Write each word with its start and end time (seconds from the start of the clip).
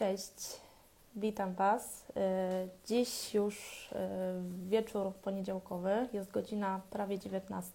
Cześć, 0.00 0.60
witam 1.16 1.54
Was. 1.54 2.04
E, 2.16 2.68
Dziś 2.86 3.34
już 3.34 3.88
e, 3.92 4.08
wieczór 4.68 5.12
poniedziałkowy, 5.14 6.08
jest 6.12 6.30
godzina 6.30 6.80
prawie 6.90 7.18
19. 7.18 7.72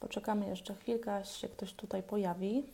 Poczekamy 0.00 0.48
jeszcze 0.48 0.74
chwilkę, 0.74 1.14
aż 1.14 1.36
się 1.40 1.48
ktoś 1.48 1.72
tutaj 1.72 2.02
pojawi. 2.02 2.72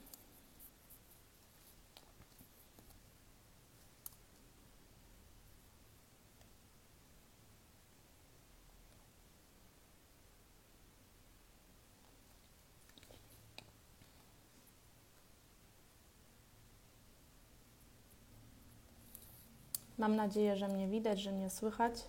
Mam 19.98 20.16
nadzieję, 20.16 20.56
że 20.56 20.68
mnie 20.68 20.88
widać, 20.88 21.20
że 21.20 21.32
mnie 21.32 21.50
słychać. 21.50 22.04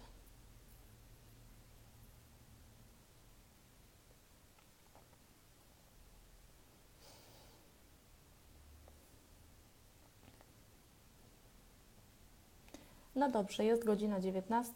No 13.18 13.30
dobrze, 13.30 13.66
jest 13.66 13.86
godzina 13.86 14.20
19, 14.20 14.74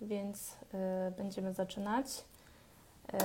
więc 0.00 0.52
y, 0.52 0.56
będziemy 1.16 1.54
zaczynać. 1.54 2.06
Y, 3.14 3.16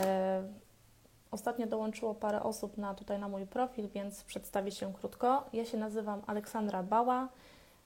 ostatnio 1.31 1.67
dołączyło 1.67 2.15
parę 2.15 2.43
osób 2.43 2.77
na, 2.77 2.93
tutaj 2.93 3.19
na 3.19 3.27
mój 3.27 3.45
profil, 3.45 3.89
więc 3.89 4.23
przedstawię 4.23 4.71
się 4.71 4.93
krótko. 4.93 5.45
Ja 5.53 5.65
się 5.65 5.77
nazywam 5.77 6.21
Aleksandra 6.27 6.83
Bała. 6.83 7.29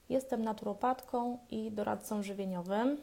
Jestem 0.08 0.44
naturopatką 0.44 1.38
i 1.50 1.70
doradcą 1.70 2.22
żywieniowym. 2.22 2.98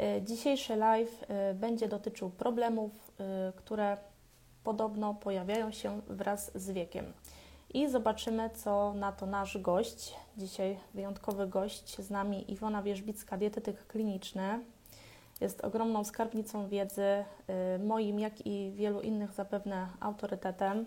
Y, 0.00 0.22
Dzisiejszy 0.22 0.76
live 0.76 1.22
y, 1.50 1.54
będzie 1.54 1.88
dotyczył 1.88 2.30
problemów, 2.30 2.90
y, 2.90 3.52
które 3.56 3.96
podobno 4.64 5.14
pojawiają 5.14 5.70
się 5.70 6.00
wraz 6.06 6.50
z 6.54 6.70
wiekiem. 6.70 7.12
I 7.74 7.88
zobaczymy, 7.88 8.50
co 8.50 8.94
na 8.94 9.12
to 9.12 9.26
nasz 9.26 9.58
gość. 9.58 10.14
Dzisiaj 10.36 10.78
wyjątkowy 10.94 11.46
gość 11.46 11.96
z 12.00 12.10
nami 12.10 12.52
Iwona 12.52 12.82
Wierzbicka, 12.82 13.36
dietetyk 13.36 13.86
kliniczny. 13.86 14.64
Jest 15.40 15.64
ogromną 15.64 16.04
skarbnicą 16.04 16.68
wiedzy, 16.68 17.24
moim, 17.84 18.20
jak 18.20 18.46
i 18.46 18.72
wielu 18.76 19.00
innych 19.00 19.32
zapewne 19.32 19.88
autorytetem. 20.00 20.86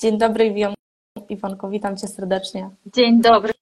Dzień 0.00 0.18
dobry, 0.18 0.44
Iwon- 0.50 0.74
Iwonko, 1.28 1.68
witam 1.68 1.96
Cię 1.96 2.08
serdecznie. 2.08 2.70
Dzień 2.86 3.20
dobry, 3.20 3.52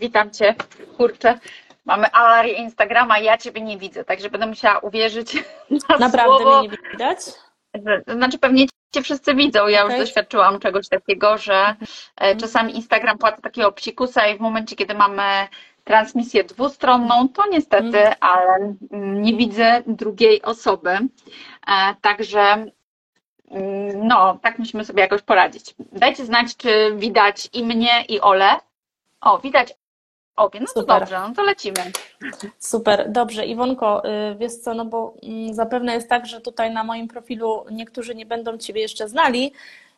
witam 0.00 0.30
Cię. 0.30 0.54
Kurczę, 0.96 1.38
mamy 1.84 2.12
awarię 2.12 2.52
Instagrama, 2.52 3.18
ja 3.18 3.38
Ciebie 3.38 3.60
nie 3.60 3.78
widzę, 3.78 4.04
także 4.04 4.30
będę 4.30 4.46
musiała 4.46 4.78
uwierzyć 4.78 5.34
na 5.88 5.98
Naprawdę 5.98 6.44
słowo. 6.44 6.58
mnie 6.60 6.68
nie 6.68 6.76
widać? 6.92 7.18
znaczy 8.16 8.38
pewnie 8.38 8.66
Cię 8.94 9.02
wszyscy 9.02 9.34
widzą, 9.34 9.68
ja 9.68 9.84
Okej. 9.84 9.96
już 9.98 10.06
doświadczyłam 10.06 10.60
czegoś 10.60 10.88
takiego, 10.88 11.38
że 11.38 11.76
e, 12.16 12.36
czasami 12.36 12.76
Instagram 12.76 13.18
płaci 13.18 13.42
takiego 13.42 13.72
psikusa 13.72 14.26
i 14.28 14.36
w 14.36 14.40
momencie, 14.40 14.76
kiedy 14.76 14.94
mamy 14.94 15.22
transmisję 15.84 16.44
dwustronną, 16.44 17.28
to 17.28 17.42
niestety, 17.50 17.86
Mhm. 17.98 18.14
ale 18.20 18.74
mm, 18.92 19.22
nie 19.22 19.34
widzę 19.36 19.82
drugiej 19.86 20.42
osoby. 20.42 20.90
E, 20.90 21.94
Także 22.00 22.40
mm, 22.40 22.70
no, 23.94 24.38
tak 24.42 24.58
musimy 24.58 24.84
sobie 24.84 25.02
jakoś 25.02 25.22
poradzić. 25.22 25.74
Dajcie 25.92 26.24
znać, 26.24 26.56
czy 26.56 26.92
widać 26.96 27.48
i 27.52 27.64
mnie, 27.64 28.04
i 28.08 28.20
Ole. 28.20 28.50
O, 29.20 29.38
widać 29.38 29.74
obie. 30.36 30.60
No 30.60 30.66
to 30.66 30.80
Super. 30.80 31.00
dobrze, 31.00 31.20
no 31.28 31.34
to 31.34 31.42
lecimy. 31.42 31.92
Super, 32.58 33.10
dobrze. 33.10 33.46
Iwonko, 33.46 34.02
y, 34.04 34.34
wiesz 34.34 34.54
co, 34.54 34.74
no 34.74 34.84
bo 34.84 35.14
mm, 35.22 35.54
zapewne 35.54 35.94
jest 35.94 36.08
tak, 36.08 36.26
że 36.26 36.40
tutaj 36.40 36.72
na 36.72 36.84
moim 36.84 37.08
profilu 37.08 37.64
niektórzy 37.70 38.14
nie 38.14 38.26
będą 38.26 38.58
Ciebie 38.58 38.80
jeszcze 38.80 39.08
znali, 39.08 39.52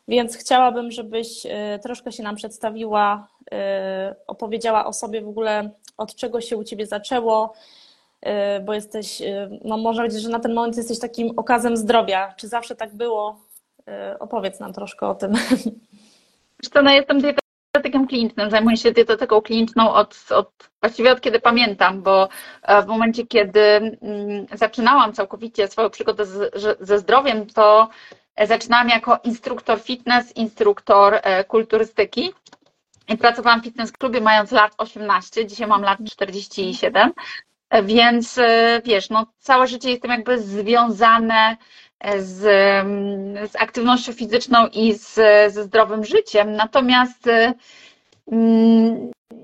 więc 0.07 0.37
chciałabym, 0.37 0.91
żebyś 0.91 1.45
y, 1.45 1.49
troszkę 1.83 2.11
się 2.11 2.23
nam 2.23 2.35
przedstawiła, 2.35 3.27
y, 3.41 3.55
opowiedziała 4.27 4.85
o 4.85 4.93
sobie 4.93 5.21
w 5.21 5.27
ogóle, 5.27 5.69
od 5.97 6.15
czego 6.15 6.41
się 6.41 6.57
u 6.57 6.63
Ciebie 6.63 6.85
zaczęło, 6.85 7.53
bo 8.65 8.73
jesteś, 8.73 9.21
no 9.63 9.77
można 9.77 10.03
powiedzieć, 10.03 10.21
że 10.23 10.29
na 10.29 10.39
ten 10.39 10.53
moment 10.53 10.77
jesteś 10.77 10.99
takim 10.99 11.39
okazem 11.39 11.77
zdrowia. 11.77 12.33
Czy 12.37 12.47
zawsze 12.47 12.75
tak 12.75 12.95
było? 12.95 13.39
Y, 13.89 14.19
Opowiedz 14.19 14.59
nam 14.59 14.73
troszkę 14.73 15.07
o 15.07 15.15
tym. 15.15 15.33
Co, 16.73 16.81
no 16.81 16.91
jestem 16.91 17.21
dietetykiem 17.21 18.07
klinicznym, 18.07 18.49
zajmuję 18.49 18.77
się 18.77 18.91
dietetyką 18.91 19.41
kliniczną 19.41 19.93
od, 19.93 20.25
od 20.29 20.69
właściwie 20.81 21.11
od 21.11 21.21
kiedy 21.21 21.39
pamiętam, 21.39 22.01
bo 22.01 22.29
e, 22.61 22.81
w 22.81 22.85
momencie, 22.85 23.27
kiedy 23.27 23.59
mm, 23.59 24.45
zaczynałam 24.53 25.13
całkowicie 25.13 25.67
swoją 25.67 25.89
przygodę 25.89 26.25
z, 26.25 26.53
ze 26.79 26.99
zdrowiem, 26.99 27.45
to 27.47 27.89
e, 28.35 28.47
zaczynałam 28.47 28.89
jako 28.89 29.19
instruktor 29.23 29.79
fitness, 29.79 30.35
instruktor 30.35 31.19
e, 31.23 31.43
kulturystyki. 31.43 32.33
I 33.07 33.17
pracowałam 33.17 33.61
w 33.61 33.63
fitness 33.63 33.91
klubie 33.91 34.21
mając 34.21 34.51
lat 34.51 34.73
18, 34.77 35.45
dzisiaj 35.45 35.67
mam 35.67 35.81
lat 35.81 35.99
47, 36.11 37.11
e, 37.69 37.83
więc 37.83 38.37
e, 38.37 38.81
wiesz, 38.85 39.09
no 39.09 39.25
całe 39.39 39.67
życie 39.67 39.89
jestem 39.89 40.11
jakby 40.11 40.41
związane 40.41 41.35
e, 41.35 41.57
z, 42.19 42.39
z 43.51 43.55
aktywnością 43.55 44.13
fizyczną 44.13 44.67
i 44.67 44.93
z, 44.93 45.13
ze 45.53 45.63
zdrowym 45.63 46.05
życiem. 46.05 46.51
Natomiast 46.51 47.29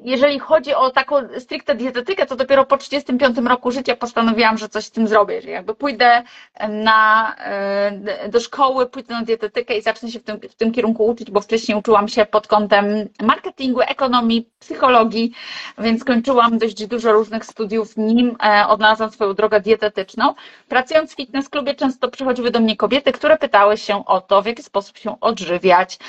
jeżeli 0.04 0.40
chodzi 0.40 0.74
o 0.74 0.90
taką 0.90 1.16
stricte 1.40 1.76
dietetykę, 1.76 2.26
to 2.26 2.36
dopiero 2.36 2.66
po 2.66 2.78
35 2.78 3.38
roku 3.38 3.72
życia 3.72 3.96
postanowiłam, 3.96 4.58
że 4.58 4.70
coś 4.70 4.86
z 4.86 4.92
tym 4.92 5.08
zrobię, 5.08 5.42
że 5.42 5.50
jakby 5.50 5.76
pójdę 5.76 6.24
na, 6.70 7.36
e, 7.38 8.30
do 8.30 8.40
szkoły, 8.40 8.86
pójdę 8.86 9.14
na 9.14 9.24
dietetykę 9.24 9.78
i 9.78 9.82
zacznę 9.82 10.12
się 10.12 10.20
w 10.20 10.24
tym, 10.24 10.40
w 10.40 10.56
tym 10.56 10.72
kierunku 10.72 11.06
uczyć, 11.06 11.32
bo 11.32 11.42
wcześniej 11.42 11.78
uczyłam 11.78 12.08
się 12.08 12.26
pod 12.26 12.48
kątem 12.48 12.86
marketingu, 13.22 13.82
ekonomii, 13.82 14.50
psychologii, 14.60 15.32
więc 15.78 16.04
kończyłam 16.04 16.58
dość 16.58 16.88
dużo 16.88 17.12
różnych 17.12 17.46
studiów, 17.46 17.98
nim 17.98 18.38
e, 18.44 18.68
odnalazłam 18.68 19.12
swoją 19.12 19.34
drogę 19.34 19.62
dietetyczną. 19.62 20.34
Pracując 20.68 21.14
w 21.14 21.16
fitness 21.16 21.50
klubie 21.50 21.76
często 21.76 22.10
przychodziły 22.10 22.52
do 22.52 22.60
mnie 22.60 22.78
kobiety, 22.78 23.12
które 23.12 23.38
pytały 23.38 23.78
się 23.78 24.06
o 24.06 24.22
to, 24.22 24.42
w 24.42 24.46
jaki 24.46 24.64
sposób 24.64 24.98
się 24.98 25.20
odżywiać, 25.20 26.00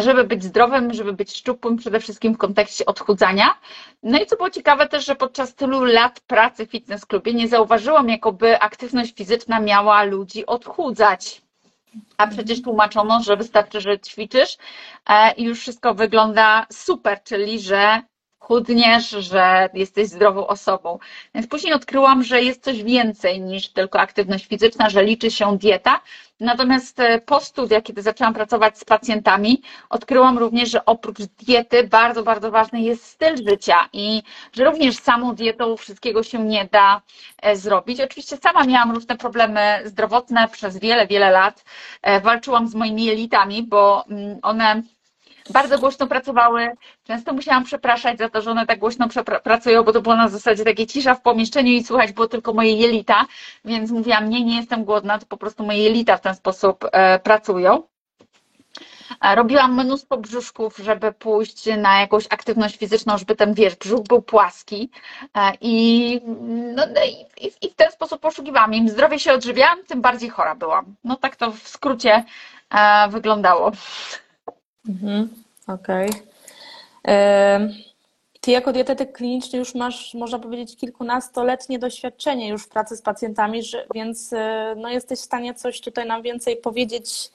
żeby 0.00 0.24
być 0.24 0.44
zdrowym, 0.44 0.94
żeby 0.94 1.12
być 1.12 1.36
szczupłym, 1.36 1.76
przede 1.76 2.00
wszystkim 2.00 2.19
w 2.28 2.38
kontekście 2.38 2.86
odchudzania. 2.86 3.54
No 4.02 4.18
i 4.18 4.26
co 4.26 4.36
było 4.36 4.50
ciekawe 4.50 4.88
też, 4.88 5.06
że 5.06 5.14
podczas 5.16 5.54
tylu 5.54 5.84
lat 5.84 6.20
pracy 6.20 6.66
w 6.66 6.70
fitness 6.70 7.06
klubie 7.06 7.34
nie 7.34 7.48
zauważyłam, 7.48 8.08
jakoby 8.08 8.60
aktywność 8.60 9.14
fizyczna 9.14 9.60
miała 9.60 10.02
ludzi 10.02 10.46
odchudzać. 10.46 11.42
A 12.16 12.26
przecież 12.26 12.62
tłumaczono, 12.62 13.22
że 13.22 13.36
wystarczy, 13.36 13.80
że 13.80 13.98
ćwiczysz 14.00 14.56
e, 15.08 15.32
i 15.32 15.44
już 15.44 15.60
wszystko 15.60 15.94
wygląda 15.94 16.66
super, 16.72 17.22
czyli 17.22 17.60
że 17.60 18.02
chudniesz, 18.40 19.10
że 19.10 19.68
jesteś 19.74 20.08
zdrową 20.08 20.46
osobą. 20.46 20.98
Więc 21.34 21.46
później 21.46 21.72
odkryłam, 21.72 22.22
że 22.22 22.42
jest 22.42 22.64
coś 22.64 22.82
więcej 22.82 23.40
niż 23.40 23.68
tylko 23.68 24.00
aktywność 24.00 24.46
fizyczna, 24.46 24.90
że 24.90 25.04
liczy 25.04 25.30
się 25.30 25.58
dieta. 25.58 26.00
Natomiast 26.40 27.00
e, 27.00 27.20
po 27.20 27.40
studiach, 27.40 27.82
kiedy 27.82 28.02
zaczęłam 28.02 28.34
pracować 28.34 28.78
z 28.78 28.84
pacjentami, 28.84 29.62
odkryłam 29.90 30.38
również, 30.38 30.70
że 30.70 30.84
oprócz 30.84 31.18
diety 31.18 31.88
bardzo, 31.88 32.22
bardzo 32.22 32.50
ważny 32.50 32.80
jest 32.80 33.04
styl 33.04 33.36
życia 33.48 33.88
i 33.92 34.22
że 34.52 34.64
również 34.64 34.96
samą 34.96 35.34
dietą 35.34 35.76
wszystkiego 35.76 36.22
się 36.22 36.44
nie 36.44 36.68
da 36.72 37.02
e, 37.42 37.56
zrobić. 37.56 38.00
Oczywiście 38.00 38.36
sama 38.36 38.64
miałam 38.64 38.92
różne 38.92 39.16
problemy 39.16 39.80
zdrowotne 39.84 40.48
przez 40.48 40.78
wiele, 40.78 41.06
wiele 41.06 41.30
lat. 41.30 41.64
E, 42.02 42.20
Walczyłam 42.20 42.68
z 42.68 42.74
moimi 42.74 43.04
jelitami, 43.04 43.62
bo 43.62 44.04
mm, 44.08 44.38
one 44.42 44.82
bardzo 45.50 45.78
głośno 45.78 46.06
pracowały. 46.06 46.68
Często 47.04 47.32
musiałam 47.32 47.64
przepraszać 47.64 48.18
za 48.18 48.28
to, 48.28 48.42
że 48.42 48.50
one 48.50 48.66
tak 48.66 48.78
głośno 48.78 49.08
pracują, 49.44 49.82
bo 49.82 49.92
to 49.92 50.02
było 50.02 50.16
na 50.16 50.28
zasadzie 50.28 50.64
takiej 50.64 50.86
cisza 50.86 51.14
w 51.14 51.22
pomieszczeniu 51.22 51.72
i 51.72 51.84
słychać 51.84 52.12
było 52.12 52.28
tylko 52.28 52.52
moje 52.52 52.72
jelita, 52.72 53.26
więc 53.64 53.90
mówiłam, 53.90 54.28
nie, 54.30 54.44
nie 54.44 54.56
jestem 54.56 54.84
głodna, 54.84 55.18
to 55.18 55.26
po 55.26 55.36
prostu 55.36 55.64
moje 55.64 55.82
jelita 55.82 56.16
w 56.16 56.20
ten 56.20 56.34
sposób 56.34 56.84
e, 56.92 57.18
pracują. 57.18 57.82
Robiłam 59.34 59.84
mnóstwo 59.84 60.16
brzuszków, 60.16 60.76
żeby 60.76 61.12
pójść 61.12 61.66
na 61.78 62.00
jakąś 62.00 62.26
aktywność 62.30 62.76
fizyczną, 62.76 63.18
żeby 63.18 63.36
ten, 63.36 63.54
wiesz, 63.54 63.76
brzuch 63.76 64.02
był 64.02 64.22
płaski 64.22 64.90
E, 65.36 65.52
i, 65.60 66.20
no, 66.74 66.82
no 66.94 67.00
i, 67.40 67.46
i 67.66 67.70
w 67.70 67.74
ten 67.74 67.92
sposób 67.92 68.20
poszukiwałam. 68.20 68.74
Im 68.74 68.88
zdrowie 68.88 69.18
się 69.18 69.32
odżywiałam, 69.32 69.84
tym 69.84 70.00
bardziej 70.00 70.30
chora 70.30 70.54
byłam. 70.54 70.94
No 71.04 71.16
tak 71.16 71.36
to 71.36 71.50
w 71.52 71.68
skrócie 71.68 72.24
e, 72.70 73.08
wyglądało. 73.08 73.72
Mhm, 74.88 75.28
Okej. 75.66 76.10
Em, 77.04 77.72
Ty 78.40 78.50
jako 78.50 78.72
dietetyk 78.72 79.12
kliniczny 79.12 79.58
już 79.58 79.74
masz, 79.74 80.14
można 80.14 80.38
powiedzieć, 80.38 80.76
kilkunastoletnie 80.76 81.78
doświadczenie 81.78 82.48
już 82.48 82.64
w 82.64 82.68
pracy 82.68 82.96
z 82.96 83.02
pacjentami, 83.02 83.62
że, 83.62 83.86
więc 83.94 84.32
e, 84.32 84.74
no, 84.76 84.88
jesteś 84.88 85.18
w 85.18 85.22
stanie 85.22 85.54
coś 85.54 85.80
tutaj 85.80 86.06
nam 86.06 86.22
więcej 86.22 86.56
powiedzieć 86.56 87.30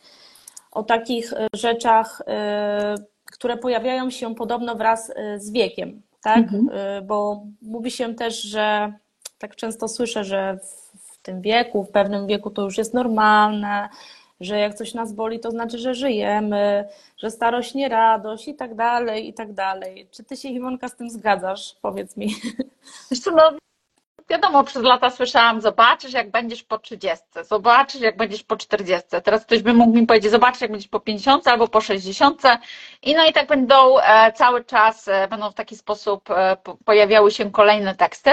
o 0.71 0.83
takich 0.83 1.33
e, 1.33 1.47
rzeczach, 1.53 2.21
e, 2.27 2.95
które 3.31 3.57
pojawiają 3.57 4.09
się 4.09 4.36
podobno 4.36 4.75
wraz 4.75 5.12
e, 5.15 5.39
z 5.39 5.51
wiekiem, 5.51 6.01
tak? 6.24 6.38
Mhm. 6.38 6.69
E, 6.74 7.01
Bo 7.01 7.44
mówi 7.62 7.92
się 7.92 8.15
też, 8.15 8.42
że 8.42 8.94
tak 9.38 9.56
często 9.56 9.88
słyszę, 9.88 10.24
że 10.24 10.59
w, 10.63 11.00
w 11.13 11.18
tym 11.18 11.42
wieku, 11.42 11.83
w 11.83 11.92
pewnym 11.92 12.27
wieku 12.27 12.50
to 12.50 12.62
już 12.62 12.77
jest 12.77 12.94
normalne, 12.94 13.89
że 14.40 14.60
jak 14.60 14.76
coś 14.76 14.94
nas 14.94 15.14
boli, 15.14 15.40
to 15.40 15.52
znaczy, 15.52 15.78
że 15.78 15.94
żyjemy, 15.94 16.88
że 17.18 17.32
starość 17.32 17.74
nie 17.74 17.90
radość 17.90 18.48
i 18.48 18.56
tak 18.56 18.76
dalej, 18.76 19.30
i 19.30 19.34
tak 19.34 19.54
dalej. 19.54 20.08
Czy 20.12 20.24
ty 20.24 20.38
się, 20.38 20.50
Iwonka, 20.50 20.88
z 20.88 20.96
tym 20.96 21.10
zgadzasz? 21.10 21.76
Powiedz 21.82 22.18
mi. 22.18 22.36
Wiesz 23.12 23.20
co, 23.20 23.32
no, 23.32 23.58
wiadomo, 24.30 24.63
przez 24.63 24.83
lata 24.83 25.10
słyszałam, 25.10 25.62
zobaczysz 25.62 26.13
jak 26.13 26.31
będziesz 26.31 26.63
po 26.63 26.77
30, 26.80 27.25
zobaczysz 27.42 28.01
jak 28.01 28.18
będziesz 28.18 28.44
po 28.44 28.57
40. 28.57 29.07
Teraz 29.24 29.45
ktoś 29.45 29.62
by 29.62 29.74
mógł 29.74 29.98
mi 30.00 30.07
powiedzieć, 30.07 30.31
zobaczysz 30.31 30.62
jak 30.62 30.72
będziesz 30.72 30.89
po 30.89 31.00
50 31.00 31.48
albo 31.48 31.68
po 31.68 31.81
60 31.81 32.42
i 33.01 33.16
no 33.16 33.25
i 33.25 33.33
tak 33.33 33.48
będą 33.48 34.00
e, 34.00 34.33
cały 34.33 34.63
czas, 34.63 35.07
e, 35.07 35.27
będą 35.27 35.51
w 35.51 35.54
taki 35.54 35.75
sposób 35.75 36.30
e, 36.31 36.57
po- 36.63 36.77
pojawiały 36.86 37.31
się 37.31 37.51
kolejne 37.51 37.95
teksty, 37.95 38.31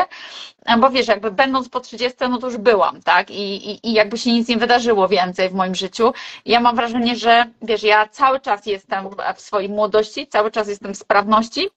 bo 0.78 0.90
wiesz, 0.90 1.08
jakby 1.08 1.30
będąc 1.30 1.68
po 1.68 1.80
30, 1.80 2.18
no 2.30 2.38
to 2.38 2.46
już 2.46 2.56
byłam, 2.56 3.02
tak, 3.02 3.30
i, 3.30 3.70
i, 3.70 3.88
i 3.88 3.92
jakby 3.92 4.18
się 4.18 4.32
nic 4.32 4.48
nie 4.48 4.56
wydarzyło 4.56 5.08
więcej 5.08 5.48
w 5.48 5.54
moim 5.54 5.74
życiu. 5.74 6.12
Ja 6.44 6.60
mam 6.60 6.76
wrażenie, 6.76 7.16
że 7.16 7.44
wiesz, 7.62 7.82
ja 7.82 8.08
cały 8.08 8.40
czas 8.40 8.66
jestem 8.66 9.08
w 9.36 9.40
swojej 9.40 9.68
młodości, 9.68 10.26
cały 10.26 10.50
czas 10.50 10.68
jestem 10.68 10.94
w 10.94 10.98
sprawności, 10.98 11.68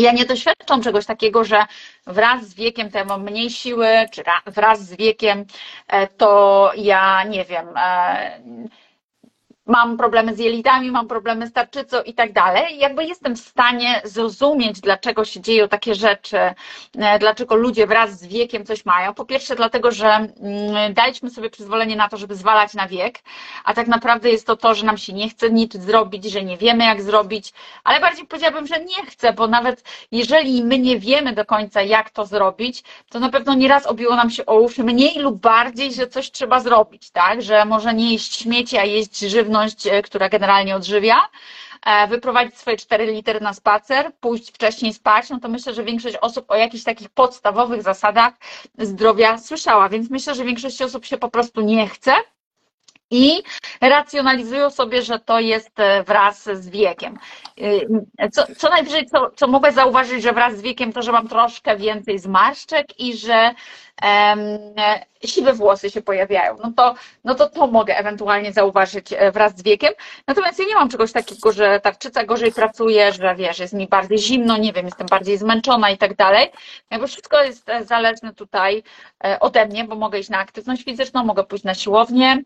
ja 0.00 0.12
nie 0.12 0.24
doświadczam 0.24 0.82
czegoś 0.82 1.06
takiego, 1.06 1.44
że 1.44 1.64
wraz 2.06 2.44
z 2.48 2.54
wiekiem 2.54 2.90
to 2.90 2.98
ja 2.98 3.04
mam 3.04 3.22
mniej 3.22 3.50
siły, 3.50 3.88
czy 4.12 4.22
ra- 4.22 4.42
wraz 4.46 4.84
z 4.86 4.96
wiekiem 4.96 5.44
e, 5.88 6.06
to 6.06 6.72
ja 6.76 7.24
nie 7.24 7.44
wiem, 7.44 7.66
e, 7.76 8.40
mam 9.66 9.96
problemy 9.96 10.34
z 10.34 10.38
jelitami, 10.38 10.90
mam 10.90 11.08
problemy 11.08 11.46
z 11.46 11.52
tarczycą 11.52 12.02
i 12.02 12.14
tak 12.14 12.32
dalej. 12.32 12.78
Jakby 12.78 13.04
jestem 13.04 13.36
w 13.36 13.40
stanie 13.40 14.00
zrozumieć, 14.04 14.80
dlaczego 14.80 15.24
się 15.24 15.40
dzieją 15.40 15.68
takie 15.68 15.94
rzeczy, 15.94 16.38
e, 16.98 17.18
dlaczego 17.18 17.54
ludzie 17.54 17.86
wraz 17.86 18.18
z 18.18 18.26
wiekiem 18.26 18.66
coś 18.66 18.84
mają. 18.84 19.14
Po 19.14 19.24
pierwsze, 19.24 19.56
dlatego, 19.56 19.90
że 19.92 20.08
mm, 20.08 20.94
daliśmy 20.94 21.30
sobie 21.30 21.50
przyzwolenie 21.50 21.96
na 21.96 22.08
to, 22.08 22.16
żeby 22.16 22.34
zwalać 22.34 22.74
na 22.74 22.88
wiek, 22.88 23.18
a 23.64 23.74
tak 23.74 23.86
naprawdę 23.86 24.30
jest 24.30 24.46
to 24.46 24.56
to, 24.56 24.74
że 24.74 24.86
nam 24.86 24.98
się 24.98 25.12
nie 25.12 25.28
chce 25.28 25.50
nic 25.50 25.76
zrobić, 25.76 26.24
że 26.24 26.42
nie 26.44 26.56
wiemy, 26.56 26.84
jak 26.84 27.02
zrobić, 27.02 27.52
ale 27.84 28.00
bardziej 28.00 28.26
powiedziałabym, 28.26 28.66
że 28.66 28.84
nie 28.84 29.06
chcę, 29.06 29.32
bo 29.32 29.46
nawet 29.48 29.84
jeżeli 30.12 30.64
my 30.64 30.78
nie 30.78 30.98
wiemy 30.98 31.32
do 31.32 31.44
końca, 31.44 31.82
jak 31.82 32.10
to 32.10 32.26
zrobić, 32.26 32.82
to 33.10 33.20
na 33.20 33.30
pewno 33.30 33.54
nieraz 33.54 33.86
obiło 33.86 34.16
nam 34.16 34.30
się 34.30 34.46
o 34.46 34.54
uszy 34.60 34.84
mniej 34.84 35.18
lub 35.18 35.40
bardziej, 35.40 35.92
że 35.92 36.06
coś 36.06 36.30
trzeba 36.30 36.60
zrobić, 36.60 37.10
tak? 37.10 37.42
Że 37.42 37.64
może 37.64 37.94
nie 37.94 38.12
jeść 38.12 38.36
śmieci, 38.36 38.78
a 38.78 38.84
jeść 38.84 39.18
żywność, 39.18 39.52
e, 39.86 40.02
która 40.02 40.28
generalnie 40.28 40.76
odżywia, 40.76 41.16
e, 41.86 42.06
wyprowadzić 42.08 42.56
swoje 42.58 42.76
4 42.76 43.06
litry 43.06 43.40
na 43.40 43.54
spacer, 43.54 44.12
pójść 44.20 44.48
wcześniej 44.50 44.94
spać, 44.94 45.30
no 45.30 45.40
to 45.40 45.48
myślę, 45.48 45.74
że 45.74 45.84
większość 45.84 46.16
osób 46.20 46.50
o 46.50 46.56
jakichś 46.56 46.84
takich 46.84 47.10
podstawowych 47.10 47.82
zasadach 47.82 48.34
zdrowia 48.78 49.38
słyszała, 49.38 49.88
więc 49.88 50.10
myślę, 50.10 50.34
że 50.34 50.44
większość 50.44 50.82
osób 50.82 51.04
się 51.04 51.18
po 51.18 51.28
prostu 51.28 51.60
nie 51.60 51.88
chce 51.88 52.14
i 53.12 53.42
racjonalizują 53.80 54.70
sobie, 54.70 55.02
że 55.02 55.18
to 55.18 55.40
jest 55.40 55.80
e, 55.80 56.02
wraz 56.04 56.44
z 56.44 56.68
wiekiem. 56.68 57.18
Y, 57.58 57.86
Co, 58.32 58.46
co 58.56 58.68
najwyżej, 58.68 59.06
co, 59.06 59.30
co 59.36 59.46
mogę 59.46 59.72
zauważyć, 59.72 60.22
że 60.22 60.32
wraz 60.32 60.56
z 60.56 60.62
wiekiem 60.62 60.92
to, 60.92 61.02
że 61.02 61.12
mam 61.12 61.28
troszkę 61.28 61.76
więcej 61.76 62.18
zmarszczek 62.18 63.00
i 63.00 63.16
że 63.16 63.54
e, 64.02 64.36
siwe 65.24 65.52
włosy 65.52 65.90
się 65.90 66.02
pojawiają. 66.02 66.56
No 66.64 66.72
to, 66.76 66.94
no 67.24 67.34
to 67.34 67.48
to 67.50 67.66
mogę 67.66 67.96
ewentualnie 67.96 68.52
zauważyć 68.52 69.12
e, 69.12 69.32
wraz 69.32 69.58
z 69.58 69.62
wiekiem. 69.62 69.92
Natomiast 70.26 70.58
ja 70.58 70.64
nie 70.64 70.74
mam 70.74 70.88
czegoś 70.88 71.12
takiego, 71.12 71.52
że 71.52 71.80
tarczyca 71.80 72.24
gorzej 72.24 72.52
pracuje, 72.52 73.12
że 73.12 73.34
wiesz, 73.34 73.58
jest 73.58 73.74
mi 73.74 73.88
bardziej 73.88 74.18
zimno, 74.18 74.56
nie 74.56 74.72
wiem, 74.72 74.86
jestem 74.86 75.06
bardziej 75.06 75.38
zmęczona 75.38 75.90
i 75.90 75.98
tak 75.98 76.16
dalej. 76.16 76.50
Jakby 76.90 77.06
wszystko 77.06 77.42
jest 77.42 77.66
zależne 77.84 78.34
tutaj 78.34 78.82
ode 79.40 79.66
mnie, 79.66 79.84
bo 79.84 79.94
mogę 79.94 80.18
iść 80.18 80.30
na 80.30 80.38
aktywność 80.38 80.84
fizyczną, 80.84 81.24
mogę 81.24 81.44
pójść 81.44 81.64
na 81.64 81.74
siłownię, 81.74 82.42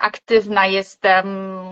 aktywna 0.00 0.66
jestem, 0.66 1.26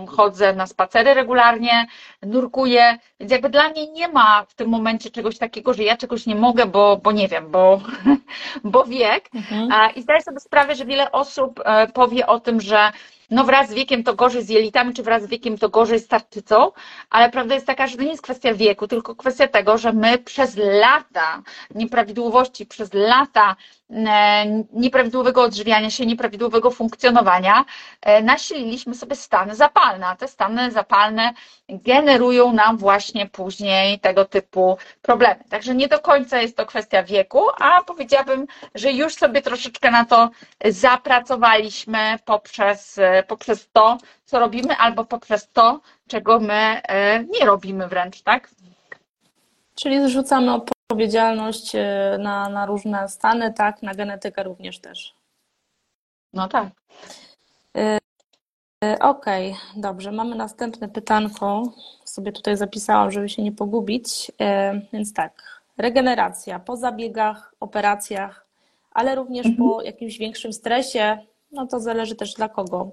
chodzę 0.06 0.52
na 0.52 0.67
spacery 0.67 1.14
regularnie, 1.14 1.87
nurkuję, 2.23 2.99
więc 3.20 3.32
jakby 3.32 3.49
dla 3.49 3.69
mnie 3.69 3.90
nie 3.93 4.08
ma 4.08 4.44
w 4.49 4.55
tym 4.55 4.69
momencie 4.69 5.11
czegoś 5.11 5.38
takiego, 5.38 5.75
że 5.75 5.82
ja 5.82 5.96
czegoś 5.96 6.26
nie 6.26 6.35
mogę, 6.35 6.67
bo, 6.67 6.96
bo 6.96 7.12
nie 7.12 7.29
wiem, 7.29 7.50
bo, 7.50 7.81
bo 8.64 8.85
wiek. 8.85 9.29
Mhm. 9.35 9.93
I 9.96 10.02
zdaję 10.02 10.23
sobie 10.23 10.40
sprawę, 10.40 10.75
że 10.75 10.85
wiele 10.85 11.12
osób 11.12 11.61
e, 11.64 11.87
powie 11.87 12.26
o 12.26 12.40
tym, 12.40 12.61
że 12.61 12.93
no 13.30 13.44
wraz 13.44 13.69
z 13.70 13.75
wiekiem 13.75 14.04
to 14.04 14.14
gorzej 14.14 14.42
z 14.42 14.48
jelitami, 14.48 14.94
czy 14.94 15.02
wraz 15.02 15.22
z 15.22 15.26
wiekiem 15.26 15.58
to 15.58 15.69
gorzej 15.69 15.98
z 16.00 16.08
tarczycą, 16.08 16.72
ale 17.10 17.30
prawda 17.30 17.54
jest 17.54 17.66
taka, 17.66 17.86
że 17.86 17.96
to 17.96 18.02
nie 18.02 18.10
jest 18.10 18.22
kwestia 18.22 18.54
wieku, 18.54 18.88
tylko 18.88 19.14
kwestia 19.16 19.48
tego, 19.48 19.78
że 19.78 19.92
my 19.92 20.19
przez 20.19 20.56
lata 20.56 21.42
nieprawidłowości, 21.75 22.66
przez 22.66 22.94
lata 22.94 23.56
e, 23.90 24.44
nieprawidłowego 24.72 25.42
odżywiania 25.42 25.90
się, 25.90 26.06
nieprawidłowego 26.06 26.70
funkcjonowania 26.70 27.64
e, 28.02 28.22
nasililiśmy 28.22 28.94
sobie 28.94 29.16
stany 29.16 29.54
zapalne, 29.54 30.06
a 30.06 30.16
te 30.16 30.28
stany 30.28 30.70
zapalne 30.70 31.32
generują 31.69 32.52
nam 32.52 32.76
właśnie 32.76 33.26
później 33.26 34.00
tego 34.00 34.24
typu 34.24 34.78
problemy. 35.02 35.44
Także 35.50 35.74
nie 35.74 35.88
do 35.88 35.98
końca 35.98 36.40
jest 36.42 36.56
to 36.56 36.66
kwestia 36.66 37.02
wieku, 37.02 37.42
a 37.60 37.82
powiedziałabym, 37.82 38.46
że 38.74 38.92
już 38.92 39.14
sobie 39.14 39.42
troszeczkę 39.42 39.90
na 39.90 40.04
to 40.04 40.31
zapracowaliśmy 40.64 42.19
poprzez, 42.24 43.00
poprzez 43.23 43.70
to, 43.73 43.99
co 44.25 44.38
robimy, 44.38 44.76
albo 44.76 45.05
poprzez 45.05 45.49
to, 45.53 45.81
czego 46.09 46.41
my 46.41 46.82
e, 46.82 47.25
nie 47.25 47.47
robimy 47.47 47.88
wręcz, 47.88 48.23
tak? 48.23 48.50
Czyli 49.75 50.09
zrzucamy 50.09 50.55
odpowiedzialność 50.55 51.75
e, 51.75 52.17
na, 52.20 52.49
na 52.49 52.67
różne 52.67 53.09
stany, 53.09 53.53
tak, 53.53 53.82
na 53.82 53.94
genetykę 53.94 54.43
również 54.43 54.79
też. 54.79 55.15
No 56.32 56.49
tak. 56.49 56.69
E, 57.76 57.99
Okej, 59.00 59.56
dobrze. 59.76 60.13
Mamy 60.13 60.34
następne 60.37 60.89
pytanko. 60.89 61.63
Sobie 62.05 62.32
tutaj 62.32 62.56
zapisałam, 62.56 63.10
żeby 63.10 63.29
się 63.29 63.43
nie 63.43 63.53
pogubić. 63.53 64.32
Więc 64.93 65.13
tak, 65.13 65.63
regeneracja 65.79 66.58
po 66.58 66.77
zabiegach, 66.77 67.55
operacjach, 67.60 68.46
ale 68.91 69.15
również 69.15 69.46
po 69.58 69.82
jakimś 69.82 70.19
większym 70.19 70.53
stresie, 70.53 71.19
no 71.53 71.67
to 71.67 71.81
zależy 71.81 72.15
też 72.15 72.34
dla 72.34 72.48
kogo. 72.48 72.91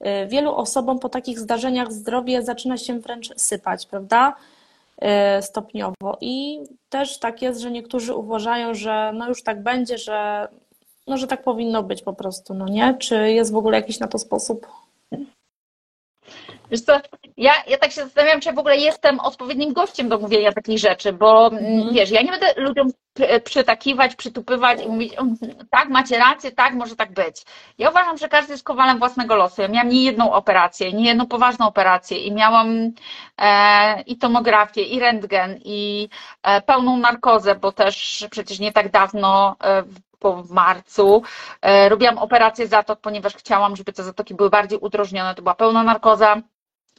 E, 0.00 0.26
Wielu 0.26 0.54
osobom 0.54 0.98
po 0.98 1.08
takich 1.08 1.38
zdarzeniach 1.38 1.92
zdrowie 1.92 2.42
zaczyna 2.42 2.76
się 2.76 3.00
wręcz 3.00 3.34
sypać, 3.36 3.86
prawda? 3.86 4.36
E, 4.98 5.42
Stopniowo. 5.42 6.16
I 6.20 6.60
też 6.88 7.18
tak 7.18 7.42
jest, 7.42 7.60
że 7.60 7.70
niektórzy 7.70 8.14
uważają, 8.14 8.74
że 8.74 9.12
no 9.14 9.28
już 9.28 9.42
tak 9.42 9.62
będzie, 9.62 9.98
że, 9.98 10.48
no, 11.06 11.16
że 11.16 11.26
tak 11.26 11.42
powinno 11.42 11.82
być 11.82 12.02
po 12.02 12.12
prostu, 12.12 12.54
no 12.54 12.68
nie? 12.68 12.94
Czy 12.98 13.32
jest 13.32 13.52
w 13.52 13.56
ogóle 13.56 13.76
jakiś 13.76 14.00
na 14.00 14.08
to 14.08 14.18
sposób? 14.18 14.66
Wiesz 16.70 16.80
co, 16.80 17.00
ja, 17.36 17.52
ja 17.66 17.78
tak 17.78 17.92
się 17.92 18.02
zastanawiam, 18.04 18.40
czy 18.40 18.48
ja 18.48 18.54
w 18.54 18.58
ogóle 18.58 18.76
jestem 18.76 19.20
odpowiednim 19.20 19.72
gościem 19.72 20.08
do 20.08 20.18
mówienia 20.18 20.52
takich 20.52 20.78
rzeczy, 20.78 21.12
bo 21.12 21.46
mm, 21.46 21.64
Mhm. 21.64 21.94
wiesz, 21.94 22.10
ja 22.10 22.22
nie 22.22 22.30
będę 22.30 22.46
ludziom 22.56 22.88
przy- 23.14 23.40
przytakiwać, 23.40 24.16
przytupywać 24.16 24.82
i 24.84 24.88
mówić, 24.88 25.12
"Mm, 25.18 25.36
tak, 25.70 25.88
macie 25.88 26.18
rację, 26.18 26.52
tak, 26.52 26.74
może 26.74 26.96
tak 26.96 27.12
być. 27.12 27.42
Ja 27.78 27.90
uważam, 27.90 28.18
że 28.18 28.28
każdy 28.28 28.52
jest 28.52 28.64
kowalem 28.64 28.98
własnego 28.98 29.36
losu. 29.36 29.62
Ja 29.62 29.68
miałam 29.68 29.88
nie 29.88 30.04
jedną 30.04 30.32
operację, 30.32 30.92
nie 30.92 31.04
jedną 31.08 31.26
poważną 31.26 31.66
operację 31.66 32.18
i 32.18 32.32
miałam 32.32 32.90
e, 33.40 34.00
i 34.02 34.18
tomografię, 34.18 34.82
i 34.82 35.00
rentgen, 35.00 35.58
i 35.64 36.08
e, 36.42 36.60
pełną 36.62 36.96
narkozę, 36.96 37.54
bo 37.54 37.72
też 37.72 38.26
przecież 38.30 38.58
nie 38.60 38.72
tak 38.72 38.90
dawno 38.90 39.56
e, 39.60 39.82
w- 39.82 40.00
po 40.18 40.44
marcu 40.50 41.22
e, 41.62 41.88
robiłam 41.88 42.18
operację 42.18 42.66
zatok, 42.68 43.00
ponieważ 43.00 43.34
chciałam, 43.36 43.76
żeby 43.76 43.92
te 43.92 44.02
zatoki 44.02 44.34
były 44.34 44.50
bardziej 44.50 44.78
udrożnione. 44.78 45.34
To 45.34 45.42
była 45.42 45.54
pełna 45.54 45.82
narkoza. 45.82 46.36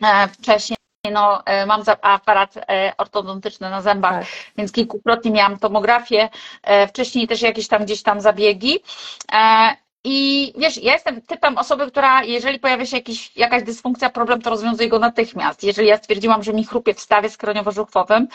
E, 0.04 0.28
Wcześniej 0.28 0.78
no, 1.12 1.46
e, 1.46 1.66
mam 1.66 1.84
aparat 2.02 2.58
e, 2.58 2.94
ortodontyczny 2.98 3.70
na 3.70 3.82
zębach, 3.82 4.14
Tak. 4.14 4.28
więc 4.58 4.72
kilkukrotnie 4.72 5.32
miałam 5.32 5.60
tomografię, 5.60 6.30
wcześniej 6.88 7.28
też 7.28 7.42
jakieś 7.42 7.68
tam 7.68 7.86
gdzieś 7.86 8.04
tam 8.04 8.22
zabiegi. 8.22 8.80
I 10.04 10.54
wiesz, 10.58 10.78
ja 10.78 10.94
jestem 10.94 11.22
typem 11.22 11.58
osoby, 11.58 11.88
która 11.88 12.24
jeżeli 12.24 12.60
pojawia 12.60 12.86
się 12.86 12.98
jakiś, 12.98 13.38
jakaś 13.38 13.64
dysfunkcja, 13.64 14.10
problem, 14.10 14.42
to 14.42 14.50
rozwiązuje 14.50 14.90
go 14.90 15.00
natychmiast. 15.00 15.64
Jeżeli 15.64 15.88
ja 15.88 15.98
stwierdziłam, 15.98 16.44
że 16.44 16.54
mi 16.54 16.66
chrupie 16.66 16.94
w 16.94 17.00
stawie 17.00 17.30
skroniowo-żuchwowym 17.30 18.28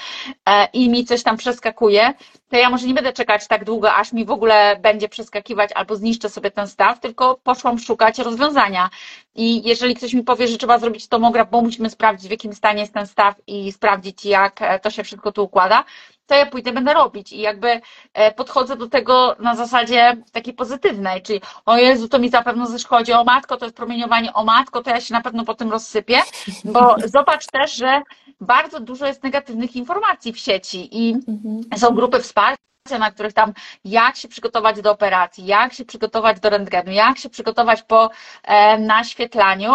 e, 0.49 0.69
i 0.73 0.89
mi 0.89 1.05
coś 1.05 1.23
tam 1.23 1.37
przeskakuje, 1.37 2.15
to 2.51 2.57
ja 2.57 2.71
może 2.71 2.87
nie 2.87 2.95
będę 2.95 3.13
czekać 3.13 3.49
tak 3.49 3.65
długo, 3.65 3.95
aż 3.95 4.13
mi 4.13 4.25
w 4.25 4.31
ogóle 4.31 4.77
będzie 4.83 5.09
przeskakiwać 5.09 5.71
albo 5.75 5.97
zniszczę 5.97 6.29
sobie 6.29 6.51
ten 6.51 6.69
staw, 6.69 7.01
tylko 7.01 7.41
poszłam 7.43 7.79
szukać 7.79 8.19
rozwiązania. 8.19 8.91
I 9.35 9.69
jeżeli 9.69 9.95
ktoś 9.95 10.15
mi 10.15 10.23
powie, 10.23 10.49
że 10.49 10.59
trzeba 10.59 10.79
zrobić 10.79 11.09
tomograf, 11.09 11.51
bo 11.51 11.63
musimy 11.63 11.91
sprawdzić, 11.91 12.29
w 12.29 12.31
jakim 12.31 12.53
stanie 12.55 12.81
jest 12.81 12.95
ten 12.95 13.07
staw 13.07 13.35
i 13.47 13.73
sprawdzić, 13.73 14.25
jak 14.25 14.63
e, 14.63 14.79
to 14.81 14.91
się 14.91 15.05
wszystko 15.05 15.33
tu 15.33 15.45
układa, 15.45 15.85
to 16.27 16.35
ja 16.35 16.47
pójdę, 16.47 16.73
będę 16.73 16.95
robić. 16.95 17.33
I 17.33 17.41
jakby 17.41 17.81
e, 18.15 18.33
podchodzę 18.33 18.77
do 18.77 18.89
tego 18.89 19.37
na 19.39 19.57
zasadzie 19.57 20.17
takiej 20.33 20.55
pozytywnej, 20.55 21.23
czyli 21.23 21.41
o 21.67 21.77
Jezu, 21.77 22.09
to 22.09 22.19
mi 22.19 22.29
za 22.29 22.43
pewno 22.43 22.67
zaszkodzi, 22.67 23.13
o 23.13 23.25
matko, 23.25 23.57
to 23.57 23.65
jest 23.65 23.77
promieniowanie, 23.77 24.33
o 24.33 24.45
matko, 24.45 24.83
to 24.83 24.91
ja 24.91 25.01
się 25.01 25.15
na 25.15 25.21
pewno 25.21 25.45
po 25.45 25.55
tym 25.55 25.71
rozsypię, 25.71 26.19
bo 26.65 26.97
zobacz 27.15 27.47
też, 27.47 27.77
że 27.77 28.03
bardzo 28.41 28.81
dużo 28.81 29.07
jest 29.07 29.23
negatywnych 29.23 29.77
informacji 29.77 30.33
w 30.33 30.39
sieci 30.39 30.89
i 30.93 31.17
Mhm. 31.29 31.61
są 31.77 31.95
grupy 31.95 32.21
wsparcia, 32.21 32.63
na 32.99 33.11
których 33.11 33.33
tam 33.33 33.53
jak 33.85 34.17
się 34.17 34.29
przygotować 34.29 34.81
do 34.81 34.91
operacji, 34.91 35.47
jak 35.47 35.73
się 35.73 35.85
przygotować 35.85 36.41
do 36.41 36.51
rentgenu, 36.51 36.93
jak 36.93 37.19
się 37.19 37.29
przygotować 37.31 37.83
po 37.83 38.11
e, 38.43 38.79
naświetlaniu, 38.79 39.75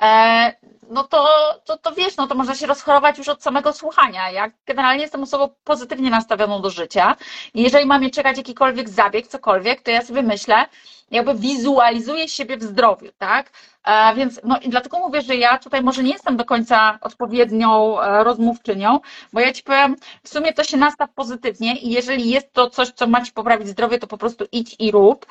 e, 0.00 0.52
no 0.90 1.04
to, 1.04 1.28
to, 1.64 1.76
to 1.76 1.92
wiesz, 1.92 2.16
no 2.16 2.26
to 2.26 2.34
można 2.34 2.54
się 2.54 2.66
rozchorować 2.66 3.18
już 3.18 3.28
od 3.28 3.42
samego 3.42 3.72
słuchania. 3.72 4.30
Ja 4.30 4.50
generalnie 4.66 5.02
jestem 5.02 5.22
osobą 5.22 5.48
pozytywnie 5.64 6.10
nastawioną 6.10 6.62
do 6.62 6.70
życia 6.70 7.16
i 7.54 7.62
jeżeli 7.62 7.86
mam 7.86 8.10
czekać 8.10 8.36
jakikolwiek 8.36 8.88
zabieg, 8.88 9.26
cokolwiek, 9.26 9.82
to 9.82 9.90
ja 9.90 10.02
sobie 10.02 10.22
myślę, 10.22 10.66
jakby 11.10 11.34
wizualizuję 11.34 12.28
siebie 12.28 12.56
w 12.56 12.62
zdrowiu, 12.62 13.08
tak? 13.18 13.50
E, 13.84 14.14
Więc 14.14 14.40
no 14.44 14.58
i 14.60 14.68
dlatego 14.68 14.98
mówię, 14.98 15.22
że 15.22 15.36
ja 15.36 15.58
tutaj 15.58 15.82
może 15.82 16.02
nie 16.02 16.12
jestem 16.12 16.36
do 16.36 16.44
końca 16.44 16.98
odpowiednią 17.00 18.00
e, 18.00 18.24
rozmówczynią, 18.24 19.00
bo 19.32 19.40
ja 19.40 19.52
ci 19.52 19.62
powiem, 19.62 19.96
w 20.22 20.28
sumie 20.28 20.52
to 20.52 20.64
się 20.64 20.76
nastaw 20.76 21.10
pozytywnie 21.14 21.76
i 21.76 21.90
jeżeli 21.90 22.30
jest 22.30 22.52
to 22.52 22.70
coś, 22.70 22.88
co 22.90 23.06
ma 23.06 23.24
ci 23.24 23.32
poprawić 23.32 23.68
zdrowie, 23.68 23.98
to 23.98 24.06
po 24.06 24.18
prostu 24.18 24.44
idź 24.52 24.76
i 24.78 24.90
rób. 24.90 25.26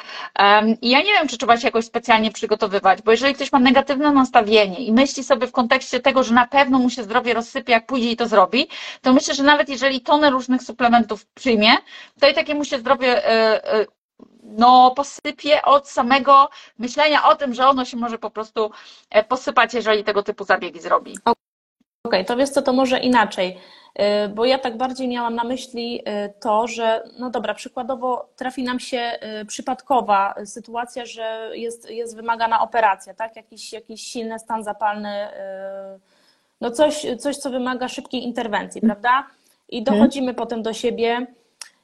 I 0.82 0.90
ja 0.90 1.00
nie 1.00 1.14
wiem, 1.14 1.28
czy 1.28 1.38
trzeba 1.38 1.58
się 1.58 1.68
jakoś 1.68 1.86
specjalnie 1.86 2.32
przygotowywać, 2.32 3.02
bo 3.02 3.12
jeżeli 3.12 3.34
ktoś 3.34 3.52
ma 3.52 3.60
negatywne 3.60 4.12
nastawienie 4.12 4.80
i 4.86 4.94
myśli 4.94 5.24
sobie 5.24 5.48
w 5.48 5.52
kontekście 5.52 6.00
tego, 6.00 6.24
że 6.24 6.34
na 6.34 6.48
pewno 6.48 6.80
mu 6.80 6.90
się 6.90 7.04
zdrowie 7.04 7.34
rozsypie, 7.34 7.74
jak 7.74 7.86
pójdzie 7.86 8.12
i 8.12 8.16
to 8.16 8.28
zrobi, 8.28 8.68
to 9.02 9.14
myślę, 9.14 9.34
że 9.34 9.44
nawet 9.44 9.70
jeżeli 9.70 10.02
tonę 10.02 10.30
różnych 10.30 10.62
suplementów 10.64 11.26
przyjmie, 11.26 11.72
to 12.20 12.30
i 12.30 12.34
takie 12.34 12.56
mu 12.56 12.66
się 12.66 12.80
zdrowie 12.80 13.26
e, 13.28 13.86
no, 14.44 14.92
posypie 14.96 15.62
od 15.62 15.90
samego 15.90 16.50
myślenia 16.78 17.30
o 17.30 17.36
tym, 17.36 17.54
że 17.54 17.68
ono 17.68 17.86
się 17.86 17.98
może 17.98 18.18
po 18.18 18.30
prostu 18.30 18.72
e, 19.10 19.24
posypać, 19.24 19.74
jeżeli 19.74 20.04
tego 20.04 20.24
typu 20.24 20.44
zabiegi 20.44 20.80
zrobi. 20.80 21.18
Okej, 22.04 22.26
to 22.26 22.38
wiesz 22.38 22.50
co, 22.50 22.62
to 22.62 22.74
może 22.74 23.00
inaczej, 23.00 23.58
Y, 24.00 24.30
bo 24.30 24.46
ja 24.46 24.58
tak 24.58 24.78
bardziej 24.78 25.08
miałam 25.08 25.36
na 25.36 25.44
myśli 25.44 26.02
y, 26.02 26.34
to, 26.40 26.68
że 26.68 27.04
no 27.20 27.30
dobra, 27.30 27.54
przykładowo 27.54 28.30
trafi 28.36 28.64
nam 28.64 28.80
się 28.80 29.20
y, 29.42 29.46
przypadkowa 29.46 30.36
sytuacja, 30.46 31.06
że 31.06 31.52
jest, 31.54 31.90
jest 31.90 32.16
wymagana 32.16 32.62
operacja, 32.62 33.14
tak? 33.14 33.36
Jakiś, 33.36 33.74
jakiś 33.74 34.02
silny 34.02 34.40
stan 34.40 34.64
zapalny, 34.64 35.28
no 36.62 36.72
coś, 36.72 37.06
coś, 37.20 37.38
co 37.38 37.50
wymaga 37.50 37.88
szybkiej 37.88 38.24
interwencji, 38.24 38.82
prawda? 38.82 39.28
I 39.70 39.84
dochodzimy 39.84 40.34
potem 40.34 40.64
do 40.64 40.74
siebie. 40.74 41.28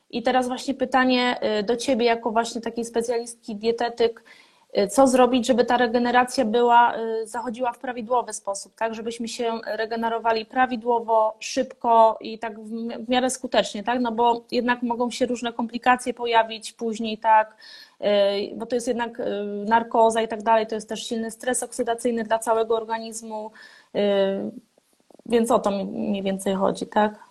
I 0.10 0.24
teraz 0.24 0.48
właśnie 0.48 0.74
pytanie 0.74 1.40
do 1.64 1.76
Ciebie, 1.76 2.06
jako 2.06 2.32
właśnie 2.32 2.62
takiej 2.62 2.86
specjalistki, 2.86 3.56
dietetyk, 3.56 4.24
co 4.90 5.08
zrobić, 5.08 5.48
żeby 5.48 5.66
ta 5.66 5.78
regeneracja 5.78 6.46
była, 6.46 6.94
zachodziła 7.24 7.72
w 7.72 7.80
prawidłowy 7.80 8.34
sposób, 8.34 8.76
tak? 8.76 8.94
Żebyśmy 8.94 9.28
się 9.28 9.60
regenerowali 9.66 10.46
prawidłowo, 10.46 11.36
szybko 11.40 12.18
i 12.22 12.40
tak 12.40 12.60
w 12.60 13.10
miarę 13.10 13.30
skutecznie, 13.30 13.84
tak? 13.84 14.00
No 14.02 14.12
bo 14.12 14.42
jednak 14.52 14.82
mogą 14.82 15.12
się 15.12 15.26
różne 15.26 15.54
komplikacje 15.54 16.14
pojawić 16.14 16.74
później, 16.74 17.18
tak? 17.18 17.56
Bo 18.56 18.66
to 18.66 18.76
jest 18.76 18.88
jednak 18.88 19.22
narkoza 19.66 20.22
i 20.22 20.28
tak 20.28 20.44
dalej, 20.44 20.68
to 20.68 20.76
jest 20.76 20.90
też 20.90 21.08
silny 21.08 21.32
stres 21.32 21.64
oksydacyjny 21.64 22.24
dla 22.24 22.40
całego 22.40 22.76
organizmu, 22.76 23.52
więc 25.26 25.52
o 25.52 25.60
to 25.60 25.72
mniej 25.86 26.24
więcej 26.24 26.56
chodzi, 26.56 26.88
tak? 26.88 27.27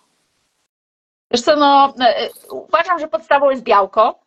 Wiesz 1.37 1.45
co, 1.45 1.57
no, 1.57 1.95
uważam, 2.51 2.99
że 2.99 3.09
podstawą 3.09 3.51
jest 3.51 3.63
białko, 3.63 4.21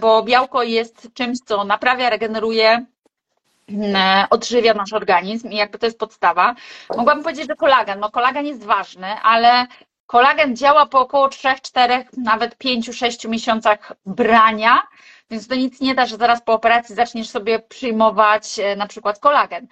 bo 0.00 0.22
białko 0.22 0.62
jest 0.62 1.08
czymś, 1.14 1.38
co 1.38 1.64
naprawia, 1.64 2.10
regeneruje, 2.10 2.84
odżywia 4.30 4.74
nasz 4.74 4.92
organizm 4.92 5.50
i 5.50 5.56
jakby 5.56 5.78
to 5.78 5.86
jest 5.86 5.98
podstawa. 5.98 6.54
Mogłabym 6.96 7.22
powiedzieć, 7.22 7.46
że 7.48 7.56
kolagen, 7.56 8.00
no 8.00 8.10
kolagen 8.10 8.46
jest 8.46 8.64
ważny, 8.64 9.06
ale 9.06 9.66
kolagen 10.06 10.56
działa 10.56 10.86
po 10.86 11.00
około 11.00 11.28
3, 11.28 11.48
4, 11.62 12.04
nawet 12.16 12.56
5, 12.58 12.96
6 12.96 13.24
miesiącach 13.28 13.92
brania, 14.06 14.82
więc 15.30 15.48
to 15.48 15.54
nic 15.54 15.80
nie 15.80 15.94
da, 15.94 16.06
że 16.06 16.16
zaraz 16.16 16.42
po 16.42 16.52
operacji 16.52 16.94
zaczniesz 16.94 17.28
sobie 17.28 17.58
przyjmować 17.58 18.60
na 18.76 18.86
przykład 18.86 19.18
kolagen. 19.18 19.66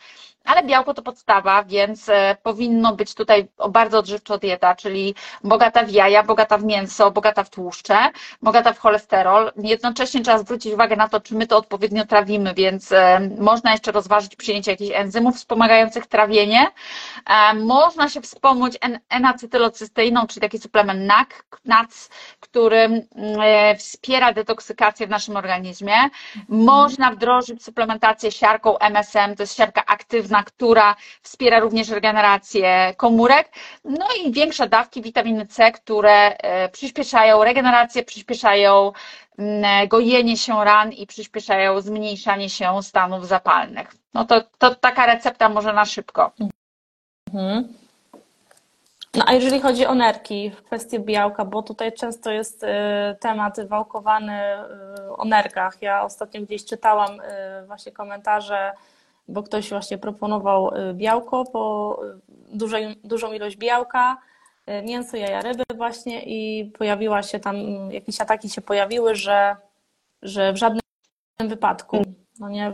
Ale 0.44 0.62
białko 0.62 0.94
to 0.94 1.02
podstawa, 1.02 1.64
więc 1.64 2.10
powinno 2.42 2.96
być 2.96 3.14
tutaj 3.14 3.48
bardzo 3.68 3.98
odżywcza 3.98 4.38
dieta, 4.38 4.74
czyli 4.74 5.14
bogata 5.44 5.84
w 5.84 5.90
jaja, 5.90 6.22
bogata 6.22 6.58
w 6.58 6.64
mięso, 6.64 7.10
bogata 7.10 7.44
w 7.44 7.50
tłuszcze, 7.50 7.96
bogata 8.42 8.72
w 8.72 8.78
cholesterol. 8.78 9.52
Jednocześnie 9.56 10.20
trzeba 10.22 10.38
zwrócić 10.38 10.72
uwagę 10.72 10.96
na 10.96 11.08
to, 11.08 11.20
czy 11.20 11.34
my 11.34 11.46
to 11.46 11.56
odpowiednio 11.56 12.06
trawimy, 12.06 12.54
więc 12.54 12.90
można 13.38 13.72
jeszcze 13.72 13.92
rozważyć 13.92 14.36
przyjęcie 14.36 14.70
jakichś 14.70 14.92
enzymów 14.96 15.36
wspomagających 15.36 16.06
trawienie. 16.06 16.66
Można 17.54 18.08
się 18.08 18.20
wspomóc 18.20 18.78
N-acetylocysteiną, 19.10 20.26
czyli 20.26 20.40
taki 20.40 20.58
suplement 20.58 21.12
NAC, 21.64 22.08
który 22.40 23.06
wspiera 23.78 24.32
detoksykację 24.32 25.06
w 25.06 25.10
naszym 25.10 25.36
organizmie. 25.36 25.94
Można 26.48 27.10
wdrożyć 27.10 27.64
suplementację 27.64 28.32
siarką 28.32 28.78
MSM, 28.78 29.36
to 29.36 29.42
jest 29.42 29.56
siarka 29.56 29.82
aktywna, 29.86 30.31
która 30.42 30.96
wspiera 31.22 31.60
również 31.60 31.88
regenerację 31.88 32.94
komórek. 32.96 33.52
No 33.84 34.06
i 34.24 34.32
większe 34.32 34.68
dawki 34.68 35.02
witaminy 35.02 35.46
C, 35.46 35.72
które 35.72 36.36
przyspieszają 36.72 37.44
regenerację, 37.44 38.04
przyspieszają 38.04 38.92
gojenie 39.88 40.36
się 40.36 40.64
ran 40.64 40.92
i 40.92 41.06
przyspieszają 41.06 41.80
zmniejszanie 41.80 42.50
się 42.50 42.82
stanów 42.82 43.26
zapalnych. 43.26 43.94
No 44.14 44.24
to, 44.24 44.40
to 44.58 44.74
taka 44.74 45.06
recepta 45.06 45.48
może 45.48 45.72
na 45.72 45.84
szybko. 45.84 46.30
Mhm. 47.32 47.74
No 49.14 49.24
a 49.26 49.32
jeżeli 49.32 49.60
chodzi 49.60 49.86
o 49.86 49.94
nerki, 49.94 50.50
w 50.50 50.62
kwestii 50.62 51.00
białka, 51.00 51.44
bo 51.44 51.62
tutaj 51.62 51.92
często 51.92 52.30
jest 52.30 52.66
temat 53.20 53.68
wałkowany 53.68 54.42
o 55.16 55.24
nerkach. 55.24 55.82
Ja 55.82 56.02
ostatnio 56.02 56.42
gdzieś 56.42 56.64
czytałam 56.64 57.10
właśnie 57.66 57.92
komentarze 57.92 58.72
bo 59.28 59.42
ktoś 59.42 59.70
właśnie 59.70 59.98
proponował 59.98 60.70
białko, 60.94 61.44
po 61.44 62.00
dużą, 62.52 62.76
dużą 63.04 63.32
ilość 63.32 63.56
białka, 63.56 64.16
mięso, 64.84 65.16
jaja, 65.16 65.40
ryby 65.40 65.62
właśnie 65.76 66.22
i 66.22 66.70
pojawiła 66.70 67.22
się 67.22 67.40
tam, 67.40 67.56
jakieś 67.90 68.20
ataki 68.20 68.48
się 68.48 68.60
pojawiły, 68.60 69.14
że, 69.14 69.56
że 70.22 70.52
w 70.52 70.56
żadnym 70.56 70.82
wypadku, 71.40 72.02
no 72.40 72.48
nie. 72.48 72.72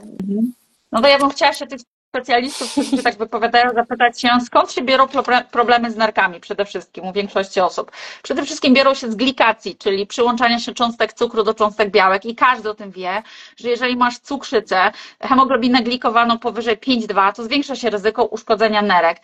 No 0.92 1.02
to 1.02 1.08
ja 1.08 1.18
bym 1.18 1.30
chciała 1.30 1.52
się 1.52 1.66
tych 1.66 1.80
specjalistów, 2.18 2.72
którzy 2.72 3.02
tak 3.02 3.16
wypowiadają, 3.18 3.70
zapytać 3.74 4.20
się, 4.20 4.28
skąd 4.46 4.72
się 4.72 4.82
biorą 4.82 5.06
problemy 5.50 5.90
z 5.90 5.96
nerkami 5.96 6.40
przede 6.40 6.64
wszystkim 6.64 7.04
u 7.04 7.12
większości 7.12 7.60
osób. 7.60 7.92
Przede 8.22 8.42
wszystkim 8.42 8.74
biorą 8.74 8.94
się 8.94 9.10
z 9.12 9.14
glikacji, 9.16 9.76
czyli 9.76 10.06
przyłączania 10.06 10.58
się 10.58 10.74
cząstek 10.74 11.12
cukru 11.12 11.44
do 11.44 11.54
cząstek 11.54 11.90
białek 11.90 12.24
i 12.24 12.34
każdy 12.34 12.70
o 12.70 12.74
tym 12.74 12.90
wie, 12.90 13.22
że 13.56 13.68
jeżeli 13.68 13.96
masz 13.96 14.18
cukrzycę, 14.18 14.92
hemoglobinę 15.20 15.82
glikowaną 15.82 16.38
powyżej 16.38 16.78
5,2, 16.78 17.32
to 17.32 17.44
zwiększa 17.44 17.76
się 17.76 17.90
ryzyko 17.90 18.24
uszkodzenia 18.24 18.82
nerek. 18.82 19.20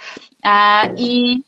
I 0.96 1.42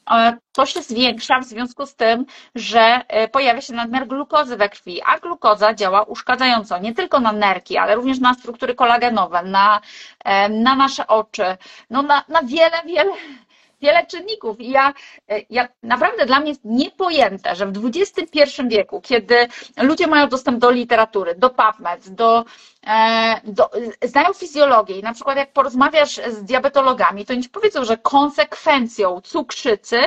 to 0.52 0.66
się 0.66 0.82
zwiększa 0.82 1.40
w 1.40 1.44
związku 1.44 1.86
z 1.86 1.94
tym, 1.94 2.26
że 2.54 3.00
pojawia 3.32 3.60
się 3.60 3.74
nadmiar 3.74 4.06
glukozy 4.06 4.56
we 4.56 4.68
krwi, 4.68 5.02
a 5.06 5.18
glukoza 5.18 5.74
działa 5.74 6.02
uszkadzająco 6.02 6.78
nie 6.78 6.94
tylko 6.94 7.20
na 7.20 7.32
nerki, 7.32 7.76
ale 7.76 7.94
również 7.94 8.18
na 8.18 8.34
struktury 8.34 8.74
kolagenowe, 8.74 9.42
na, 9.42 9.80
na 10.50 10.74
nasze 10.74 11.06
oczy, 11.06 11.35
no 11.90 12.02
na, 12.02 12.24
na 12.28 12.42
wiele, 12.42 12.82
wiele, 12.86 13.12
wiele 13.80 14.06
czynników. 14.06 14.60
I 14.60 14.70
ja, 14.70 14.94
ja 15.50 15.68
naprawdę 15.82 16.26
dla 16.26 16.40
mnie 16.40 16.48
jest 16.48 16.64
niepojęte, 16.64 17.56
że 17.56 17.66
w 17.66 17.86
XXI 17.86 18.62
wieku, 18.68 19.00
kiedy 19.00 19.48
ludzie 19.76 20.06
mają 20.06 20.28
dostęp 20.28 20.58
do 20.58 20.70
literatury, 20.70 21.34
do 21.34 21.50
PubMed, 21.50 22.08
do, 22.08 22.44
do, 23.44 23.70
znają 24.02 24.32
fizjologię 24.32 24.98
i 24.98 25.02
na 25.02 25.14
przykład 25.14 25.36
jak 25.36 25.52
porozmawiasz 25.52 26.20
z 26.30 26.44
diabetologami, 26.44 27.26
to 27.26 27.32
oni 27.32 27.42
ci 27.42 27.48
powiedzą, 27.48 27.84
że 27.84 27.96
konsekwencją 27.96 29.20
cukrzycy 29.20 30.00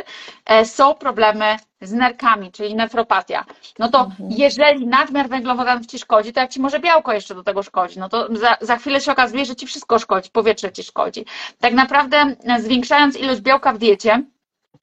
są 0.63 0.95
problemy 0.95 1.57
z 1.81 1.93
nerkami, 1.93 2.51
czyli 2.51 2.75
nefropatia, 2.75 3.45
no 3.79 3.89
to 3.89 4.11
jeżeli 4.29 4.87
nadmiar 4.87 5.29
węglowodanów 5.29 5.85
ci 5.85 5.99
szkodzi, 5.99 6.33
to 6.33 6.39
jak 6.39 6.51
ci 6.51 6.61
może 6.61 6.79
białko 6.79 7.13
jeszcze 7.13 7.35
do 7.35 7.43
tego 7.43 7.63
szkodzi, 7.63 7.99
no 7.99 8.09
to 8.09 8.27
za, 8.35 8.57
za 8.61 8.77
chwilę 8.77 9.01
się 9.01 9.11
okazuje, 9.11 9.45
że 9.45 9.55
ci 9.55 9.67
wszystko 9.67 9.99
szkodzi, 9.99 10.29
powietrze 10.29 10.71
ci 10.71 10.83
szkodzi. 10.83 11.25
Tak 11.59 11.73
naprawdę 11.73 12.35
e, 12.43 12.61
zwiększając 12.61 13.17
ilość 13.17 13.41
białka 13.41 13.73
w 13.73 13.77
diecie, 13.77 14.23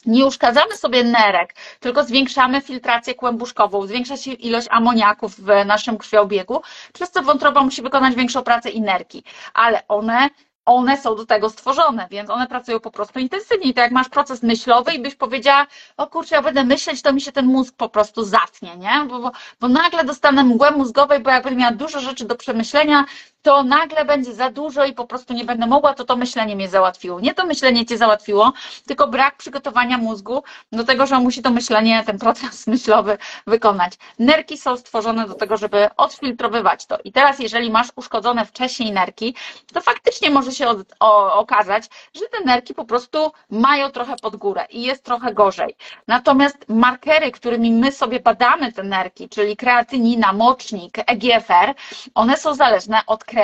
nie 0.06 0.26
uszkadzamy 0.26 0.76
sobie 0.76 1.04
nerek, 1.04 1.54
tylko 1.80 2.04
zwiększamy 2.04 2.60
filtrację 2.60 3.14
kłębuszkową, 3.14 3.86
zwiększa 3.86 4.16
się 4.16 4.32
ilość 4.32 4.66
amoniaków 4.70 5.40
w 5.40 5.66
naszym 5.66 5.98
krwiobiegu, 5.98 6.62
przez 6.92 7.10
co 7.10 7.22
wątroba 7.22 7.62
musi 7.62 7.82
wykonać 7.82 8.14
większą 8.14 8.42
pracę 8.42 8.70
i 8.70 8.80
nerki, 8.80 9.24
ale 9.54 9.88
one 9.88 10.28
one 10.66 10.96
są 10.96 11.16
do 11.16 11.26
tego 11.26 11.50
stworzone, 11.50 12.08
więc 12.10 12.30
one 12.30 12.46
pracują 12.46 12.80
po 12.80 12.90
prostu 12.90 13.18
intensywniej. 13.18 13.74
To 13.74 13.80
jak 13.80 13.92
masz 13.92 14.08
proces 14.08 14.42
myślowy 14.42 14.92
i 14.92 14.98
byś 14.98 15.14
powiedziała, 15.14 15.66
o 15.96 16.06
kurczę, 16.06 16.34
ja 16.34 16.42
będę 16.42 16.64
myśleć, 16.64 17.02
to 17.02 17.12
mi 17.12 17.20
się 17.20 17.32
ten 17.32 17.46
mózg 17.46 17.74
po 17.76 17.88
prostu 17.88 18.24
zatnie, 18.24 18.76
nie? 18.76 19.04
Bo, 19.08 19.20
bo, 19.20 19.32
bo 19.60 19.68
nagle 19.68 20.04
dostanę 20.04 20.44
mgłę 20.44 20.70
mózgowej, 20.70 21.20
bo 21.20 21.30
jak 21.30 21.44
będę 21.44 21.60
miała 21.60 21.72
dużo 21.72 22.00
rzeczy 22.00 22.24
do 22.24 22.36
przemyślenia, 22.36 23.04
to 23.46 23.62
nagle 23.62 24.04
będzie 24.04 24.34
za 24.34 24.50
dużo 24.50 24.84
i 24.84 24.92
po 24.92 25.04
prostu 25.04 25.34
nie 25.34 25.44
będę 25.44 25.66
mogła, 25.66 25.94
to 25.94 26.04
to 26.04 26.16
myślenie 26.16 26.56
mnie 26.56 26.68
załatwiło. 26.68 27.20
Nie 27.20 27.34
to 27.34 27.46
myślenie 27.46 27.86
cię 27.86 27.98
załatwiło, 27.98 28.52
tylko 28.86 29.08
brak 29.08 29.36
przygotowania 29.36 29.98
mózgu 29.98 30.42
do 30.72 30.84
tego, 30.84 31.06
że 31.06 31.18
musi 31.18 31.42
to 31.42 31.50
myślenie, 31.50 32.02
ten 32.06 32.18
proces 32.18 32.66
myślowy 32.76 33.18
wykonać. 33.46 33.92
Nerki 34.18 34.58
są 34.58 34.76
stworzone 34.76 35.28
do 35.28 35.34
tego, 35.34 35.56
żeby 35.56 35.88
odfiltrowywać 35.96 36.86
to. 36.86 36.98
I 37.04 37.12
teraz, 37.12 37.38
jeżeli 37.38 37.70
masz 37.70 37.88
uszkodzone 37.96 38.46
wcześniej 38.46 38.92
nerki, 38.92 39.34
to 39.72 39.80
faktycznie 39.80 40.30
może 40.30 40.52
się 40.52 40.68
od, 40.68 40.78
o, 41.00 41.34
okazać, 41.34 41.84
że 42.14 42.20
te 42.32 42.44
nerki 42.44 42.74
po 42.74 42.84
prostu 42.84 43.32
mają 43.50 43.90
trochę 43.90 44.16
pod 44.16 44.36
górę 44.36 44.66
i 44.70 44.82
jest 44.82 45.04
trochę 45.04 45.34
gorzej. 45.34 45.76
Natomiast 46.08 46.56
markery, 46.68 47.32
którymi 47.32 47.70
my 47.72 47.92
sobie 47.92 48.20
badamy 48.20 48.72
te 48.72 48.82
nerki, 48.82 49.28
czyli 49.28 49.56
kreatynina, 49.56 50.32
mocznik, 50.32 50.98
EGFR, 51.06 51.74
one 52.14 52.36
są 52.36 52.54
zależne 52.54 53.00
od 53.06 53.24
kreatyny, 53.24 53.35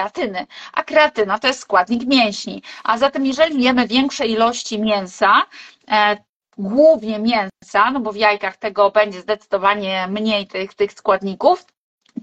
a 0.72 0.82
kreatyna 0.84 1.38
to 1.38 1.46
jest 1.46 1.60
składnik 1.60 2.06
mięśni. 2.06 2.62
A 2.84 2.98
zatem, 2.98 3.26
jeżeli 3.26 3.62
jemy 3.62 3.86
większe 3.86 4.26
ilości 4.26 4.80
mięsa, 4.80 5.42
e, 5.90 6.16
głównie 6.58 7.18
mięsa, 7.18 7.90
no 7.92 8.00
bo 8.00 8.12
w 8.12 8.16
jajkach 8.16 8.56
tego 8.56 8.90
będzie 8.90 9.20
zdecydowanie 9.20 10.06
mniej 10.10 10.46
tych, 10.46 10.74
tych 10.74 10.92
składników, 10.92 11.64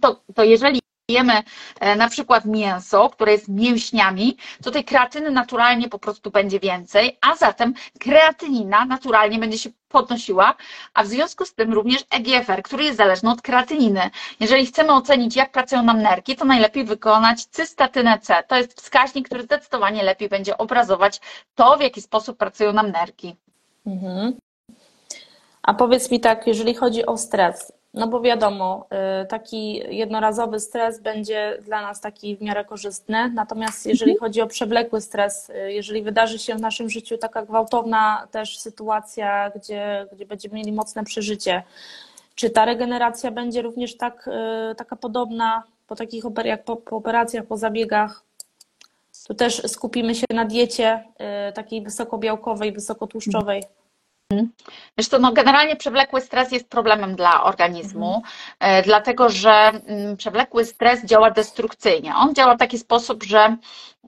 to, 0.01 0.23
to 0.35 0.43
jeżeli 0.43 0.78
jemy 1.09 1.43
e, 1.79 1.95
na 1.95 2.09
przykład 2.09 2.45
mięso, 2.45 3.09
które 3.09 3.31
jest 3.31 3.47
mięśniami, 3.47 4.37
to 4.63 4.71
tej 4.71 4.83
kreatyny 4.83 5.31
naturalnie 5.31 5.89
po 5.89 5.99
prostu 5.99 6.31
będzie 6.31 6.59
więcej, 6.59 7.17
a 7.21 7.35
zatem 7.35 7.73
kreatynina 7.99 8.85
naturalnie 8.85 9.39
będzie 9.39 9.57
się 9.57 9.69
podnosiła, 9.89 10.55
a 10.93 11.03
w 11.03 11.07
związku 11.07 11.45
z 11.45 11.53
tym 11.53 11.73
również 11.73 12.05
EGFR, 12.09 12.63
który 12.63 12.83
jest 12.83 12.97
zależny 12.97 13.31
od 13.31 13.41
kreatyniny. 13.41 14.09
Jeżeli 14.39 14.65
chcemy 14.65 14.93
ocenić, 14.93 15.35
jak 15.35 15.51
pracują 15.51 15.83
nam 15.83 16.01
nerki, 16.01 16.35
to 16.35 16.45
najlepiej 16.45 16.83
wykonać 16.85 17.45
cystatynę 17.45 18.19
C. 18.19 18.43
To 18.47 18.57
jest 18.57 18.81
wskaźnik, 18.81 19.25
który 19.25 19.43
zdecydowanie 19.43 20.03
lepiej 20.03 20.29
będzie 20.29 20.57
obrazować 20.57 21.21
to, 21.55 21.77
w 21.77 21.81
jaki 21.81 22.01
sposób 22.01 22.37
pracują 22.37 22.73
nam 22.73 22.91
nerki. 22.91 23.35
Mhm. 23.87 24.33
A 25.63 25.73
powiedz 25.73 26.11
mi 26.11 26.19
tak, 26.19 26.47
jeżeli 26.47 26.73
chodzi 26.75 27.05
o 27.05 27.17
stres, 27.17 27.71
no 27.93 28.07
bo 28.07 28.21
wiadomo, 28.21 28.87
y, 29.23 29.25
taki 29.25 29.73
jednorazowy 29.95 30.59
stres 30.59 31.01
będzie 31.01 31.57
dla 31.65 31.81
nas 31.81 32.01
taki 32.01 32.37
w 32.37 32.41
miarę 32.41 32.65
korzystny, 32.65 33.31
natomiast 33.33 33.85
jeżeli 33.85 34.17
chodzi 34.17 34.41
o 34.41 34.47
przewlekły 34.47 35.01
stres, 35.01 35.49
y, 35.49 35.73
jeżeli 35.73 36.01
wydarzy 36.03 36.39
się 36.39 36.55
w 36.55 36.61
naszym 36.61 36.89
życiu 36.89 37.17
taka 37.17 37.45
gwałtowna 37.45 38.27
też 38.31 38.59
sytuacja, 38.59 39.51
gdzie, 39.55 40.07
gdzie 40.11 40.25
będziemy 40.25 40.55
mieli 40.55 40.71
mocne 40.71 41.03
przeżycie, 41.03 41.63
czy 42.35 42.49
ta 42.49 42.65
regeneracja 42.65 43.31
będzie 43.31 43.61
również 43.61 43.97
tak, 43.97 44.29
y, 44.71 44.75
taka 44.75 44.95
podobna 44.95 45.63
po 45.87 45.95
takich 45.95 46.23
jak 46.45 46.63
po, 46.63 46.75
po 46.75 46.95
operacjach, 46.95 47.45
po 47.45 47.57
zabiegach? 47.57 48.23
Tu 49.27 49.33
też 49.33 49.61
skupimy 49.67 50.15
się 50.15 50.25
na 50.29 50.45
diecie 50.45 51.03
takiej 51.53 51.81
wysokobiałkowej, 51.81 52.71
wysokotłuszczowej. 52.71 53.63
Co, 55.09 55.19
no 55.19 55.31
generalnie 55.31 55.75
przewlekły 55.75 56.21
stres 56.21 56.51
jest 56.51 56.69
problemem 56.69 57.15
dla 57.15 57.43
organizmu, 57.43 58.23
mhm. 58.59 58.83
dlatego 58.83 59.29
że 59.29 59.51
mm, 59.51 60.17
przewlekły 60.17 60.65
stres 60.65 61.05
działa 61.05 61.31
destrukcyjnie. 61.31 62.15
On 62.15 62.35
działa 62.35 62.55
w 62.55 62.59
taki 62.59 62.77
sposób, 62.79 63.23
że 63.23 63.57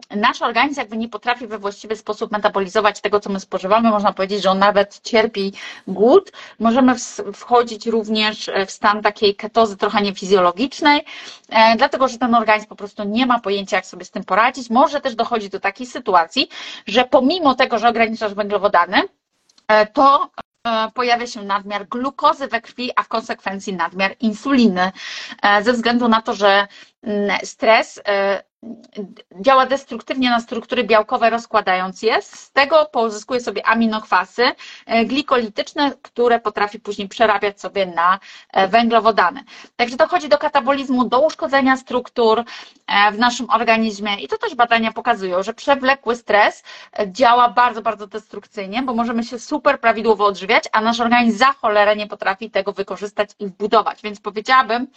nasz 0.09 0.41
organizm 0.41 0.79
jakby 0.79 0.97
nie 0.97 1.09
potrafi 1.09 1.47
we 1.47 1.57
właściwy 1.57 1.95
sposób 1.95 2.31
metabolizować 2.31 3.01
tego, 3.01 3.19
co 3.19 3.29
my 3.29 3.39
spożywamy. 3.39 3.89
Można 3.89 4.13
powiedzieć, 4.13 4.43
że 4.43 4.51
on 4.51 4.59
nawet 4.59 4.99
cierpi 5.03 5.53
głód. 5.87 6.31
Możemy 6.59 6.95
wchodzić 7.33 7.87
również 7.87 8.49
w 8.67 8.71
stan 8.71 9.01
takiej 9.01 9.35
ketozy 9.35 9.77
trochę 9.77 10.01
niefizjologicznej, 10.01 11.05
e, 11.49 11.75
dlatego 11.77 12.07
że 12.07 12.17
ten 12.17 12.35
organizm 12.35 12.67
po 12.67 12.75
prostu 12.75 13.03
nie 13.03 13.25
ma 13.25 13.39
pojęcia, 13.39 13.75
jak 13.75 13.85
sobie 13.85 14.05
z 14.05 14.11
tym 14.11 14.23
poradzić. 14.23 14.69
Może 14.69 15.01
też 15.01 15.15
dochodzić 15.15 15.49
do 15.49 15.59
takiej 15.59 15.87
sytuacji, 15.87 16.49
że 16.87 17.03
pomimo 17.05 17.55
tego, 17.55 17.79
że 17.79 17.89
ograniczasz 17.89 18.33
węglowodany, 18.33 19.01
E, 19.01 19.20
to 19.93 20.29
e, 20.67 20.91
pojawia 20.93 21.27
się 21.27 21.43
nadmiar 21.43 21.87
glukozy 21.87 22.47
we 22.47 22.61
krwi, 22.61 22.91
a 22.95 23.03
w 23.03 23.07
konsekwencji 23.07 23.73
nadmiar 23.73 24.15
insuliny, 24.19 24.91
e, 25.43 25.63
ze 25.63 25.73
względu 25.73 26.07
na 26.07 26.21
to, 26.21 26.33
że 26.33 26.67
stres 27.43 27.99
działa 29.41 29.65
destruktywnie 29.65 30.29
na 30.29 30.39
struktury 30.39 30.83
białkowe, 30.83 31.29
rozkładając 31.29 32.01
je. 32.01 32.21
Z 32.21 32.51
tego 32.51 32.85
pozyskuje 32.85 33.39
sobie 33.41 33.65
aminokwasy 33.67 34.43
e, 34.85 35.05
glikolityczne, 35.05 35.91
które 36.01 36.39
potrafi 36.39 36.79
później 36.79 37.07
przerabiać 37.07 37.61
sobie 37.61 37.85
na 37.85 38.19
e, 38.53 38.67
węglowodany. 38.67 39.43
Także 39.75 39.97
dochodzi 39.97 40.29
do 40.29 40.37
katabolizmu, 40.37 41.05
do 41.05 41.19
uszkodzenia 41.25 41.77
struktur 41.77 42.43
e, 42.87 43.11
w 43.11 43.19
naszym 43.19 43.49
organizmie 43.49 44.15
i 44.15 44.27
to 44.27 44.37
też 44.37 44.55
badania 44.55 44.91
pokazują, 44.91 45.43
że 45.43 45.53
przewlekły 45.53 46.15
stres 46.15 46.63
działa 47.07 47.49
bardzo, 47.49 47.81
bardzo 47.81 48.07
destrukcyjnie, 48.07 48.83
bo 48.83 48.93
możemy 48.93 49.23
się 49.23 49.39
super 49.39 49.79
prawidłowo 49.79 50.25
odżywiać, 50.25 50.63
a 50.71 50.81
nasz 50.81 50.99
organizm 50.99 51.37
za 51.37 51.45
cholerę 51.53 51.95
nie 51.95 52.07
potrafi 52.07 52.51
tego 52.51 52.73
wykorzystać 52.73 53.29
i 53.39 53.47
wbudować. 53.47 54.01
Więc 54.01 54.19
powiedziałabym, 54.19 54.87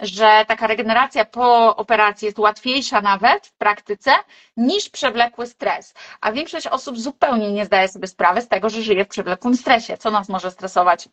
że 0.00 0.44
taka 0.48 0.66
regeneracja 0.66 1.24
po 1.24 1.49
operacji 1.76 2.26
jest 2.26 2.38
łatwiejsza 2.38 3.00
na 3.00 3.10
nawet 3.20 3.46
w 3.46 3.52
praktyce 3.52 4.10
niż 4.56 4.88
przewlekły 4.88 5.46
stres. 5.46 5.94
A 6.20 6.32
większość 6.32 6.66
osób 6.66 6.98
zupełnie 6.98 7.52
nie 7.52 7.64
zdaje 7.66 7.88
sobie 7.88 8.08
sprawy 8.08 8.42
z 8.42 8.48
tego, 8.48 8.70
że 8.70 8.82
żyje 8.82 9.04
w 9.04 9.08
przewlekłym 9.08 9.56
stresie. 9.56 9.96
Co 9.98 10.10
nas 10.10 10.28
może 10.28 10.50
stresować? 10.50 11.08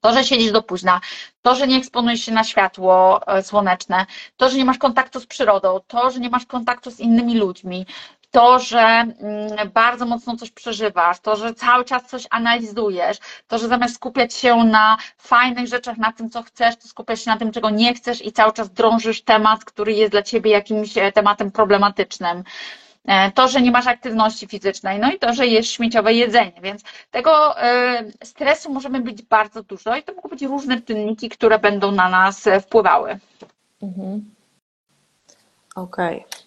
To, 0.00 0.12
że 0.12 0.24
siedzisz 0.24 0.52
do 0.52 0.62
późna, 0.62 1.00
to, 1.42 1.54
że 1.54 1.66
nie 1.66 1.76
eksponujesz 1.76 2.20
się 2.20 2.32
na 2.32 2.44
światło 2.44 3.20
e, 3.26 3.42
słoneczne, 3.42 4.06
to, 4.36 4.50
że 4.50 4.56
nie 4.56 4.64
masz 4.64 4.78
kontaktu 4.78 5.20
z 5.20 5.26
przyrodą, 5.26 5.80
to, 5.86 6.10
że 6.10 6.20
nie 6.20 6.30
masz 6.30 6.46
kontaktu 6.46 6.90
z 6.90 7.00
innymi 7.00 7.34
ludźmi, 7.38 7.86
to, 8.34 8.58
że 8.58 8.80
mm, 8.80 9.70
bardzo 9.74 10.06
mocno 10.06 10.36
coś 10.36 10.50
przeżywasz, 10.50 11.20
to, 11.20 11.36
że 11.36 11.54
cały 11.54 11.84
czas 11.84 12.06
coś 12.06 12.26
analizujesz, 12.30 13.18
to, 13.48 13.58
że 13.58 13.68
zamiast 13.68 13.94
skupiać 13.94 14.34
się 14.34 14.56
na 14.56 14.96
fajnych 15.18 15.66
rzeczach, 15.66 15.96
na 15.96 16.12
tym, 16.12 16.30
co 16.30 16.42
chcesz, 16.42 16.76
to 16.76 16.88
skupiasz 16.88 17.24
się 17.24 17.30
na 17.30 17.36
tym, 17.36 17.52
czego 17.52 17.70
nie 17.70 17.94
chcesz 17.94 18.24
i 18.26 18.32
cały 18.32 18.52
czas 18.52 18.70
drążysz 18.70 19.22
temat, 19.22 19.64
który 19.64 19.92
jest 19.92 20.12
dla 20.12 20.22
ciebie 20.22 20.50
jakimś 20.50 20.98
e, 20.98 21.12
tematem 21.12 21.50
problematycznym. 21.50 22.44
E, 23.04 23.32
to, 23.32 23.48
że 23.48 23.62
nie 23.62 23.70
masz 23.70 23.86
aktywności 23.86 24.46
fizycznej, 24.46 24.98
no 24.98 25.12
i 25.12 25.18
to, 25.18 25.34
że 25.34 25.46
jesz 25.46 25.70
śmieciowe 25.70 26.14
jedzenie, 26.14 26.60
więc 26.62 26.82
tego 27.10 27.62
e, 27.62 28.04
stresu 28.24 28.72
możemy 28.72 29.00
być 29.00 29.22
bardzo 29.22 29.62
dużo 29.62 29.96
i 29.96 30.02
to 30.02 30.14
mogą 30.14 30.28
być 30.28 30.42
różne 30.42 30.80
czynniki, 30.80 31.28
które 31.28 31.58
będą 31.58 31.92
na 31.92 32.08
nas 32.08 32.44
wpływały. 32.62 33.18
Mhm. 33.82 34.24
Okej. 35.74 36.24
Okay. 36.24 36.43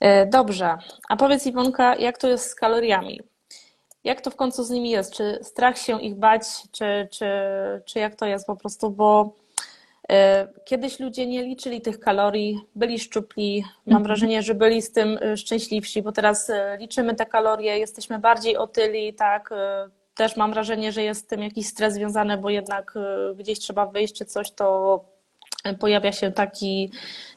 E, 0.00 0.26
dobrze, 0.26 0.78
a 1.08 1.16
powiedz 1.16 1.46
Iwonka, 1.46 1.96
jak 1.96 2.18
to 2.18 2.28
jest 2.28 2.50
z 2.50 2.54
kaloriami? 2.54 3.20
Jak 4.04 4.20
to 4.20 4.30
w 4.30 4.36
końcu 4.36 4.64
z 4.64 4.70
nimi 4.70 4.90
jest? 4.90 5.12
Czy 5.12 5.38
strach 5.42 5.78
się 5.78 6.02
ich 6.02 6.14
bać, 6.14 6.42
czy, 6.72 7.08
czy, 7.10 7.26
czy 7.84 7.98
jak 7.98 8.14
to 8.14 8.26
jest 8.26 8.46
po 8.46 8.56
prostu? 8.56 8.90
Bo 8.90 9.34
e, 10.10 10.48
kiedyś 10.64 11.00
ludzie 11.00 11.26
nie 11.26 11.42
liczyli 11.42 11.80
tych 11.80 12.00
kalorii, 12.00 12.60
byli 12.74 12.98
szczupli. 12.98 13.64
Mam 13.86 13.96
mhm. 13.96 14.02
wrażenie, 14.02 14.42
że 14.42 14.54
byli 14.54 14.82
z 14.82 14.92
tym 14.92 15.18
e, 15.22 15.36
szczęśliwsi, 15.36 16.02
bo 16.02 16.12
teraz 16.12 16.50
liczymy 16.78 17.14
te 17.14 17.26
kalorie, 17.26 17.78
jesteśmy 17.78 18.18
bardziej 18.18 18.56
otyli, 18.56 19.14
tak. 19.14 19.50
Też 20.14 20.36
mam 20.36 20.52
wrażenie, 20.52 20.92
że 20.92 21.02
jest 21.02 21.24
z 21.24 21.26
tym 21.26 21.42
jakiś 21.42 21.66
stres 21.66 21.94
związany, 21.94 22.38
bo 22.38 22.50
jednak 22.50 22.94
gdzieś 23.36 23.58
trzeba 23.58 23.86
wyjść 23.86 24.14
czy 24.14 24.24
coś, 24.24 24.50
to 24.50 25.04
pojawia 25.78 26.12
się 26.12 26.32
taki, 26.32 26.90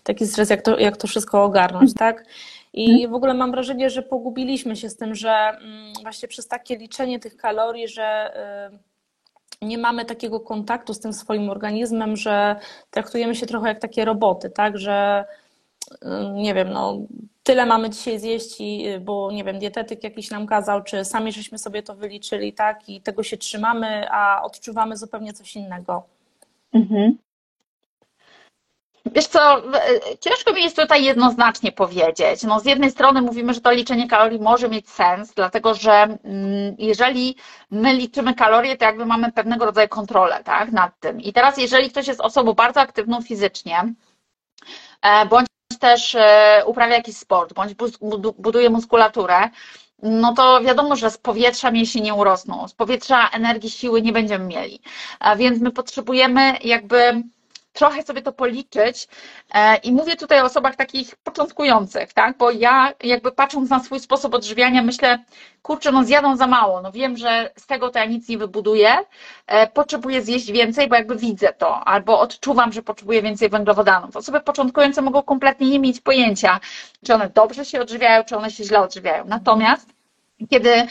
taki 0.03 0.27
stres, 0.27 0.49
jak 0.49 0.61
to, 0.61 0.79
jak 0.79 0.97
to 0.97 1.07
wszystko 1.07 1.43
ogarnąć, 1.43 1.93
tak? 1.93 2.25
I 2.73 2.91
mhm. 2.91 3.11
w 3.11 3.13
ogóle 3.13 3.33
mam 3.33 3.51
wrażenie, 3.51 3.89
że 3.89 4.01
pogubiliśmy 4.01 4.75
się 4.75 4.89
z 4.89 4.97
tym, 4.97 5.15
że 5.15 5.31
mm, 5.31 5.93
właśnie 6.01 6.27
przez 6.27 6.47
takie 6.47 6.77
liczenie 6.77 7.19
tych 7.19 7.37
kalorii, 7.37 7.87
że 7.87 8.33
y, 9.61 9.65
nie 9.65 9.77
mamy 9.77 10.05
takiego 10.05 10.39
kontaktu 10.39 10.93
z 10.93 10.99
tym 10.99 11.13
swoim 11.13 11.49
organizmem, 11.49 12.15
że 12.15 12.55
traktujemy 12.91 13.35
się 13.35 13.45
trochę 13.45 13.67
jak 13.67 13.79
takie 13.79 14.05
roboty, 14.05 14.49
tak? 14.49 14.77
Że 14.77 15.25
y, 15.91 16.07
nie 16.33 16.53
wiem, 16.53 16.69
no, 16.69 16.97
tyle 17.43 17.65
mamy 17.65 17.89
dzisiaj 17.89 18.19
zjeść, 18.19 18.61
y, 18.61 18.99
bo 18.99 19.31
nie 19.31 19.43
wiem, 19.43 19.59
dietetyk 19.59 20.03
jakiś 20.03 20.31
nam 20.31 20.47
kazał, 20.47 20.83
czy 20.83 21.05
sami 21.05 21.31
żeśmy 21.31 21.57
sobie 21.57 21.83
to 21.83 21.95
wyliczyli, 21.95 22.53
tak, 22.53 22.89
i 22.89 23.01
tego 23.01 23.23
się 23.23 23.37
trzymamy, 23.37 24.11
a 24.11 24.41
odczuwamy 24.43 24.97
zupełnie 24.97 25.33
coś 25.33 25.55
innego. 25.55 26.03
Mhm. 26.73 27.17
Wiesz 29.15 29.27
co, 29.27 29.61
ciężko 30.19 30.53
mi 30.53 30.63
jest 30.63 30.75
tutaj 30.75 31.03
jednoznacznie 31.03 31.71
powiedzieć. 31.71 32.43
No, 32.43 32.59
z 32.59 32.65
jednej 32.65 32.91
strony 32.91 33.21
mówimy, 33.21 33.53
że 33.53 33.61
to 33.61 33.71
liczenie 33.71 34.07
kalorii 34.07 34.39
może 34.39 34.69
mieć 34.69 34.89
sens, 34.89 35.33
dlatego 35.33 35.73
że 35.73 35.91
mm, 35.91 36.75
jeżeli 36.77 37.35
my 37.71 37.93
liczymy 37.93 38.33
kalorie, 38.33 38.77
to 38.77 38.85
jakby 38.85 39.05
mamy 39.05 39.31
pewnego 39.31 39.65
rodzaju 39.65 39.87
kontrolę 39.87 40.43
tak, 40.43 40.71
nad 40.71 40.99
tym. 40.99 41.21
I 41.21 41.33
teraz, 41.33 41.57
jeżeli 41.57 41.89
ktoś 41.89 42.07
jest 42.07 42.21
osobą 42.21 42.53
bardzo 42.53 42.81
aktywną 42.81 43.21
fizycznie, 43.21 43.93
e, 45.01 45.25
bądź 45.25 45.47
też 45.79 46.15
e, 46.15 46.63
uprawia 46.65 46.95
jakiś 46.95 47.17
sport, 47.17 47.53
bądź 47.53 47.73
buduje 48.37 48.69
muskulaturę, 48.69 49.49
no 50.03 50.33
to 50.33 50.61
wiadomo, 50.61 50.95
że 50.95 51.11
z 51.11 51.17
powietrza 51.17 51.71
mięśnie 51.71 52.01
nie 52.01 52.13
urosną, 52.13 52.67
z 52.67 52.73
powietrza 52.73 53.29
energii, 53.29 53.69
siły 53.69 54.01
nie 54.01 54.11
będziemy 54.11 54.45
mieli. 54.45 54.81
Więc 55.37 55.61
my 55.61 55.71
potrzebujemy 55.71 56.57
jakby 56.63 57.23
trochę 57.77 58.03
sobie 58.03 58.21
to 58.21 58.31
policzyć 58.31 59.07
e, 59.53 59.75
i 59.77 59.91
mówię 59.91 60.15
tutaj 60.15 60.41
o 60.41 60.43
osobach 60.43 60.75
takich 60.75 61.15
początkujących, 61.15 62.13
tak? 62.13 62.37
Bo 62.37 62.51
ja 62.51 62.93
jakby 63.03 63.31
patrząc 63.31 63.69
na 63.69 63.79
swój 63.79 63.99
sposób 63.99 64.33
odżywiania 64.33 64.81
myślę, 64.81 65.23
kurczę, 65.61 65.91
no 65.91 66.03
zjadą 66.03 66.37
za 66.37 66.47
mało, 66.47 66.81
no 66.81 66.91
wiem, 66.91 67.17
że 67.17 67.51
z 67.55 67.67
tego 67.67 67.89
to 67.89 67.99
ja 67.99 68.05
nic 68.05 68.29
nie 68.29 68.37
wybuduję, 68.37 68.97
e, 69.47 69.67
potrzebuję 69.67 70.21
zjeść 70.21 70.51
więcej, 70.51 70.87
bo 70.87 70.95
jakby 70.95 71.15
widzę 71.15 71.53
to, 71.53 71.79
albo 71.79 72.19
odczuwam, 72.19 72.71
że 72.73 72.81
potrzebuję 72.81 73.21
więcej 73.21 73.49
węglowodanów. 73.49 74.15
Osoby 74.15 74.39
początkujące 74.41 75.01
mogą 75.01 75.21
kompletnie 75.21 75.69
nie 75.69 75.79
mieć 75.79 76.01
pojęcia, 76.01 76.59
czy 77.05 77.13
one 77.13 77.29
dobrze 77.29 77.65
się 77.65 77.81
odżywiają, 77.81 78.23
czy 78.23 78.37
one 78.37 78.51
się 78.51 78.63
źle 78.63 78.81
odżywiają. 78.81 79.25
Natomiast 79.25 79.89
kiedy 80.49 80.87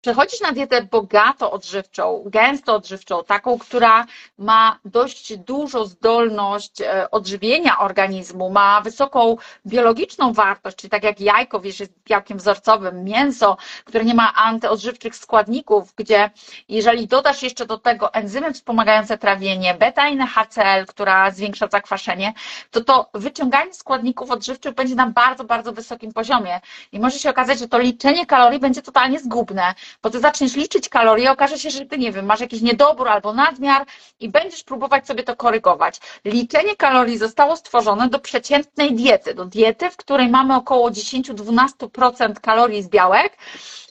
przechodzić 0.00 0.40
na 0.40 0.52
dietę 0.52 0.82
bogato 0.82 1.50
odżywczą, 1.52 2.24
gęsto 2.26 2.74
odżywczą, 2.74 3.24
taką, 3.24 3.58
która 3.58 4.06
ma 4.38 4.78
dość 4.84 5.36
dużą 5.36 5.84
zdolność 5.84 6.80
e, 6.80 7.10
odżywienia 7.10 7.78
organizmu, 7.78 8.50
ma 8.50 8.80
wysoką 8.80 9.36
biologiczną 9.66 10.32
wartość, 10.32 10.76
czyli 10.76 10.90
tak 10.90 11.04
jak 11.04 11.20
jajko, 11.20 11.60
wiesz, 11.60 11.80
jest 11.80 11.92
białkiem 12.04 12.38
wzorcowym, 12.38 13.04
mięso, 13.04 13.56
które 13.84 14.04
nie 14.04 14.14
ma 14.14 14.34
antyodżywczych 14.34 15.16
składników, 15.16 15.92
gdzie 15.96 16.30
jeżeli 16.68 17.06
dodasz 17.06 17.42
jeszcze 17.42 17.66
do 17.66 17.78
tego 17.78 18.14
enzymy 18.14 18.52
wspomagające 18.52 19.18
trawienie, 19.18 19.74
beta-inę 19.74 20.26
HCl, 20.26 20.86
która 20.86 21.30
zwiększa 21.30 21.68
zakwaszenie, 21.72 22.32
to 22.70 22.84
to 22.84 23.10
wyciąganie 23.14 23.74
składników 23.74 24.30
odżywczych 24.30 24.74
będzie 24.74 24.94
na 24.94 25.06
bardzo, 25.06 25.44
bardzo 25.44 25.72
wysokim 25.72 26.12
poziomie. 26.12 26.60
I 26.92 27.00
może 27.00 27.18
się 27.18 27.30
okazać, 27.30 27.58
że 27.58 27.68
to 27.68 27.78
liczenie 27.78 28.26
kalorii 28.26 28.60
będzie 28.60 28.82
totalnie 28.82 29.20
zgubne, 29.20 29.74
bo 30.02 30.10
ty 30.10 30.20
zaczniesz 30.20 30.56
liczyć 30.56 30.88
kalorie, 30.88 31.30
okaże 31.32 31.58
się, 31.58 31.70
że 31.70 31.86
ty, 31.86 31.98
nie 31.98 32.12
wiem, 32.12 32.26
masz 32.26 32.40
jakiś 32.40 32.60
niedobór 32.60 33.08
albo 33.08 33.32
nadmiar 33.32 33.86
i 34.20 34.28
będziesz 34.28 34.64
próbować 34.64 35.06
sobie 35.06 35.22
to 35.22 35.36
korygować. 35.36 36.00
Liczenie 36.24 36.76
kalorii 36.76 37.18
zostało 37.18 37.56
stworzone 37.56 38.08
do 38.08 38.18
przeciętnej 38.18 38.94
diety, 38.94 39.34
do 39.34 39.44
diety, 39.44 39.90
w 39.90 39.96
której 39.96 40.28
mamy 40.28 40.54
około 40.56 40.90
10-12% 40.90 42.40
kalorii 42.40 42.82
z 42.82 42.88
białek, 42.88 43.36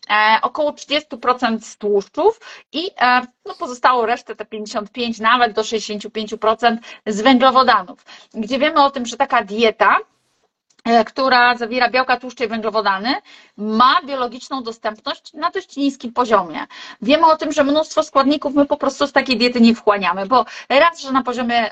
e, 0.09 0.39
około 0.41 0.71
30% 0.71 1.59
z 1.65 1.77
tłuszczów 1.77 2.39
i 2.71 2.91
e, 3.01 3.21
no, 3.45 3.55
pozostałą 3.59 4.05
resztę, 4.05 4.35
te 4.35 4.45
55, 4.45 5.19
nawet 5.19 5.53
do 5.53 5.61
65% 5.61 6.77
z 7.05 7.21
węglowodanów. 7.21 8.05
Gdzie 8.33 8.59
wiemy 8.59 8.83
o 8.83 8.89
tym, 8.91 9.05
że 9.05 9.17
taka 9.17 9.43
dieta 9.43 9.97
która 11.05 11.57
zawiera 11.57 11.89
białka, 11.89 12.17
tłuszcze 12.17 12.45
i 12.45 12.47
węglowodany, 12.47 13.15
ma 13.57 14.01
biologiczną 14.05 14.63
dostępność 14.63 15.33
na 15.33 15.49
dość 15.49 15.77
niskim 15.77 16.13
poziomie. 16.13 16.67
Wiemy 17.01 17.25
o 17.25 17.37
tym, 17.37 17.51
że 17.51 17.63
mnóstwo 17.63 18.03
składników 18.03 18.55
my 18.55 18.65
po 18.65 18.77
prostu 18.77 19.07
z 19.07 19.11
takiej 19.11 19.37
diety 19.37 19.61
nie 19.61 19.75
wchłaniamy, 19.75 20.25
bo 20.25 20.45
raz, 20.69 21.01
że 21.01 21.11
na 21.11 21.23
poziomie 21.23 21.71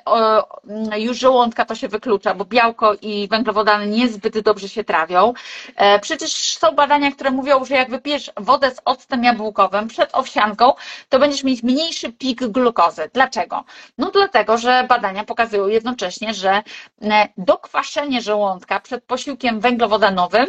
już 0.98 1.18
żołądka 1.18 1.66
to 1.66 1.76
się 1.76 1.88
wyklucza, 1.88 2.34
bo 2.34 2.46
białko 2.46 2.94
i 3.02 3.28
węglowodany 3.28 3.88
niezbyt 3.88 4.40
dobrze 4.40 4.70
się 4.70 4.84
trawią. 4.84 5.34
E, 5.76 6.00
przecież 6.00 6.58
są 6.58 6.72
badania, 6.72 7.12
które 7.12 7.32
mówią, 7.32 7.66
że 7.66 7.76
jak 7.76 7.90
wypijesz 7.90 8.32
wodę 8.38 8.72
z 8.72 8.82
octem 8.86 9.24
jabłkowym 9.24 9.88
przed 9.88 10.16
owsianką, 10.16 10.74
to 11.10 11.20
będziesz 11.20 11.44
mieć 11.44 11.64
mniejszy 11.64 12.12
pik 12.12 12.48
glukozy. 12.48 13.10
Dlaczego? 13.14 13.64
No 13.98 14.12
dlatego, 14.12 14.58
że 14.58 14.86
badania 14.90 15.24
pokazują 15.24 15.68
jednocześnie, 15.68 16.34
że 16.34 16.64
e, 17.02 17.28
dokwaszenie 17.38 18.22
żołądka 18.22 18.80
przed 18.80 19.05
posiłkiem 19.08 19.60
węglowodanowym 19.60 20.48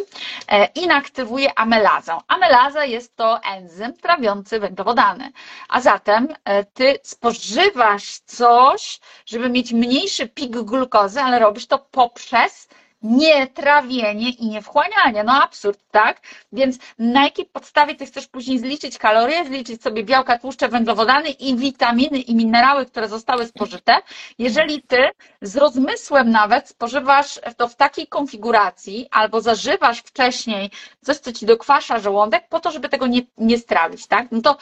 e, 0.48 0.66
inaktywuje 0.74 1.58
amelazę. 1.58 2.18
Amelaza 2.28 2.84
jest 2.84 3.16
to 3.16 3.40
enzym 3.42 3.96
trawiący 3.96 4.60
węglowodany. 4.60 5.32
A 5.68 5.80
zatem 5.80 6.28
e, 6.44 6.64
ty 6.64 6.98
spożywasz 7.02 8.18
coś, 8.18 9.00
żeby 9.26 9.50
mieć 9.50 9.72
mniejszy 9.72 10.28
pik 10.28 10.56
glukozy, 10.56 11.20
ale 11.20 11.38
robisz 11.38 11.66
to 11.66 11.78
poprzez 11.78 12.68
nie 13.02 13.46
trawienie 13.46 14.30
i 14.30 14.46
nie 14.46 14.62
wchłanianie. 14.62 15.24
No 15.24 15.42
absurd, 15.42 15.80
tak? 15.90 16.20
Więc 16.52 16.78
na 16.98 17.24
jakiej 17.24 17.46
podstawie 17.46 17.94
ty 17.94 18.06
chcesz 18.06 18.26
później 18.26 18.58
zliczyć 18.58 18.98
kalorie, 18.98 19.44
zliczyć 19.44 19.82
sobie 19.82 20.04
białka, 20.04 20.38
tłuszcze, 20.38 20.68
węglowodany 20.68 21.30
i 21.30 21.56
witaminy 21.56 22.18
i 22.18 22.34
minerały, 22.34 22.86
które 22.86 23.08
zostały 23.08 23.46
spożyte, 23.46 23.96
jeżeli 24.38 24.82
ty 24.82 25.08
z 25.42 25.56
rozmysłem 25.56 26.30
nawet 26.30 26.68
spożywasz 26.68 27.40
to 27.56 27.68
w 27.68 27.76
takiej 27.76 28.06
konfiguracji 28.06 29.08
albo 29.10 29.40
zażywasz 29.40 29.98
wcześniej 29.98 30.70
coś, 31.00 31.16
co 31.16 31.32
ci 31.32 31.46
dokwasza 31.46 31.98
żołądek 31.98 32.48
po 32.48 32.60
to, 32.60 32.70
żeby 32.70 32.88
tego 32.88 33.06
nie, 33.06 33.20
nie 33.38 33.58
strawić, 33.58 34.06
tak? 34.06 34.26
No 34.30 34.40
to 34.40 34.56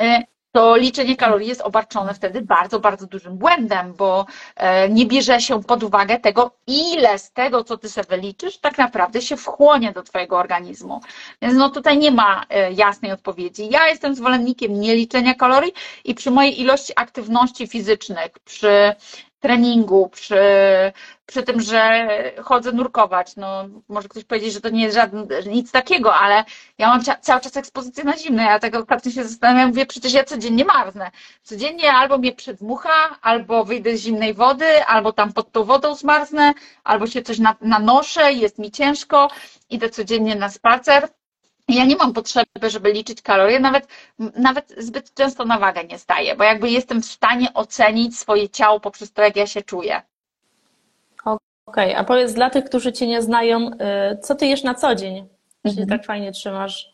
y, 0.00 0.22
to 0.52 0.76
liczenie 0.76 1.16
kalorii 1.16 1.48
jest 1.48 1.60
obarczone 1.60 2.14
wtedy 2.14 2.42
bardzo, 2.42 2.80
bardzo 2.80 3.06
dużym 3.06 3.38
błędem, 3.38 3.94
bo 3.94 4.26
e, 4.56 4.88
nie 4.88 5.06
bierze 5.06 5.40
się 5.40 5.62
pod 5.62 5.82
uwagę 5.82 6.18
tego, 6.18 6.50
ile 6.66 7.18
z 7.18 7.32
tego, 7.32 7.64
co 7.64 7.78
ty 7.78 7.88
sobie 7.88 8.06
wyliczysz, 8.08 8.58
tak 8.58 8.78
naprawdę 8.78 9.22
się 9.22 9.36
wchłonie 9.36 9.92
do 9.92 10.02
twojego 10.02 10.38
organizmu. 10.38 11.00
Więc 11.42 11.54
no 11.54 11.70
tutaj 11.70 11.98
nie 11.98 12.10
ma 12.10 12.44
e, 12.48 12.72
jasnej 12.72 13.12
odpowiedzi. 13.12 13.68
Ja 13.70 13.88
jestem 13.88 14.14
zwolennikiem 14.14 14.80
nieliczenia 14.80 15.34
kalorii 15.34 15.72
i 16.04 16.14
przy 16.14 16.30
mojej 16.30 16.60
ilości 16.60 16.92
aktywności 16.96 17.66
fizycznych, 17.66 18.38
przy 18.44 18.94
treningu, 19.42 20.08
przy, 20.08 20.40
przy 21.26 21.42
tym, 21.42 21.60
że 21.60 22.08
chodzę 22.42 22.72
nurkować. 22.72 23.36
No, 23.36 23.64
może 23.88 24.08
ktoś 24.08 24.24
powiedzieć, 24.24 24.52
że 24.52 24.60
to 24.60 24.68
nie 24.68 24.82
jest 24.82 24.96
żadne, 24.96 25.26
nic 25.46 25.72
takiego, 25.72 26.14
ale 26.14 26.44
ja 26.78 26.88
mam 26.88 27.00
cały 27.20 27.40
czas 27.40 27.56
ekspozycję 27.56 28.04
na 28.04 28.18
zimno. 28.18 28.42
Ja 28.42 28.58
tego 28.58 28.78
ostatnio 28.78 29.12
się 29.12 29.24
zastanawiam, 29.24 29.68
mówię, 29.68 29.86
przecież 29.86 30.12
ja 30.12 30.24
codziennie 30.24 30.64
marznę. 30.64 31.10
Codziennie 31.42 31.92
albo 31.92 32.18
mnie 32.18 32.32
przedmucha, 32.32 33.18
albo 33.22 33.64
wyjdę 33.64 33.96
z 33.96 34.00
zimnej 34.00 34.34
wody, 34.34 34.84
albo 34.84 35.12
tam 35.12 35.32
pod 35.32 35.52
tą 35.52 35.64
wodą 35.64 35.94
zmarznę, 35.94 36.54
albo 36.84 37.06
się 37.06 37.22
coś 37.22 37.38
nanoszę, 37.60 38.32
jest 38.32 38.58
mi 38.58 38.70
ciężko, 38.70 39.30
idę 39.70 39.90
codziennie 39.90 40.34
na 40.34 40.48
spacer. 40.48 41.08
Ja 41.68 41.84
nie 41.84 41.96
mam 41.96 42.12
potrzeby, 42.12 42.70
żeby 42.70 42.92
liczyć 42.92 43.22
kalorie, 43.22 43.60
nawet, 43.60 43.88
nawet 44.18 44.74
zbyt 44.78 45.14
często 45.14 45.44
na 45.44 45.58
wagę 45.58 45.84
nie 45.84 45.98
staję, 45.98 46.36
bo 46.36 46.44
jakby 46.44 46.70
jestem 46.70 47.02
w 47.02 47.06
stanie 47.06 47.54
ocenić 47.54 48.18
swoje 48.18 48.48
ciało 48.48 48.80
poprzez 48.80 49.12
to, 49.12 49.22
jak 49.22 49.36
ja 49.36 49.46
się 49.46 49.62
czuję. 49.62 50.02
Okej, 51.66 51.90
okay. 51.90 51.96
a 51.96 52.04
powiedz 52.04 52.34
dla 52.34 52.50
tych, 52.50 52.64
którzy 52.64 52.92
Cię 52.92 53.06
nie 53.06 53.22
znają, 53.22 53.70
y, 53.70 54.18
co 54.22 54.34
Ty 54.34 54.46
jesz 54.46 54.62
na 54.62 54.74
co 54.74 54.94
dzień? 54.94 55.28
Jeśli 55.64 55.82
mhm. 55.82 55.98
tak 55.98 56.06
fajnie 56.06 56.32
trzymasz. 56.32 56.92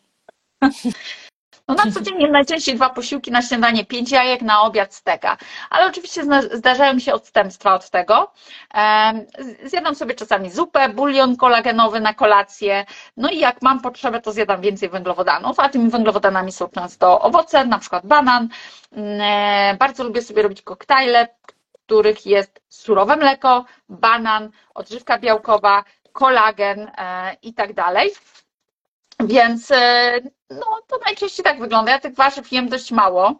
No 1.69 1.75
na 1.75 1.91
co 1.91 2.01
dzień 2.01 2.31
najczęściej 2.31 2.75
dwa 2.75 2.89
posiłki 2.89 3.31
na 3.31 3.41
śniadanie, 3.41 3.85
pięć 3.85 4.11
jajek, 4.11 4.41
na 4.41 4.61
obiad 4.61 4.93
steka. 4.93 5.37
Ale 5.69 5.85
oczywiście 5.87 6.23
zdarzają 6.51 6.99
się 6.99 7.13
odstępstwa 7.13 7.75
od 7.75 7.89
tego. 7.89 8.31
Zjadam 9.63 9.95
sobie 9.95 10.15
czasami 10.15 10.51
zupę, 10.51 10.89
bulion 10.89 11.35
kolagenowy 11.37 11.99
na 11.99 12.13
kolację. 12.13 12.85
No 13.17 13.29
i 13.29 13.39
jak 13.39 13.61
mam 13.61 13.81
potrzebę, 13.81 14.21
to 14.21 14.31
zjadam 14.31 14.61
więcej 14.61 14.89
węglowodanów, 14.89 15.59
a 15.59 15.69
tymi 15.69 15.89
węglowodanami 15.89 16.51
są 16.51 16.67
często 16.67 17.19
owoce, 17.21 17.65
na 17.65 17.79
przykład 17.79 18.05
banan. 18.05 18.49
Mm, 18.91 19.21
e, 19.21 19.77
bardzo 19.77 20.03
lubię 20.03 20.21
sobie 20.21 20.41
robić 20.41 20.61
koktajle, 20.61 21.27
których 21.85 22.25
jest 22.25 22.61
surowe 22.69 23.15
mleko, 23.15 23.65
banan, 23.89 24.49
odżywka 24.75 25.19
białkowa, 25.19 25.83
kolagen 26.11 26.79
e, 26.97 27.35
i 27.41 27.53
tak 27.53 27.73
dalej. 27.73 28.11
Więc 29.19 29.71
e, 29.71 30.11
no, 30.49 30.81
to 30.87 30.99
najczęściej 31.05 31.43
tak 31.43 31.59
wygląda. 31.59 31.91
Ja 31.91 31.99
tych 31.99 32.15
warzyw 32.15 32.51
jem 32.51 32.69
dość 32.69 32.91
mało. 32.91 33.35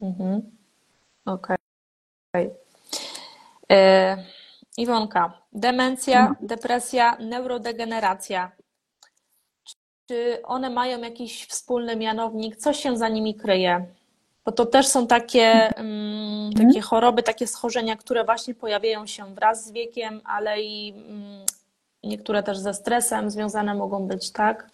Mhm. 0.00 0.56
Okej. 1.24 1.56
Okay. 2.32 2.50
E, 3.72 4.16
Iwonka, 4.76 5.42
demencja, 5.52 6.20
mhm. 6.20 6.46
depresja, 6.46 7.16
neurodegeneracja. 7.20 8.52
Czy 10.08 10.40
one 10.44 10.70
mają 10.70 11.00
jakiś 11.00 11.46
wspólny 11.46 11.96
mianownik? 11.96 12.56
Co 12.56 12.72
się 12.72 12.96
za 12.96 13.08
nimi 13.08 13.34
kryje? 13.34 13.86
Bo 14.44 14.52
to 14.52 14.66
też 14.66 14.86
są 14.86 15.06
takie, 15.06 15.76
mm, 15.76 16.52
takie 16.52 16.80
choroby, 16.80 17.22
takie 17.22 17.46
schorzenia, 17.46 17.96
które 17.96 18.24
właśnie 18.24 18.54
pojawiają 18.54 19.06
się 19.06 19.34
wraz 19.34 19.64
z 19.64 19.72
wiekiem, 19.72 20.20
ale 20.24 20.62
i 20.62 20.90
mm, 20.90 21.46
niektóre 22.06 22.42
też 22.42 22.58
ze 22.58 22.74
stresem 22.74 23.30
związane 23.30 23.74
mogą 23.74 24.06
być, 24.06 24.32
tak? 24.32 24.70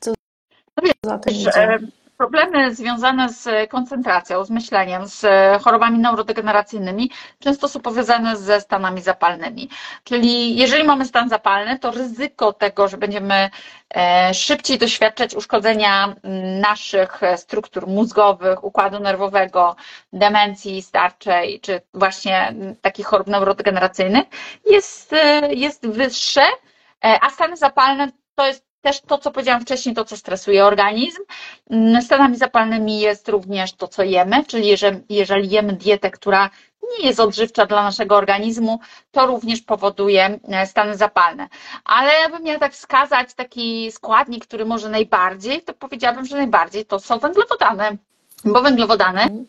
Co 0.00 0.12
No 0.76 0.90
za 1.04 1.18
tym 1.18 1.34
idzie? 1.34 1.78
E, 2.16 2.26
Problemy 2.26 2.74
związane 2.74 3.28
z 3.28 3.70
koncentracją, 3.70 4.44
z 4.44 4.50
myśleniem, 4.50 5.06
z 5.06 5.26
chorobami 5.62 5.98
neurodegeneracyjnymi 5.98 7.10
często 7.38 7.68
są 7.68 7.80
powiązane 7.80 8.36
ze 8.36 8.60
stanami 8.60 9.00
zapalnymi. 9.02 9.68
Czyli 10.04 10.56
jeżeli 10.56 10.84
mamy 10.84 11.04
stan 11.04 11.28
zapalny, 11.28 11.78
to 11.78 11.90
ryzyko 11.90 12.52
tego, 12.52 12.88
że 12.88 12.96
będziemy 12.96 13.50
e, 13.94 14.34
szybciej 14.34 14.78
doświadczać 14.78 15.34
uszkodzenia 15.34 16.14
naszych 16.60 17.20
struktur 17.36 17.86
mózgowych, 17.86 18.64
układu 18.64 19.00
nerwowego, 19.00 19.76
demencji 20.12 20.82
starczej, 20.82 21.60
czy 21.60 21.80
właśnie 21.94 22.54
takich 22.82 23.06
chorób 23.06 23.26
neurodegeneracyjnych 23.26 24.24
jest, 24.70 25.12
e, 25.12 25.54
jest 25.54 25.86
wyższe, 25.88 26.42
e, 27.04 27.18
a 27.22 27.30
stany 27.30 27.56
zapalne 27.56 28.08
to 28.34 28.46
jest 28.46 28.66
też 28.86 29.00
to, 29.00 29.18
co 29.18 29.30
powiedziałam 29.30 29.62
wcześniej, 29.62 29.94
to, 29.94 30.04
co 30.04 30.16
stresuje 30.16 30.64
organizm. 30.64 31.22
Mm, 31.70 32.02
Stanami 32.02 32.36
zapalnymi 32.36 33.00
jest 33.00 33.28
również 33.28 33.72
to, 33.72 33.88
co 33.88 34.02
jemy, 34.02 34.44
czyli 34.44 34.68
jeżeli, 34.68 35.00
jeżeli 35.08 35.50
jemy 35.50 35.72
dietę, 35.72 36.10
która 36.10 36.50
nie 36.82 37.06
jest 37.06 37.20
odżywcza 37.20 37.66
dla 37.66 37.82
naszego 37.82 38.16
organizmu, 38.16 38.80
to 39.10 39.26
również 39.26 39.60
powoduje 39.60 40.38
e, 40.48 40.66
stany 40.66 40.96
zapalne. 40.96 41.48
Ale 41.84 42.12
ja 42.12 42.28
bym 42.28 42.42
miała 42.42 42.58
tak 42.58 42.72
wskazać 42.72 43.34
taki 43.34 43.92
składnik, 43.92 44.46
który 44.46 44.64
może 44.64 44.88
najbardziej, 44.88 45.62
to 45.62 45.74
powiedziałabym, 45.74 46.26
że 46.26 46.36
najbardziej 46.36 46.84
to 46.84 47.00
są 47.00 47.18
węglowodany. 47.18 47.98
Bo 48.44 48.62
węglowodany 48.62 49.44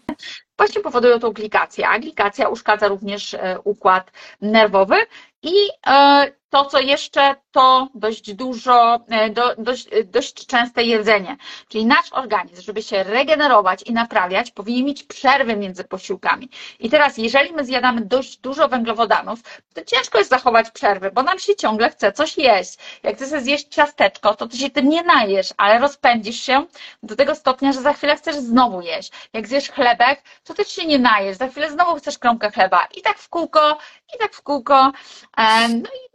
właśnie 0.58 0.82
powodują 0.82 1.20
tą 1.20 1.32
glikację, 1.32 1.88
a 1.88 2.00
glikacja 2.00 2.50
uszkadza 2.50 2.88
również 2.88 3.34
e, 3.34 3.60
układ 3.64 4.12
nerwowy 4.42 4.96
i 5.44 5.54
e, 5.88 6.32
to, 6.50 6.66
co 6.66 6.80
jeszcze, 6.80 7.36
to 7.52 7.88
dość 7.96 8.34
dużo, 8.34 9.00
e, 9.10 9.30
do, 9.30 9.56
dość, 9.58 9.88
dość 10.06 10.46
częste 10.46 10.84
jedzenie. 10.84 11.38
Czyli 11.68 11.86
nasz 11.86 12.14
organizm, 12.14 12.62
żeby 12.62 12.84
się 12.84 13.04
regenerować 13.04 13.84
i 13.84 13.94
naprawiać, 13.94 14.52
powinien 14.52 14.86
mieć 14.86 15.04
przerwy 15.04 15.56
między 15.56 15.84
posiłkami. 15.84 16.50
I 16.80 16.90
teraz, 16.90 17.18
jeżeli 17.18 17.54
my 17.54 17.66
zjadamy 17.66 18.02
dość 18.02 18.38
dużo 18.38 18.68
węglowodanów, 18.68 19.40
to 19.74 19.86
ciężko 19.86 20.18
jest 20.18 20.30
zachować 20.30 20.72
przerwy, 20.72 21.12
bo 21.12 21.24
nam 21.24 21.40
się 21.40 21.56
ciągle 21.56 21.90
chce 21.90 22.12
coś 22.12 22.38
jeść. 22.38 22.78
Jak 23.04 23.16
chcesz 23.16 23.30
sobie 23.30 23.42
zjeść 23.42 23.68
ciasteczko, 23.68 24.36
to 24.36 24.48
ty 24.48 24.58
się 24.58 24.70
tym 24.70 24.90
nie 24.90 25.04
najesz, 25.04 25.54
ale 25.58 25.80
rozpędzisz 25.80 26.40
się 26.42 26.66
do 27.04 27.16
tego 27.16 27.36
stopnia, 27.36 27.72
że 27.72 27.82
za 27.82 27.94
chwilę 27.94 28.16
chcesz 28.16 28.36
znowu 28.36 28.82
jeść. 28.82 29.12
Jak 29.34 29.48
zjesz 29.48 29.70
chlebek, 29.70 30.24
to 30.44 30.54
też 30.54 30.68
się 30.68 30.86
nie 30.86 31.00
najesz, 31.00 31.38
za 31.38 31.48
chwilę 31.48 31.72
znowu 31.72 31.96
chcesz 31.96 32.18
kromkę 32.18 32.52
chleba. 32.52 32.88
I 32.96 33.02
tak 33.02 33.18
w 33.18 33.30
kółko, 33.30 33.78
i 34.16 34.18
tak 34.20 34.34
w 34.34 34.42
kółko. 34.42 34.92
E, 35.38 35.68
No 35.68 35.90
i 35.90 36.08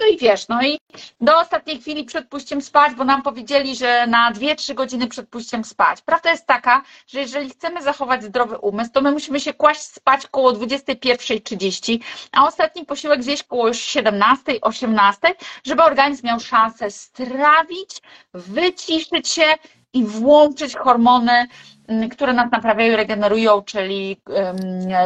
no 0.00 0.06
i 0.06 0.18
wiesz, 0.18 0.48
no 0.48 0.62
i 0.62 0.78
do 1.20 1.38
ostatniej 1.38 1.80
chwili 1.80 2.04
przed 2.04 2.28
pójściem 2.28 2.62
spać, 2.62 2.94
bo 2.94 3.04
nam 3.04 3.22
powiedzieli, 3.22 3.76
że 3.76 4.06
na 4.06 4.32
2-3 4.32 4.74
godziny 4.74 5.06
przed 5.08 5.28
pójściem 5.28 5.64
spać. 5.64 6.00
Prawda 6.02 6.30
jest 6.30 6.46
taka, 6.46 6.82
że 7.06 7.20
jeżeli 7.20 7.50
chcemy 7.50 7.82
zachować 7.82 8.22
zdrowy 8.24 8.58
umysł, 8.58 8.90
to 8.92 9.00
my 9.00 9.12
musimy 9.12 9.40
się 9.40 9.54
kłaść 9.54 9.80
spać 9.82 10.26
koło 10.26 10.52
21.30, 10.52 11.98
a 12.32 12.46
ostatni 12.46 12.84
posiłek 12.86 13.22
zjeść 13.22 13.42
koło 13.42 13.70
17-18, 13.70 15.16
żeby 15.64 15.82
organizm 15.82 16.26
miał 16.26 16.40
szansę 16.40 16.90
strawić, 16.90 17.90
wyciszyć 18.34 19.28
się 19.28 19.44
i 19.92 20.04
włączyć 20.04 20.76
hormony, 20.76 21.46
mm, 21.88 22.08
które 22.08 22.32
nas 22.32 22.52
naprawiają, 22.52 22.96
regenerują, 22.96 23.62
czyli 23.62 24.20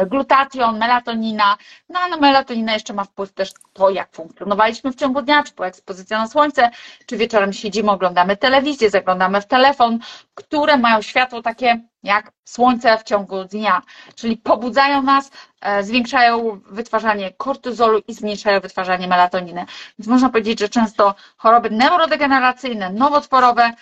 glutation, 0.07 0.77
melatonina. 0.77 1.57
No 1.89 1.99
a 1.99 2.07
na 2.07 2.17
melatonina 2.17 2.73
jeszcze 2.73 2.93
ma 2.93 3.03
wpływ 3.03 3.33
też 3.33 3.51
to, 3.73 3.89
jak 3.89 4.15
funkcjonowaliśmy 4.15 4.91
w 4.91 4.95
ciągu 4.95 5.21
dnia, 5.21 5.43
czy 5.43 5.53
była 5.53 5.67
ekspozycja 5.67 6.17
na 6.17 6.27
słońce, 6.27 6.69
czy 7.05 7.17
wieczorem 7.17 7.53
siedzimy, 7.53 7.91
oglądamy 7.91 8.37
telewizję, 8.37 8.89
zaglądamy 8.89 9.41
w 9.41 9.47
telefon, 9.47 9.99
które 10.35 10.77
mają 10.77 11.01
światło 11.01 11.41
takie 11.41 11.81
jak 12.03 12.31
słońce 12.45 12.97
w 12.97 13.03
ciągu 13.03 13.43
dnia, 13.43 13.81
czyli 14.15 14.37
pobudzają 14.37 15.01
nas, 15.01 15.31
e, 15.61 15.83
zwiększają 15.83 16.61
wytwarzanie 16.65 17.31
kortyzolu 17.31 18.01
i 18.07 18.13
zmniejszają 18.13 18.59
wytwarzanie 18.59 19.07
melatoniny. 19.07 19.65
Więc 19.99 20.07
można 20.07 20.29
powiedzieć, 20.29 20.59
że 20.59 20.69
często 20.69 21.15
choroby 21.37 21.69
neurodegeneracyjne, 21.69 22.89
nowotworowe, 22.89 23.73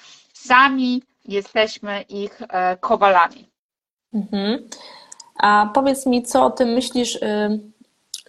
sami 0.46 1.04
jesteśmy 1.26 2.02
ich 2.02 2.42
e, 2.50 2.78
kowalami. 2.78 3.50
Mhm. 4.14 4.70
A 5.40 5.70
powiedz 5.74 6.06
mi, 6.06 6.24
co 6.24 6.46
o 6.46 6.50
tym 6.50 6.70
myślisz? 6.70 7.16
y, 7.16 7.60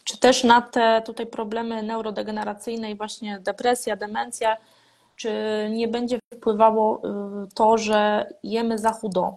Czy 0.05 0.19
też 0.19 0.45
na 0.45 0.63
te 0.63 1.03
tutaj 1.07 1.27
problemy 1.27 1.83
neurodegeneracyjne 1.83 2.91
i 2.91 2.95
właśnie 2.95 3.39
depresja, 3.41 3.97
demencja, 3.97 4.57
czy 5.17 5.31
nie 5.71 5.89
będzie 5.89 6.19
wpływało 6.35 6.99
y, 6.99 7.01
to, 7.55 7.79
że 7.79 8.27
jemy 8.43 8.79
za 8.79 8.93
chudo, 8.93 9.37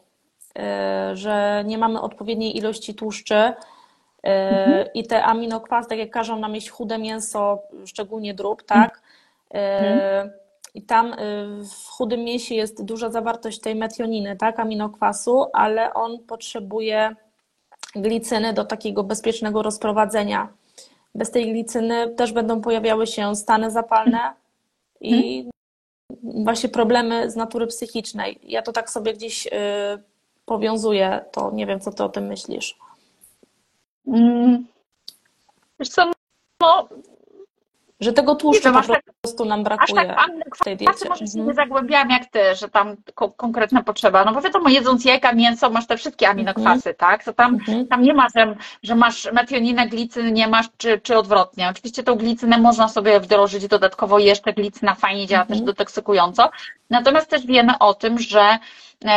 y, 0.58 1.16
że 1.16 1.64
nie 1.66 1.78
mamy 1.78 2.02
odpowiedniej 2.02 2.58
ilości 2.58 2.96
tłuszczy 2.96 3.36
y, 3.36 4.32
i 4.94 5.04
te 5.08 5.24
aminokwasy, 5.24 5.90
tak 5.90 5.98
jak 6.00 6.10
każą 6.10 6.40
nam 6.40 6.56
jeść 6.56 6.70
chude 6.70 6.98
mięso, 6.98 7.60
szczególnie 7.86 8.34
drób, 8.34 8.64
tak? 8.64 9.02
Y, 9.56 10.45
I 10.76 10.82
tam 10.82 11.14
y, 11.14 11.18
w 11.64 11.90
chudym 11.90 12.24
mięsie 12.24 12.56
jest 12.56 12.84
duża 12.84 13.10
zawartość 13.10 13.60
tej 13.60 13.76
metioniny, 13.76 14.36
tak, 14.36 14.60
aminokwasu, 14.60 15.46
ale 15.54 15.94
on 15.94 16.20
potrzebuje 16.20 17.16
glicyny 17.96 18.54
do 18.54 18.66
takiego 18.66 19.04
bezpiecznego 19.04 19.62
rozprowadzenia. 19.62 20.50
Bez 21.16 21.32
tej 21.32 21.52
glicyny 21.54 22.10
też 22.10 22.32
będą 22.34 22.62
pojawiały 22.62 23.08
się 23.08 23.36
stany 23.36 23.72
zapalne 23.72 24.34
i 25.02 25.50
właśnie 26.24 26.70
problemy 26.70 27.32
z 27.32 27.36
natury 27.36 27.68
psychicznej. 27.68 28.40
Ja 28.44 28.62
to 28.62 28.72
tak 28.72 28.90
sobie 28.90 29.14
gdzieś 29.14 29.48
y, 29.48 29.52
powiązuję, 30.46 31.26
to 31.32 31.52
nie 31.52 31.66
wiem, 31.66 31.80
co 31.80 31.92
ty 31.92 32.04
o 32.04 32.10
tym 32.10 32.26
myślisz. 32.26 32.78
Mm. 34.08 34.66
Wiesz 35.80 35.90
co, 35.90 36.12
no, 36.62 36.90
Że 38.00 38.14
tego 38.14 38.36
tłuszczu 38.36 38.64
wiem, 38.64 38.74
po 38.74 38.80
aż 38.80 38.88
tak- 38.88 39.04
prostu 39.22 39.46
nam 39.46 39.60
aż 39.60 39.64
brakuje 39.64 40.06
tak 40.06 40.30
w 40.56 40.64
tej 40.64 40.78
diecie. 40.78 41.10
może 41.10 41.20
się 41.28 41.32
Mhm. 41.40 41.48
nie 41.48 41.54
zagłębiałam 41.54 42.10
jak 42.10 42.26
ty, 42.26 42.40
że 42.56 42.70
tam 42.70 42.96
ko 43.16 43.30
konkretna 43.32 43.84
potrzeba. 43.84 44.26
No 44.26 44.34
bo 44.34 44.42
wiadomo, 44.42 44.70
jedząc 44.70 45.06
jajka, 45.06 45.34
mięso, 45.34 45.70
masz 45.70 45.88
te 45.88 45.98
wszystkie 45.98 46.30
aminokwasy, 46.30 46.94
tak? 46.94 47.24
To 47.24 47.34
tam, 47.34 47.54
Mhm. 47.54 47.88
tam 47.88 48.02
nie 48.02 48.14
ma, 48.14 48.28
że, 48.36 48.56
że 48.84 48.96
masz 48.96 49.32
metioninę, 49.32 49.88
glicyny 49.88 50.32
nie 50.32 50.48
masz, 50.48 50.66
czy, 50.78 51.00
czy 51.00 51.18
odwrotnie. 51.18 51.70
Oczywiście 51.70 52.04
tą 52.04 52.16
glicynę 52.16 52.58
można 52.58 52.88
sobie 52.88 53.20
wdrożyć 53.20 53.68
dodatkowo 53.68 54.20
jeszcze, 54.20 54.54
glicyna 54.54 54.96
fajnie 54.96 55.28
działa 55.28 55.42
Mhm. 55.42 55.60
też 55.60 55.66
detoksykująco. 55.66 56.50
Natomiast 56.90 57.30
też 57.30 57.46
wiemy 57.46 57.74
o 57.80 57.94
tym, 57.94 58.20
że 58.20 58.58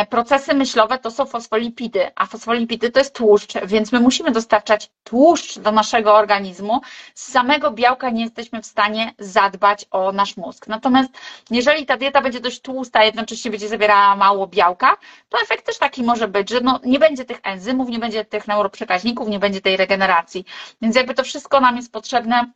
procesy 0.09 0.53
myślowe 0.53 0.99
to 0.99 1.11
są 1.11 1.25
fosfolipidy, 1.25 2.11
a 2.15 2.25
fosfolipidy 2.25 2.91
to 2.91 2.99
jest 2.99 3.15
tłuszcz, 3.15 3.53
więc 3.65 3.91
my 3.91 3.99
musimy 3.99 4.31
dostarczać 4.31 4.91
tłuszcz 5.03 5.59
do 5.59 5.71
naszego 5.71 6.15
organizmu. 6.15 6.81
Z 7.15 7.31
samego 7.31 7.71
białka 7.71 8.09
nie 8.09 8.23
jesteśmy 8.23 8.61
w 8.61 8.65
stanie 8.65 9.13
zadbać 9.19 9.85
o 9.91 10.11
nasz 10.11 10.37
mózg. 10.37 10.67
Natomiast 10.67 11.09
jeżeli 11.51 11.85
ta 11.85 11.97
dieta 11.97 12.21
będzie 12.21 12.39
dość 12.39 12.61
tłusta, 12.61 13.03
jednocześnie 13.03 13.51
będzie 13.51 13.67
zawierała 13.67 14.15
mało 14.15 14.47
białka, 14.47 14.97
to 15.29 15.37
efekt 15.41 15.65
też 15.65 15.77
taki 15.77 16.03
może 16.03 16.27
być, 16.27 16.49
że 16.49 16.61
no, 16.61 16.79
nie 16.85 16.99
będzie 16.99 17.25
tych 17.25 17.39
enzymów, 17.43 17.89
nie 17.89 17.99
będzie 17.99 18.25
tych 18.25 18.47
neuroprzekaźników, 18.47 19.27
nie 19.27 19.39
będzie 19.39 19.61
tej 19.61 19.77
regeneracji. 19.77 20.45
Więc 20.81 20.95
jakby 20.95 21.13
to 21.13 21.23
wszystko 21.23 21.59
nam 21.59 21.75
jest 21.75 21.91
potrzebne. 21.91 22.51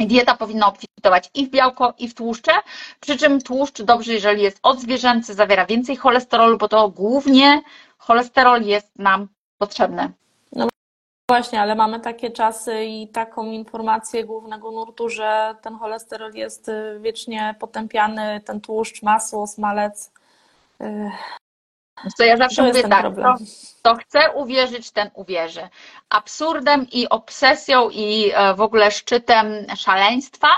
Dieta 0.00 0.36
powinna 0.36 0.66
obfitować 0.66 1.30
i 1.34 1.46
w 1.46 1.50
białko, 1.50 1.94
i 1.98 2.08
w 2.08 2.14
tłuszcze, 2.14 2.52
przy 3.00 3.16
czym 3.16 3.40
tłuszcz 3.40 3.82
dobrze, 3.82 4.12
jeżeli 4.12 4.42
jest 4.42 4.58
odzwierzęcy, 4.62 5.34
zawiera 5.34 5.66
więcej 5.66 5.96
cholesterolu, 5.96 6.58
bo 6.58 6.68
to 6.68 6.88
głównie 6.88 7.62
cholesterol 7.98 8.62
jest 8.62 8.98
nam 8.98 9.28
potrzebny. 9.58 10.12
Właśnie, 11.30 11.60
ale 11.60 11.74
mamy 11.74 12.00
takie 12.00 12.30
czasy 12.30 12.84
i 12.84 13.08
taką 13.08 13.46
informację 13.46 14.24
głównego 14.24 14.70
nurtu, 14.70 15.08
że 15.08 15.54
ten 15.62 15.78
cholesterol 15.78 16.32
jest 16.34 16.68
y, 16.68 16.98
wiecznie 17.00 17.54
potępiany, 17.58 18.40
ten 18.44 18.60
tłuszcz, 18.60 19.02
masło, 19.02 19.46
smalec. 19.46 20.12
To 22.18 22.24
ja 22.24 22.36
zawsze 22.36 22.56
To 22.62 22.68
mówię 22.68 22.82
tak, 22.82 23.00
problem. 23.00 23.36
to, 23.38 23.44
to 23.82 23.96
chce 23.96 24.32
uwierzyć, 24.32 24.90
ten 24.90 25.10
uwierzy. 25.14 25.68
Absurdem 26.08 26.86
i 26.92 27.08
obsesją 27.08 27.90
i 27.90 28.30
e, 28.34 28.54
w 28.54 28.60
ogóle 28.60 28.90
szczytem 28.90 29.46
szaleństwa 29.76 30.48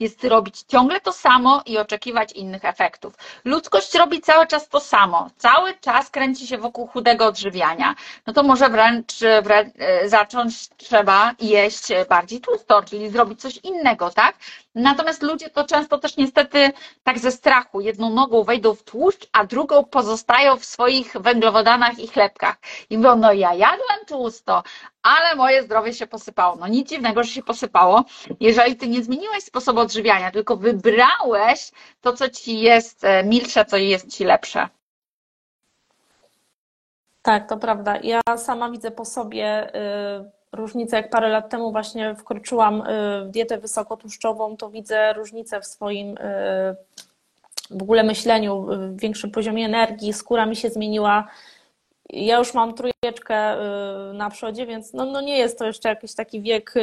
jest 0.00 0.24
robić 0.24 0.62
ciągle 0.62 1.00
to 1.00 1.12
samo 1.12 1.62
i 1.66 1.78
oczekiwać 1.78 2.32
innych 2.32 2.64
efektów. 2.64 3.14
Ludzkość 3.44 3.94
robi 3.94 4.20
cały 4.20 4.46
czas 4.46 4.68
to 4.68 4.80
samo, 4.80 5.30
cały 5.36 5.74
czas 5.74 6.10
kręci 6.10 6.46
się 6.46 6.58
wokół 6.58 6.86
chudego 6.86 7.26
odżywiania. 7.26 7.94
No 8.26 8.32
to 8.32 8.42
może 8.42 8.68
wręcz, 8.68 9.14
wręcz 9.42 9.72
e, 9.78 10.08
zacząć 10.08 10.68
trzeba 10.76 11.34
jeść 11.40 11.82
bardziej 12.08 12.40
tłusto, 12.40 12.82
czyli 12.82 13.10
zrobić 13.10 13.40
coś 13.40 13.56
innego, 13.56 14.10
tak? 14.10 14.34
Natomiast 14.78 15.22
ludzie 15.22 15.50
to 15.50 15.64
często 15.64 15.98
też 15.98 16.16
niestety 16.16 16.70
tak 17.02 17.18
ze 17.18 17.32
strachu, 17.32 17.80
jedną 17.80 18.10
nogą 18.10 18.44
wejdą 18.44 18.74
w 18.74 18.82
tłuszcz, 18.82 19.28
a 19.32 19.44
drugą 19.44 19.84
pozostają 19.84 20.56
w 20.56 20.64
swoich 20.64 21.12
węglowodanach 21.12 21.98
i 21.98 22.08
chlebkach. 22.08 22.56
I 22.90 22.98
mówią, 22.98 23.16
no 23.16 23.32
ja 23.32 23.54
jadłem 23.54 23.98
tłusto, 24.06 24.62
ale 25.02 25.36
moje 25.36 25.62
zdrowie 25.62 25.94
się 25.94 26.06
posypało. 26.06 26.56
No 26.56 26.68
nic 26.68 26.88
dziwnego, 26.88 27.24
że 27.24 27.30
się 27.30 27.42
posypało, 27.42 28.04
jeżeli 28.40 28.76
ty 28.76 28.88
nie 28.88 29.02
zmieniłeś 29.02 29.44
sposobu 29.44 29.80
odżywiania, 29.80 30.30
tylko 30.30 30.56
wybrałeś 30.56 31.70
to, 32.00 32.12
co 32.12 32.28
ci 32.28 32.60
jest 32.60 33.04
e, 33.04 33.24
milsze, 33.24 33.64
co 33.64 33.76
jest 33.76 34.16
ci 34.16 34.24
lepsze. 34.24 34.68
Tak, 37.22 37.48
to 37.48 37.56
prawda. 37.56 37.96
Ja 38.02 38.20
sama 38.36 38.70
widzę 38.70 38.90
po 38.90 39.04
sobie 39.04 39.74
y, 39.74 40.37
różnicę, 40.52 40.96
jak 40.96 41.10
parę 41.10 41.28
lat 41.28 41.50
temu 41.50 41.72
właśnie 41.72 42.14
wkroczyłam 42.14 42.80
y, 42.80 42.84
w 43.24 43.30
dietę 43.30 43.58
wysokotłuszczową, 43.58 44.56
to 44.56 44.70
widzę 44.70 45.12
różnicę 45.12 45.60
w 45.60 45.66
swoim 45.66 46.08
y, 46.10 46.76
w 47.70 47.82
ogóle 47.82 48.02
myśleniu, 48.02 48.62
w 48.62 49.00
większym 49.00 49.30
poziomie 49.30 49.64
energii, 49.64 50.12
skóra 50.12 50.46
mi 50.46 50.56
się 50.56 50.70
zmieniła. 50.70 51.28
Ja 52.10 52.38
już 52.38 52.54
mam 52.54 52.74
trójeczkę 52.74 53.56
na 54.14 54.30
przodzie, 54.30 54.66
więc 54.66 54.92
no, 54.92 55.04
no 55.04 55.20
nie 55.20 55.38
jest 55.38 55.58
to 55.58 55.66
jeszcze 55.66 55.88
jakiś 55.88 56.14
taki 56.14 56.42
wiek 56.42 56.74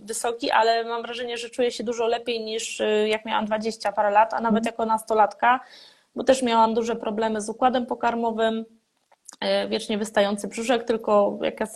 wysoki, 0.00 0.50
ale 0.50 0.84
mam 0.84 1.02
wrażenie, 1.02 1.38
że 1.38 1.50
czuję 1.50 1.70
się 1.70 1.84
dużo 1.84 2.06
lepiej 2.06 2.40
niż 2.44 2.82
jak 3.06 3.24
miałam 3.24 3.46
20 3.46 3.92
parę 3.92 4.10
lat, 4.10 4.34
a 4.34 4.40
nawet 4.40 4.66
jako 4.66 4.86
nastolatka, 4.86 5.60
bo 6.16 6.24
też 6.24 6.42
miałam 6.42 6.74
duże 6.74 6.96
problemy 6.96 7.40
z 7.40 7.48
układem 7.48 7.86
pokarmowym 7.86 8.64
wiecznie 9.68 9.98
wystający 9.98 10.48
brzuszek, 10.48 10.84
tylko 10.84 11.38
jak 11.42 11.60
ja 11.60 11.66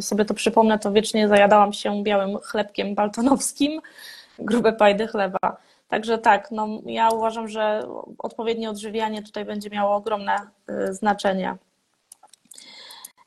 sobie 0.00 0.24
to 0.24 0.34
przypomnę, 0.34 0.78
to 0.78 0.92
wiecznie 0.92 1.28
zajadałam 1.28 1.72
się 1.72 2.02
białym 2.02 2.38
chlebkiem 2.38 2.94
baltonowskim, 2.94 3.80
grube 4.38 4.72
pajdy 4.72 5.06
chleba. 5.06 5.56
Także 5.88 6.18
tak, 6.18 6.50
no 6.50 6.68
ja 6.86 7.08
uważam, 7.08 7.48
że 7.48 7.82
odpowiednie 8.18 8.70
odżywianie 8.70 9.22
tutaj 9.22 9.44
będzie 9.44 9.70
miało 9.70 9.94
ogromne 9.94 10.32
e, 10.68 10.94
znaczenie. 10.94 11.56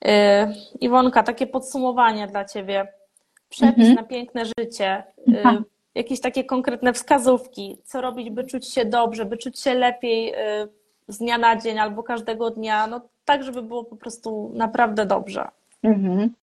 E, 0.06 0.54
Iwonka, 0.82 1.24
takie 1.24 1.48
podsumowanie 1.48 2.28
dla 2.28 2.46
Ciebie. 2.46 2.88
Przepis 3.50 3.78
mhm. 3.78 3.96
na 3.96 4.04
piękne 4.04 4.44
życie. 4.60 5.04
Jakieś 5.96 6.22
takie 6.22 6.44
konkretne 6.44 6.94
wskazówki, 6.94 7.78
co 7.84 8.02
robić, 8.02 8.30
by 8.30 8.44
czuć 8.44 8.74
się 8.74 8.86
dobrze, 8.86 9.26
by 9.26 9.38
czuć 9.38 9.60
się 9.60 9.74
lepiej 9.74 10.34
z 11.08 11.18
dnia 11.18 11.38
na 11.38 11.56
dzień 11.56 11.80
albo 11.80 12.04
każdego 12.04 12.50
dnia. 12.50 12.88
No 12.88 13.02
tak, 13.26 13.44
żeby 13.44 13.62
było 13.62 13.84
po 13.84 13.96
prostu 13.96 14.52
naprawdę 14.54 15.06
dobrze. 15.06 15.48
Mhm. 15.84 16.34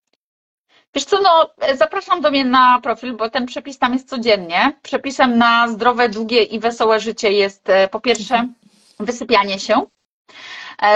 Wiesz 0.94 1.04
co, 1.04 1.20
no 1.22 1.50
zapraszam 1.74 2.20
do 2.20 2.30
mnie 2.30 2.44
na 2.44 2.80
profil, 2.82 3.16
bo 3.16 3.30
ten 3.30 3.46
przepis 3.46 3.78
tam 3.78 3.92
jest 3.92 4.08
codziennie. 4.08 4.72
Przepisem 4.82 5.38
na 5.38 5.68
zdrowe, 5.68 6.08
długie 6.08 6.42
i 6.42 6.60
wesołe 6.60 7.00
życie 7.00 7.32
jest 7.32 7.68
e, 7.68 7.88
po 7.88 8.00
pierwsze 8.00 8.34
mhm. 8.34 8.54
wysypianie 8.98 9.58
się, 9.58 9.82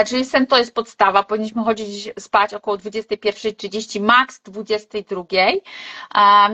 czyli 0.07 0.25
sen 0.25 0.47
to 0.47 0.57
jest 0.57 0.75
podstawa. 0.75 1.23
Powinniśmy 1.23 1.63
chodzić 1.63 2.09
spać 2.19 2.53
około 2.53 2.77
21.30, 2.77 4.01
maks 4.01 4.41
22.00. 4.43 5.59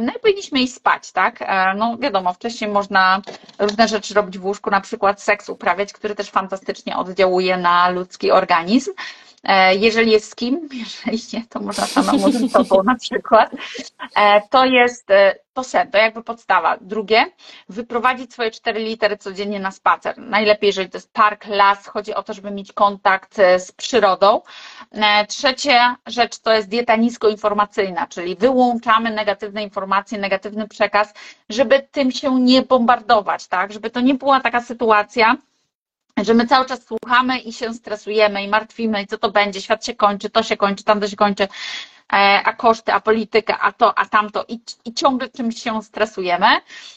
No 0.06 0.14
i 0.16 0.20
powinniśmy 0.20 0.60
iść 0.60 0.74
spać, 0.74 1.12
tak? 1.12 1.42
E, 1.42 1.74
no 1.78 1.98
wiadomo, 1.98 2.34
wcześniej 2.34 2.70
można 2.70 3.22
różne 3.60 3.88
rzeczy 3.88 4.14
robić 4.14 4.38
w 4.38 4.46
łóżku, 4.46 4.70
na 4.70 4.82
przykład 4.82 5.22
seks 5.22 5.50
uprawiać, 5.50 5.94
który 5.94 6.16
też 6.16 6.30
fantastycznie 6.30 6.98
oddziałuje 6.98 7.58
na 7.58 7.90
ludzki 7.90 8.32
organizm. 8.32 8.92
E, 9.44 9.76
jeżeli 9.76 10.12
jest 10.12 10.32
z 10.32 10.36
kim, 10.36 10.70
jeżeli 10.84 11.20
nie, 11.34 11.46
to 11.50 11.60
można 11.60 11.86
samemu 11.86 12.32
ze 12.32 12.50
sobą 12.50 12.84
na 12.84 12.96
przykład. 12.96 13.52
E, 14.16 14.42
to 14.50 14.66
jest 14.66 15.12
e, 15.12 15.36
to 15.54 15.64
to 15.92 15.98
jakby 15.98 16.24
podstawa. 16.24 16.78
Drugie, 16.82 17.26
wyprowadzić 17.70 18.34
swoje 18.34 18.52
4 18.52 18.80
litery 18.80 19.18
codziennie 19.18 19.60
na 19.60 19.72
spacer. 19.72 20.18
Najlepiej, 20.18 20.68
jeżeli 20.68 20.90
to 20.90 20.98
jest 20.98 21.14
park, 21.14 21.46
las, 21.48 21.88
chodzi 21.88 22.14
o 22.14 22.24
to, 22.24 22.34
żeby 22.34 22.52
mieć 22.52 22.74
kontakt 22.74 23.36
z 23.58 23.72
przyrodą. 23.72 24.42
Trzecia 25.28 25.96
rzecz 26.08 26.40
to 26.40 26.54
jest 26.54 26.70
dieta 26.70 26.96
niskoinformacyjna, 26.96 28.08
czyli 28.08 28.36
wyłączamy 28.36 29.12
negatywne 29.12 29.64
informacje, 29.64 30.18
negatywny 30.18 30.68
przekaz, 30.68 31.14
żeby 31.50 31.88
tym 31.92 32.12
się 32.12 32.42
nie 32.42 32.62
bombardować, 32.62 33.48
tak? 33.48 33.74
Żeby 33.74 33.90
to 33.90 34.02
nie 34.02 34.14
była 34.14 34.40
taka 34.40 34.62
sytuacja, 34.62 35.38
że 36.18 36.34
my 36.34 36.48
cały 36.48 36.66
czas 36.66 36.86
słuchamy 36.86 37.40
i 37.40 37.54
się 37.54 37.74
stresujemy 37.74 38.44
i 38.44 38.48
martwimy, 38.48 39.02
i 39.02 39.08
co 39.08 39.18
to 39.18 39.32
będzie, 39.32 39.62
świat 39.62 39.86
się 39.86 39.96
kończy, 39.96 40.30
to 40.30 40.44
się 40.44 40.58
kończy, 40.58 40.84
tam 40.84 41.00
to 41.00 41.08
się 41.08 41.16
kończy. 41.16 41.48
E, 42.14 42.42
a 42.44 42.54
koszty, 42.54 42.94
a 42.94 43.00
polityka, 43.00 43.60
a 43.60 43.72
to, 43.72 43.98
a 43.98 44.06
tamto 44.06 44.46
i, 44.48 44.60
i 44.86 44.94
ciągle 44.94 45.30
czymś 45.30 45.64
się 45.64 45.84
stresujemy. 45.84 46.48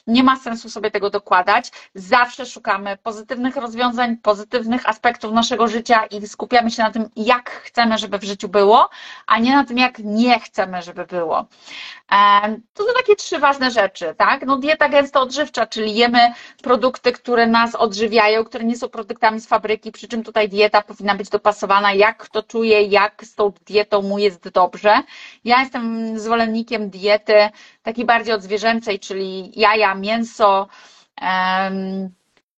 Nie 0.06 0.22
ma 0.22 0.36
sensu 0.36 0.70
sobie 0.70 0.90
tego 0.90 1.10
dokładać. 1.10 1.70
Zawsze 1.94 2.46
szukamy 2.46 2.96
pozytywnych 3.02 3.56
rozwiązań, 3.56 4.16
pozytywnych 4.16 4.88
aspektów 4.88 5.32
naszego 5.32 5.68
życia 5.68 6.06
i 6.06 6.28
skupiamy 6.28 6.70
się 6.70 6.82
na 6.82 6.90
tym, 6.90 7.08
jak 7.16 7.50
chcemy, 7.50 7.98
żeby 7.98 8.18
w 8.18 8.24
życiu 8.24 8.48
było, 8.48 8.88
a 9.26 9.38
nie 9.38 9.56
na 9.56 9.64
tym, 9.64 9.78
jak 9.78 9.98
nie 9.98 10.40
chcemy, 10.40 10.82
żeby 10.82 11.04
było. 11.06 11.46
E, 12.12 12.56
to 12.74 12.82
są 12.84 12.88
takie 12.96 13.16
trzy 13.16 13.38
ważne 13.38 13.70
rzeczy, 13.70 14.14
tak? 14.18 14.46
No 14.46 14.56
dieta 14.56 14.88
gęsto 14.88 15.20
odżywcza, 15.20 15.66
czyli 15.66 15.94
jemy 15.94 16.32
produkty, 16.62 17.12
które 17.12 17.46
nas 17.46 17.74
odżywiają, 17.74 18.44
które 18.44 18.64
nie 18.64 18.76
są 18.76 18.88
produktami 18.88 19.40
z 19.40 19.46
fabryki, 19.46 19.92
przy 19.92 20.08
czym 20.08 20.22
tutaj 20.22 20.48
dieta 20.48 20.82
powinna 20.82 21.14
być 21.14 21.28
dopasowana, 21.28 21.92
jak 21.92 22.16
kto 22.18 22.42
czuje, 22.42 22.82
jak 22.82 23.24
z 23.24 23.34
tą 23.34 23.52
dietą 23.66 24.02
mu 24.02 24.18
jest 24.18 24.48
dobrze. 24.48 25.03
Ja 25.44 25.60
jestem 25.60 26.18
zwolennikiem 26.18 26.90
diety 26.90 27.48
takiej 27.82 28.04
bardziej 28.04 28.34
odzwierzęcej, 28.34 29.00
czyli 29.00 29.52
jaja, 29.60 29.94
mięso, 29.94 30.68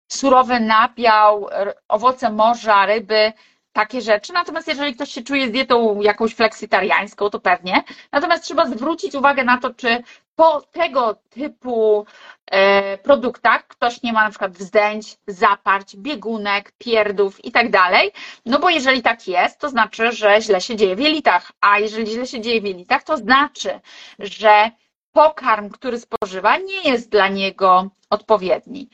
surowy 0.08 0.60
nabiał, 0.60 1.48
owoce 1.88 2.30
morza, 2.30 2.86
ryby, 2.86 3.32
takie 3.72 4.00
rzeczy. 4.00 4.32
Natomiast 4.32 4.68
jeżeli 4.68 4.94
ktoś 4.94 5.10
się 5.10 5.22
czuje 5.22 5.48
z 5.48 5.50
dietą 5.50 6.00
jakąś 6.00 6.34
fleksitariańską, 6.34 7.30
to 7.30 7.40
pewnie. 7.40 7.82
Natomiast 8.12 8.44
trzeba 8.44 8.66
zwrócić 8.66 9.14
uwagę 9.14 9.44
na 9.44 9.58
to, 9.58 9.74
czy 9.74 10.02
po 10.36 10.60
tego 10.60 11.16
typu 11.30 12.06
e, 12.50 12.98
produktach 12.98 13.66
ktoś 13.66 14.02
nie 14.02 14.12
ma 14.12 14.24
na 14.24 14.30
przykład 14.30 14.52
wzdęć, 14.52 15.16
zaparć, 15.26 15.96
biegunek, 15.96 16.72
pierdów 16.78 17.44
i 17.44 17.52
tak 17.52 17.70
dalej. 17.70 18.12
No 18.46 18.58
bo 18.58 18.70
jeżeli 18.70 19.02
tak 19.02 19.28
jest, 19.28 19.60
to 19.60 19.68
znaczy, 19.68 20.12
że 20.12 20.42
źle 20.42 20.60
się 20.60 20.76
dzieje 20.76 20.96
w 20.96 21.00
jelitach. 21.00 21.52
A 21.60 21.78
jeżeli 21.78 22.06
źle 22.06 22.26
się 22.26 22.40
dzieje 22.40 22.60
w 22.60 22.64
jelitach, 22.64 23.02
to 23.02 23.16
znaczy, 23.16 23.80
że 24.18 24.70
pokarm, 25.12 25.70
który 25.70 25.98
spożywa, 26.00 26.56
nie 26.56 26.90
jest 26.90 27.10
dla 27.10 27.28
niego 27.28 27.90
odpowiedni. 28.10 28.88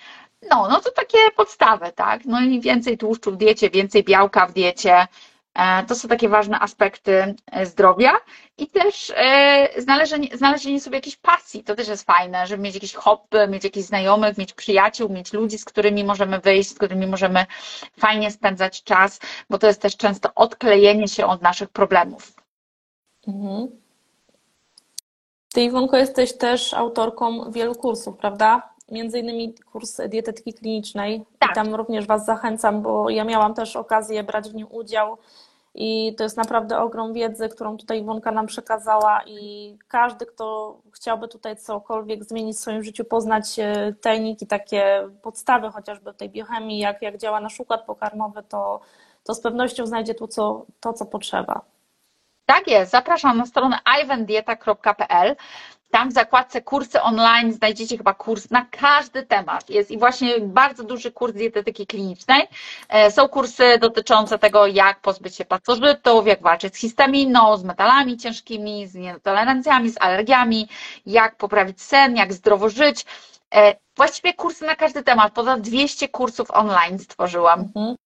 No, 0.51 0.69
no 0.69 0.81
to 0.81 0.91
takie 0.91 1.19
podstawy, 1.37 1.93
tak? 1.93 2.25
No 2.25 2.41
i 2.41 2.61
więcej 2.61 2.99
tłuszczu 2.99 3.33
w 3.33 3.37
diecie, 3.37 3.71
więcej 3.71 4.05
białka 4.05 4.47
w 4.47 4.53
diecie. 4.53 5.07
E, 5.55 5.85
to 5.85 5.95
są 5.95 6.09
takie 6.09 6.29
ważne 6.29 6.61
aspekty 6.61 7.35
e, 7.53 7.67
zdrowia 7.67 8.13
i 8.59 8.67
też 8.67 9.13
e, 9.17 9.69
znalezienie, 9.83 10.37
znalezienie 10.37 10.81
sobie 10.81 10.97
jakiejś 10.97 11.17
pasji, 11.17 11.65
to 11.65 11.75
też 11.75 11.89
jest 11.89 12.05
fajne, 12.05 12.47
żeby 12.47 12.63
mieć 12.63 12.75
jakieś 12.75 12.95
hobby, 12.95 13.49
mieć 13.49 13.65
jakichś 13.65 13.87
znajomych, 13.87 14.39
mieć 14.39 14.53
przyjaciół, 14.53 15.09
mieć 15.09 15.33
ludzi, 15.33 15.59
z 15.59 15.65
którymi 15.65 16.05
możemy 16.05 16.41
wyjść, 16.41 16.71
z 16.71 16.75
którymi 16.75 17.07
możemy 17.07 17.47
fajnie 17.99 18.31
spędzać 18.31 18.83
czas, 18.83 19.21
bo 19.51 19.59
to 19.59 19.67
jest 19.67 19.83
też 19.83 19.97
często 19.97 20.31
odklejenie 20.35 21.09
się 21.09 21.27
od 21.27 21.43
naszych 21.43 21.69
problemów. 21.69 22.33
Mhm. 23.29 23.69
Ty, 25.53 25.63
Iwonko, 25.63 25.97
jesteś 25.97 26.37
też 26.37 26.75
autorką 26.75 27.51
wielu 27.53 27.75
kursów, 27.75 28.17
prawda? 28.17 28.70
Między 28.91 29.19
innymi 29.19 29.55
kurs 29.73 30.01
dietetyki 30.09 30.55
klinicznej 30.55 31.25
tak. 31.39 31.51
i 31.51 31.55
tam 31.55 31.75
również 31.75 32.07
Was 32.07 32.25
zachęcam, 32.25 32.83
bo 32.83 33.11
ja 33.11 33.25
miałam 33.25 33.55
też 33.55 33.77
okazję 33.77 34.23
brać 34.23 34.51
w 34.51 34.55
nim 34.55 34.67
udział 34.71 35.19
i 35.75 36.15
to 36.19 36.25
jest 36.25 36.37
naprawdę 36.37 36.79
ogrom 36.79 37.13
wiedzy, 37.13 37.49
którą 37.49 37.77
tutaj 37.77 38.01
Iwonka 38.01 38.33
nam 38.33 38.47
przekazała 38.47 39.21
i 39.27 39.79
każdy, 39.89 40.27
kto 40.27 40.77
chciałby 40.93 41.29
tutaj 41.29 41.57
cokolwiek 41.57 42.25
zmienić 42.25 42.57
w 42.57 42.61
swoim 42.61 42.83
życiu, 42.83 43.05
poznać 43.05 43.59
e, 43.59 43.95
techniki, 44.01 44.47
takie 44.47 45.09
podstawy 45.23 45.71
chociażby 45.71 46.15
tej 46.15 46.31
biochemii, 46.31 46.79
jak, 46.79 47.03
jak 47.03 47.19
działa 47.19 47.41
nasz 47.41 47.61
układ 47.61 47.85
pokarmowy, 47.85 48.43
to, 48.43 48.81
to 49.25 49.35
z 49.35 49.41
pewnością 49.41 49.87
znajdzie 49.87 50.15
tu 50.15 50.29
co, 50.29 50.67
to, 50.81 50.93
co 50.93 51.07
potrzeba. 51.07 51.61
Tak 52.47 52.69
jest, 52.69 52.93
zapraszam 52.93 53.39
na 53.39 53.47
stronę 53.47 53.79
ivandieta.pl. 54.03 55.37
Tam 55.91 56.11
w 56.11 56.13
zakładce 56.13 56.63
kursy 56.63 57.03
online 57.03 57.53
znajdziecie 57.53 57.97
chyba 57.97 58.15
kurs 58.15 58.51
na 58.51 58.67
każdy 58.71 59.23
temat. 59.23 59.71
Jest 59.71 59.91
i 59.91 59.99
właśnie 59.99 60.41
bardzo 60.41 60.85
duży 60.85 61.13
kurs 61.13 61.33
dietetyki 61.33 61.87
klinicznej. 61.87 62.49
E, 62.89 63.11
są 63.11 63.29
kursy 63.29 63.79
dotyczące 63.81 64.39
tego, 64.39 64.67
jak 64.67 65.01
pozbyć 65.01 65.37
się 65.37 65.45
pasożytów, 65.45 66.27
jak 66.27 66.43
walczyć 66.43 66.75
z 66.75 66.79
histaminą, 66.79 67.57
z 67.57 67.65
metalami 67.65 68.17
ciężkimi, 68.17 68.87
z 68.87 68.95
nietolerancjami, 68.95 69.91
z 69.91 70.01
alergiami, 70.01 70.69
jak 71.07 71.37
poprawić 71.37 71.83
sen, 71.83 72.17
jak 72.17 72.33
zdrowo 72.33 72.69
żyć. 72.69 73.07
E, 73.55 73.75
właściwie 73.97 74.35
kursy 74.35 74.67
na 74.67 74.77
każdy 74.77 75.03
temat. 75.03 75.33
Ponad 75.33 75.61
200 75.61 76.09
kursów 76.09 76.51
online 76.51 76.99
stworzyłam. 76.99 77.61
Mhm. 77.61 77.97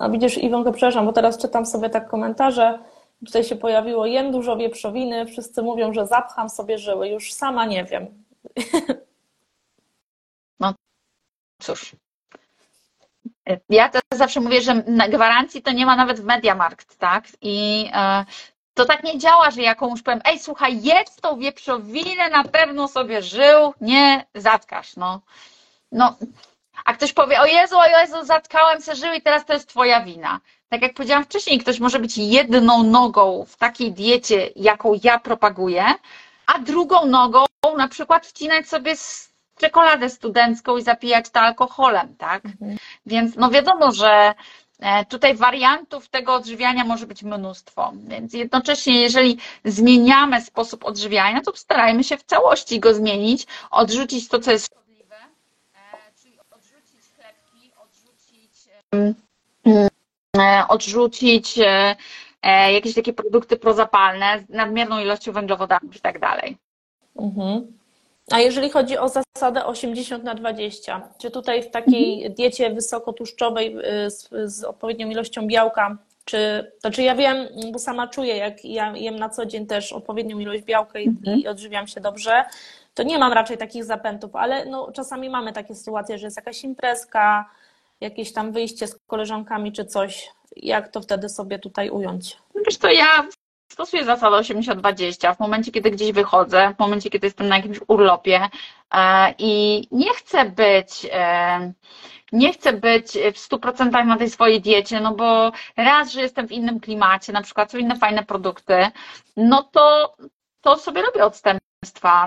A 0.00 0.08
widzisz, 0.08 0.38
Iwonko, 0.38 0.72
przepraszam, 0.72 1.06
bo 1.06 1.12
teraz 1.12 1.38
czytam 1.38 1.66
sobie 1.66 1.90
tak 1.90 2.08
komentarze 2.08 2.78
Tutaj 3.26 3.44
się 3.44 3.56
pojawiło 3.56 4.06
jem 4.06 4.32
dużo 4.32 4.56
wieprzowiny, 4.56 5.26
wszyscy 5.26 5.62
mówią, 5.62 5.92
że 5.92 6.06
zapcham 6.06 6.48
sobie 6.48 6.78
żyły, 6.78 7.08
już 7.08 7.32
sama 7.32 7.66
nie 7.66 7.84
wiem. 7.84 8.24
No 10.60 10.74
cóż. 11.62 11.96
Ja 13.68 13.88
też 13.88 14.02
zawsze 14.14 14.40
mówię, 14.40 14.60
że 14.60 14.84
gwarancji 15.08 15.62
to 15.62 15.72
nie 15.72 15.86
ma 15.86 15.96
nawet 15.96 16.20
w 16.20 16.24
Mediamarkt, 16.24 16.98
tak? 16.98 17.24
I 17.40 17.88
e, 17.92 18.24
to 18.74 18.84
tak 18.84 19.04
nie 19.04 19.18
działa, 19.18 19.50
że 19.50 19.62
jakąś 19.62 20.02
powiem, 20.02 20.20
ej, 20.24 20.38
słuchaj, 20.38 20.82
jedz 20.82 21.16
tą 21.16 21.38
wieprzowinę, 21.38 22.30
na 22.30 22.44
pewno 22.44 22.88
sobie 22.88 23.22
żył, 23.22 23.74
nie 23.80 24.26
zatkasz, 24.34 24.96
no. 24.96 25.20
No, 25.92 26.16
a 26.84 26.94
ktoś 26.94 27.12
powie, 27.12 27.40
o 27.40 27.46
Jezu, 27.46 27.78
o 27.78 27.86
Jezu, 27.86 28.24
zatkałem 28.24 28.80
se 28.82 28.96
żył 28.96 29.12
i 29.12 29.22
teraz 29.22 29.44
to 29.46 29.52
jest 29.52 29.68
twoja 29.68 30.00
wina. 30.00 30.40
Tak 30.68 30.82
jak 30.82 30.94
powiedziałam 30.94 31.24
wcześniej, 31.24 31.58
ktoś 31.58 31.80
może 31.80 31.98
być 31.98 32.18
jedną 32.18 32.82
nogą 32.82 33.44
w 33.48 33.56
takiej 33.56 33.92
diecie, 33.92 34.50
jaką 34.56 34.92
ja 35.02 35.18
propaguję, 35.18 35.84
a 36.46 36.58
drugą 36.58 37.06
nogą 37.06 37.44
na 37.76 37.88
przykład 37.88 38.26
wcinać 38.26 38.68
sobie 38.68 38.94
czekoladę 39.58 40.10
studencką 40.10 40.76
i 40.76 40.82
zapijać 40.82 41.30
to 41.30 41.40
alkoholem, 41.40 42.16
tak? 42.16 42.44
Mhm. 42.44 42.76
Więc 43.06 43.36
no 43.36 43.50
wiadomo, 43.50 43.92
że 43.92 44.34
e, 44.80 45.04
tutaj 45.04 45.36
wariantów 45.36 46.08
tego 46.08 46.34
odżywiania 46.34 46.84
może 46.84 47.06
być 47.06 47.22
mnóstwo. 47.22 47.92
Więc 47.94 48.34
jednocześnie, 48.34 49.00
jeżeli 49.00 49.38
zmieniamy 49.64 50.40
sposób 50.40 50.84
odżywiania, 50.84 51.40
to 51.40 51.56
starajmy 51.56 52.04
się 52.04 52.16
w 52.16 52.22
całości 52.22 52.80
go 52.80 52.94
zmienić, 52.94 53.46
odrzucić 53.70 54.28
to, 54.28 54.38
co 54.38 54.50
jest 54.50 54.66
szkodliwe, 54.66 55.16
e, 55.16 56.12
czyli 56.22 56.38
odrzucić 56.50 57.04
chlebki, 57.16 57.72
odrzucić, 60.68 61.58
e, 61.58 61.96
odrzucić 62.42 62.72
jakieś 62.72 62.94
takie 62.94 63.12
produkty 63.12 63.56
prozapalne 63.56 64.40
z 64.40 64.48
nadmierną 64.48 65.00
ilością 65.00 65.32
węglowodanów 65.32 65.96
i 65.96 66.00
tak 66.00 66.18
dalej. 66.18 66.56
Mhm. 67.16 67.78
A 68.30 68.40
jeżeli 68.40 68.70
chodzi 68.70 68.98
o 68.98 69.08
zasadę 69.08 69.66
80 69.66 70.24
na 70.24 70.34
20, 70.34 71.08
czy 71.18 71.30
tutaj 71.30 71.62
w 71.62 71.70
takiej 71.70 72.14
mhm. 72.14 72.34
diecie 72.34 72.70
wysokotłuszczowej 72.70 73.76
y, 74.06 74.10
z, 74.10 74.28
z, 74.44 74.64
odpowiednią 74.64 75.10
ilością 75.10 75.46
białka, 75.46 75.96
czy 76.24 76.72
to 76.82 76.90
czy 76.90 77.02
ja 77.02 77.14
wiem, 77.14 77.48
bo 77.72 77.78
sama 77.78 78.06
czuję, 78.06 78.36
jak 78.36 78.64
ja 78.64 78.96
jem 78.96 79.16
na 79.16 79.28
co 79.28 79.46
dzień 79.46 79.66
też 79.66 79.92
odpowiednią 79.92 80.38
ilość 80.38 80.62
białka 80.62 80.98
i, 80.98 81.08
mhm. 81.08 81.38
i 81.38 81.48
odżywiam 81.48 81.86
się 81.86 82.00
dobrze, 82.00 82.44
to 82.94 83.02
nie 83.02 83.18
mam 83.18 83.32
raczej 83.32 83.58
takich 83.58 83.84
zapętów, 83.84 84.36
ale 84.36 84.66
no, 84.66 84.92
czasami 84.92 85.30
mamy 85.30 85.52
takie 85.52 85.74
sytuacje, 85.74 86.18
że 86.18 86.26
jest 86.26 86.36
jakaś 86.36 86.64
imprezka, 86.64 87.50
jakieś 88.00 88.32
tam 88.32 88.52
wyjście 88.52 88.86
z 88.86 88.98
koleżankami 89.06 89.72
czy 89.72 89.84
coś. 89.84 90.30
Jak 90.56 90.92
to 90.92 91.00
wtedy 91.00 91.28
sobie 91.28 91.58
tutaj 91.58 91.90
ująć? 91.90 92.36
Wiesz 92.66 92.78
to 92.78 92.90
ja 92.90 93.28
stosuję 93.72 94.04
zasadę 94.04 94.36
80-20 94.36 95.36
w 95.36 95.40
momencie, 95.40 95.72
kiedy 95.72 95.90
gdzieś 95.90 96.12
wychodzę, 96.12 96.74
w 96.76 96.78
momencie, 96.78 97.10
kiedy 97.10 97.26
jestem 97.26 97.48
na 97.48 97.56
jakimś 97.56 97.80
urlopie 97.88 98.48
e, 98.94 99.34
i 99.38 99.82
nie 99.90 100.14
chcę 100.14 100.44
być 100.44 101.06
e, 101.12 101.72
nie 102.32 102.52
chcę 102.52 102.72
być 102.72 103.12
w 103.12 103.48
100% 103.48 104.06
na 104.06 104.16
tej 104.16 104.30
swojej 104.30 104.60
diecie, 104.60 105.00
no 105.00 105.14
bo 105.14 105.52
raz, 105.76 106.12
że 106.12 106.20
jestem 106.20 106.48
w 106.48 106.52
innym 106.52 106.80
klimacie, 106.80 107.32
na 107.32 107.42
przykład 107.42 107.72
są 107.72 107.78
inne 107.78 107.96
fajne 107.96 108.24
produkty, 108.24 108.86
no 109.36 109.62
to, 109.62 110.14
to 110.60 110.76
sobie 110.76 111.02
robię 111.02 111.24
odstępstwa. 111.24 111.67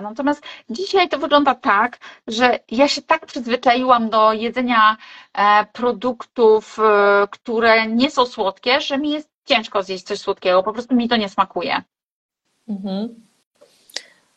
Natomiast 0.01 0.43
dzisiaj 0.69 1.09
to 1.09 1.17
wygląda 1.17 1.55
tak, 1.55 1.97
że 2.27 2.59
ja 2.71 2.87
się 2.87 3.01
tak 3.01 3.25
przyzwyczaiłam 3.25 4.09
do 4.09 4.33
jedzenia 4.33 4.97
e, 5.33 5.65
produktów, 5.65 6.77
które 7.31 7.87
nie 7.87 8.11
są 8.11 8.25
słodkie, 8.25 8.81
że 8.81 8.97
mi 8.97 9.09
jest 9.09 9.29
ciężko 9.45 9.83
zjeść 9.83 10.03
coś 10.03 10.19
słodkiego, 10.19 10.63
po 10.63 10.73
prostu 10.73 10.95
mi 10.95 11.09
to 11.09 11.15
nie 11.15 11.29
smakuje. 11.29 11.81
Mhm. 12.67 13.25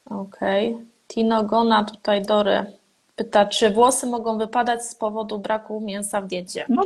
Okej. 0.05 0.75
Okay. 0.75 0.87
Tino 1.09 1.45
Gona 1.45 1.85
tutaj 1.85 2.23
Dory 2.23 2.73
pyta, 3.17 3.47
czy 3.47 3.71
włosy 3.71 4.07
mogą 4.07 4.39
wypadać 4.39 4.87
z 4.87 4.95
powodu 4.95 5.39
braku 5.39 5.81
mięsa 5.81 6.21
w 6.21 6.27
diecie? 6.27 6.67
No, 6.69 6.83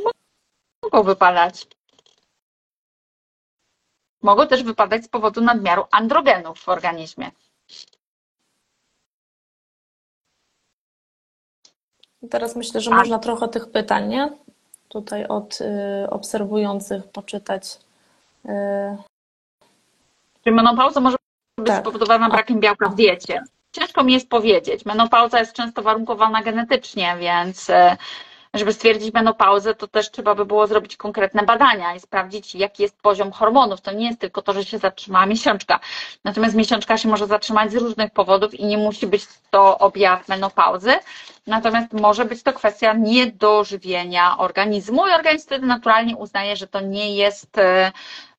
mogą 0.83 1.03
wypadać. 1.03 1.66
Mogą 4.22 4.47
też 4.47 4.62
wypadać 4.62 5.05
z 5.05 5.09
powodu 5.09 5.41
nadmiaru 5.41 5.85
androgenów 5.91 6.59
w 6.59 6.68
organizmie. 6.68 7.31
Teraz 12.30 12.56
myślę, 12.56 12.80
że 12.80 12.90
tak. 12.90 12.98
można 12.98 13.18
trochę 13.18 13.48
tych 13.48 13.70
pytań, 13.70 14.08
nie? 14.08 14.30
Tutaj 14.88 15.26
od 15.26 15.60
y, 15.60 16.10
obserwujących 16.10 17.04
poczytać. 17.04 17.78
Czy 20.44 20.50
menopauza 20.50 21.00
może 21.00 21.16
być 21.58 21.66
tak. 21.66 21.80
spowodowana 21.80 22.28
brakiem 22.28 22.60
białka 22.60 22.88
w 22.88 22.94
diecie? 22.94 23.42
Ciężko 23.72 24.04
mi 24.04 24.12
jest 24.12 24.28
powiedzieć. 24.28 24.84
Menopauza 24.84 25.38
jest 25.38 25.52
często 25.52 25.82
warunkowana 25.82 26.42
genetycznie, 26.42 27.16
więc 27.20 27.70
e, 27.70 27.96
żeby 28.55 28.72
stwierdzić 28.72 29.14
menopauzę, 29.14 29.74
to 29.74 29.88
też 29.88 30.11
trzeba 30.11 30.34
by 30.34 30.44
było 30.44 30.66
zrobić 30.66 30.96
konkretne 30.96 31.42
badania 31.42 31.94
i 31.94 32.01
sprawdzić, 32.01 32.55
jaki 32.55 32.82
jest 32.82 33.03
poziom 33.03 33.32
hormonów. 33.32 33.80
To 33.80 33.92
nie 33.92 34.07
jest 34.07 34.20
tylko 34.20 34.42
to, 34.42 34.53
że 34.53 34.64
się 34.64 34.78
zatrzymała 34.78 35.26
miesiączka. 35.26 35.80
Natomiast 36.24 36.55
miesiączka 36.55 36.99
się 36.99 37.09
może 37.09 37.26
zatrzymać 37.26 37.72
z 37.72 37.76
różnych 37.76 38.11
powodów 38.11 38.55
i 38.55 38.64
nie 38.64 38.78
musi 38.78 39.07
być 39.07 39.24
to 39.51 39.78
objaw 39.78 40.28
menopauzy. 40.28 40.92
Natomiast 41.46 41.92
może 41.92 42.24
być 42.24 42.42
to 42.42 42.53
kwestia 42.53 42.92
niedożywienia 42.92 44.38
organizmu 44.38 45.07
i 45.07 45.11
organizm 45.11 45.46
wtedy 45.46 45.66
naturalnie 45.66 46.16
uznaje, 46.16 46.57
że 46.57 46.66
to 46.66 46.80
nie 46.80 47.16
jest 47.16 47.59
e, 47.59 47.92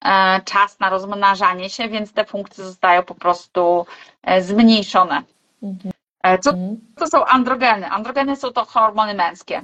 e, 0.05 0.41
czas 0.45 0.79
na 0.79 0.89
rozmnażanie 0.89 1.69
się, 1.69 1.87
więc 1.89 2.13
te 2.13 2.25
funkcje 2.25 2.63
zostają 2.63 3.03
po 3.03 3.15
prostu 3.15 3.85
e, 4.23 4.41
zmniejszone. 4.41 5.23
Mhm. 5.63 5.93
Co 6.41 6.53
to 6.97 7.07
są 7.07 7.25
androgeny? 7.25 7.89
Androgeny 7.89 8.35
są 8.35 8.51
to 8.51 8.65
hormony 8.65 9.13
męskie 9.13 9.61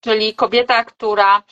czyli 0.00 0.34
kobieta, 0.34 0.84
która 0.84 1.42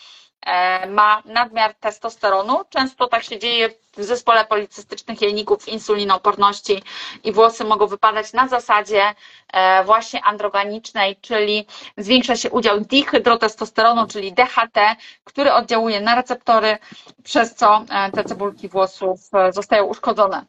e, 0.47 0.87
ma 0.87 1.23
nadmiar 1.25 1.75
testosteronu. 1.75 2.61
Często 2.71 3.07
tak 3.09 3.23
się 3.23 3.39
dzieje 3.39 3.69
w 3.97 4.03
zespole 4.05 4.45
policystycznych 4.45 5.23
jajników 5.23 5.69
insulinooporności 5.69 6.83
i 7.25 7.33
włosy 7.33 7.65
mogą 7.65 7.87
wypadać 7.87 8.33
na 8.33 8.49
zasadzie 8.49 9.03
e, 9.53 9.85
właśnie 9.85 10.25
androganicznej, 10.25 11.17
czyli 11.21 11.67
zwiększa 11.97 12.37
się 12.37 12.51
udział 12.51 12.81
dihydrotestosteronu, 12.81 14.07
czyli 14.07 14.33
DHT, 14.33 14.97
który 15.25 15.53
oddziałuje 15.53 16.01
na 16.01 16.15
receptory, 16.15 16.79
przez 17.25 17.55
co 17.55 17.85
e, 17.91 18.11
te 18.13 18.25
cebulki 18.25 18.69
włosów 18.69 19.21
zostają 19.53 19.85
uszkodzone. 19.85 20.45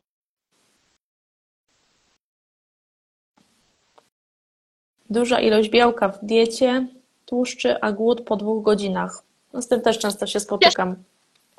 Duża 5.10 5.40
ilość 5.40 5.70
białka 5.70 6.08
w 6.10 6.26
diecie 6.26 6.88
tłuszczy, 7.30 7.82
a 7.82 7.92
głód 7.92 8.22
po 8.22 8.36
dwóch 8.36 8.64
godzinach. 8.64 9.24
No 9.54 9.62
z 9.62 9.68
tym 9.68 9.82
też 9.82 10.00
często 10.00 10.28
się 10.28 10.40
spotykam. 10.40 10.96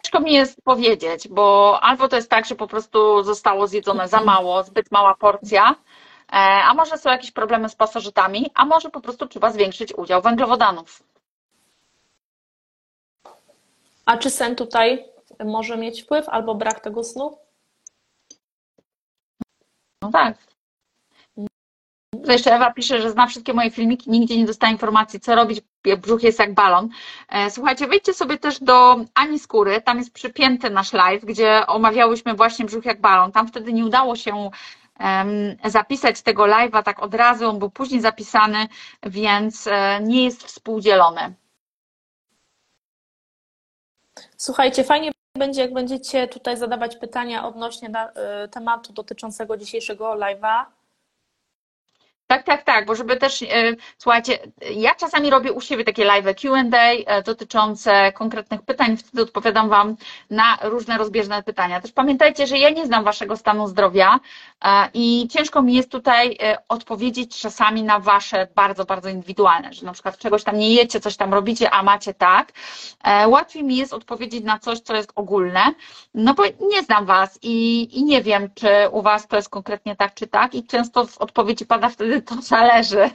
Ciężko 0.03 0.21
mi 0.21 0.33
jest 0.33 0.63
powiedzieć, 0.63 1.29
bo 1.29 1.79
albo 1.83 2.09
to 2.09 2.17
jest 2.17 2.31
tak, 2.31 2.47
że 2.47 2.55
po 2.55 2.67
prostu 2.67 3.23
zostało 3.23 3.67
zjedzone 3.67 4.09
za 4.09 4.21
mało, 4.21 4.63
zbyt 4.63 4.91
mała 4.91 5.15
porcja, 5.15 5.75
e, 6.33 6.37
a 6.69 6.75
może 6.75 6.99
są 6.99 7.11
jakieś 7.11 7.31
problemy 7.31 7.69
z 7.69 7.75
pasożytami, 7.75 8.51
a 8.55 8.65
może 8.65 8.91
po 8.91 9.01
prostu 9.01 9.27
trzeba 9.27 9.53
zwiększyć 9.53 9.95
udział 9.95 10.23
węglowodanów. 10.23 11.03
A 14.05 14.17
czy 14.17 14.31
sen 14.31 14.57
tutaj 14.57 15.05
może 15.45 15.77
mieć 15.77 16.03
wpływ 16.03 16.29
albo 16.29 16.55
brak 16.55 16.81
tego 16.81 17.05
snu? 17.05 17.39
No 20.03 20.11
tak. 20.13 20.50
To 22.31 22.35
jeszcze 22.35 22.55
Ewa 22.55 22.73
pisze, 22.73 23.03
że 23.03 23.11
zna 23.11 23.27
wszystkie 23.27 23.55
moje 23.55 23.71
filmiki, 23.71 24.11
nigdzie 24.11 24.37
nie 24.37 24.47
dostała 24.47 24.73
informacji, 24.73 25.21
co 25.21 25.35
robić, 25.35 25.61
brzuch 25.99 26.23
jest 26.23 26.39
jak 26.39 26.55
balon. 26.55 26.89
E, 27.29 27.51
słuchajcie, 27.51 27.87
wejdźcie 27.87 28.15
sobie 28.15 28.39
też 28.39 28.61
do 28.61 28.97
Ani 29.15 29.39
Skóry, 29.39 29.81
tam 29.81 29.99
jest 29.99 30.13
przypięty 30.13 30.71
nasz 30.71 30.93
live, 30.93 31.25
gdzie 31.25 31.67
omawiałyśmy 31.67 32.35
właśnie 32.35 32.65
brzuch 32.65 32.85
jak 32.85 33.01
balon. 33.01 33.33
Tam 33.33 33.49
wtedy 33.49 33.73
nie 33.73 33.85
udało 33.85 34.17
się 34.17 34.51
zapisać 35.65 36.23
tego 36.23 36.43
live'a 36.43 36.83
tak 36.83 37.03
od 37.03 37.15
razu, 37.15 37.49
on 37.49 37.59
był 37.59 37.71
później 37.71 38.01
zapisany, 38.01 38.69
więc 39.03 39.67
e, 39.67 40.01
nie 40.03 40.25
jest 40.25 40.45
współdzielony. 40.45 41.35
Słuchajcie, 44.37 44.85
fajnie 44.85 45.13
będzie, 45.39 45.61
jak 45.61 45.73
będziecie 45.73 46.29
tutaj 46.29 46.57
zadawać 46.57 46.97
pytania 46.97 47.47
odnośnie 47.47 47.91
e, 47.95 48.49
tematu 48.49 48.93
dotyczącego 48.93 49.57
dzisiejszego 49.57 50.05
live'a. 50.05 50.80
Tak, 52.31 52.43
tak, 52.43 52.63
tak, 52.63 52.87
bo 52.87 52.95
żeby 52.95 53.17
też, 53.17 53.43
e, 53.43 53.47
słuchajcie, 53.99 54.39
ja 54.75 54.95
czasami 54.95 55.31
robię 55.31 55.53
u 55.53 55.61
siebie 55.61 55.85
takie 55.85 56.05
live 56.05 56.37
Q&A 56.41 56.93
e, 56.93 57.23
dotyczące 57.23 58.13
konkretnych 58.13 58.63
pytań, 58.63 58.97
wtedy 58.97 59.23
odpowiadam 59.23 59.69
Wam 59.69 59.97
na 60.31 60.59
różne 60.63 60.99
rozbieżne 60.99 61.43
pytania. 61.43 61.81
Też 61.81 61.93
pamiętajcie, 61.93 62.47
że 62.47 62.59
ja 62.59 62.71
nie 62.71 62.87
znam 62.87 63.05
Waszego 63.05 63.37
stanu 63.37 63.67
zdrowia 63.67 64.21
e, 64.65 64.89
i 64.95 65.29
ciężko 65.31 65.63
mi 65.63 65.75
jest 65.75 65.91
tutaj 65.91 66.39
odpowiedzieć 66.69 67.41
czasami 67.41 67.83
na 67.83 67.99
Wasze 67.99 68.49
bardzo, 68.55 68.85
bardzo 68.85 69.09
indywidualne, 69.09 69.73
że 69.73 69.87
na 69.87 69.93
przykład 69.93 70.19
czegoś 70.19 70.45
tam 70.45 70.59
nie 70.59 70.75
jecie, 70.75 71.01
coś 71.01 71.17
tam 71.17 71.35
robicie, 71.35 71.71
a 71.71 71.83
macie 71.83 72.15
tak. 72.15 72.53
Łatwiej 73.27 73.65
mi 73.65 73.77
jest 73.77 73.93
odpowiedzieć 73.93 74.45
na 74.45 74.59
coś, 74.59 74.81
co 74.81 74.97
jest 74.97 75.13
ogólne, 75.15 75.61
no 76.15 76.35
bo 76.35 76.43
nie 76.61 76.83
znam 76.83 77.07
Was 77.07 77.39
i, 77.43 77.89
i 77.99 78.05
nie 78.05 78.23
wiem, 78.23 78.49
czy 78.55 78.69
u 78.91 79.03
Was 79.03 79.27
to 79.27 79.37
jest 79.37 79.49
konkretnie 79.49 79.97
tak, 79.97 80.15
czy 80.15 80.27
tak 80.27 80.55
i 80.55 80.67
często 80.67 81.07
w 81.07 81.19
odpowiedzi 81.19 81.67
pada 81.67 81.89
wtedy 81.89 82.20
to 82.29 82.43
zależy. 82.43 83.11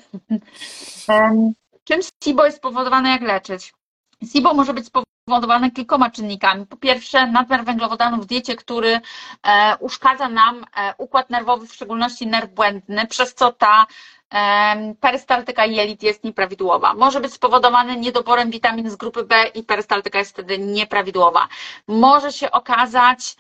Czym 1.83 1.99
SIBO 2.23 2.45
jest 2.45 2.57
spowodowane, 2.57 3.09
jak 3.09 3.21
leczyć? 3.21 3.73
SIBO 4.31 4.53
może 4.53 4.73
być 4.73 4.85
spowodowane 4.85 5.71
kilkoma 5.71 6.09
czynnikami. 6.09 6.65
Po 6.65 6.77
pierwsze, 6.77 7.27
nadmiar 7.27 7.65
węglowodanów 7.65 8.23
w 8.23 8.27
diecie, 8.27 8.55
który 8.55 8.99
e, 9.43 9.77
uszkadza 9.79 10.29
nam 10.29 10.65
e, 10.77 10.93
układ 10.97 11.29
nerwowy, 11.29 11.67
w 11.67 11.73
szczególności 11.73 12.27
nerw 12.27 12.51
błędny, 12.51 13.07
przez 13.07 13.33
co 13.33 13.51
ta 13.51 13.85
perystaltyka 14.99 15.65
jelit 15.65 16.03
jest 16.03 16.23
nieprawidłowa. 16.23 16.93
Może 16.93 17.21
być 17.21 17.33
spowodowane 17.33 17.95
niedoborem 17.97 18.51
witamin 18.51 18.89
z 18.89 18.95
grupy 18.95 19.23
B 19.23 19.47
i 19.53 19.63
perystaltyka 19.63 20.19
jest 20.19 20.31
wtedy 20.31 20.59
nieprawidłowa. 20.59 21.47
Może 21.87 22.33
się 22.33 22.51
okazać, 22.51 23.35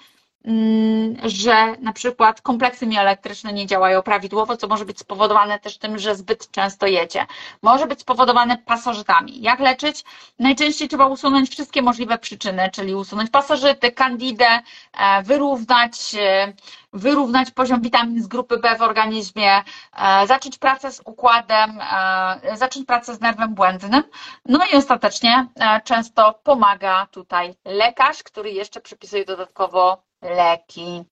że 1.23 1.75
na 1.79 1.93
przykład 1.93 2.41
kompleksy 2.41 2.87
mioelektryczne 2.87 3.53
nie 3.53 3.67
działają 3.67 4.01
prawidłowo, 4.01 4.57
co 4.57 4.67
może 4.67 4.85
być 4.85 4.99
spowodowane 4.99 5.59
też 5.59 5.77
tym, 5.77 5.99
że 5.99 6.15
zbyt 6.15 6.51
często 6.51 6.87
jecie. 6.87 7.25
Może 7.61 7.87
być 7.87 7.99
spowodowane 7.99 8.57
pasożytami. 8.57 9.41
Jak 9.41 9.59
leczyć? 9.59 10.03
Najczęściej 10.39 10.87
trzeba 10.87 11.05
usunąć 11.05 11.49
wszystkie 11.49 11.81
możliwe 11.81 12.17
przyczyny, 12.17 12.69
czyli 12.73 12.95
usunąć 12.95 13.29
pasożyty, 13.29 13.91
kandidę, 13.91 14.47
e, 14.93 15.23
wyrównać, 15.23 16.15
e, 16.19 16.53
wyrównać 16.93 17.51
poziom 17.51 17.81
witamin 17.81 18.23
z 18.23 18.27
grupy 18.27 18.57
B 18.57 18.75
w 18.77 18.81
organizmie, 18.81 19.63
e, 19.97 20.27
zacząć 20.27 20.57
pracę 20.57 20.91
z 20.91 21.01
układem, 21.05 21.79
zacząć 22.53 22.85
pracę 22.85 23.15
z 23.15 23.21
nerwem 23.21 23.55
błędnym. 23.55 24.03
No 24.45 24.59
i 24.73 24.75
ostatecznie 24.75 25.47
często 25.83 26.39
pomaga 26.43 27.07
tutaj 27.11 27.55
lekarz, 27.65 28.23
który 28.23 28.51
jeszcze 28.51 28.81
przypisuje 28.81 29.25
dodatkowo 29.25 30.04
leki. 30.21 31.03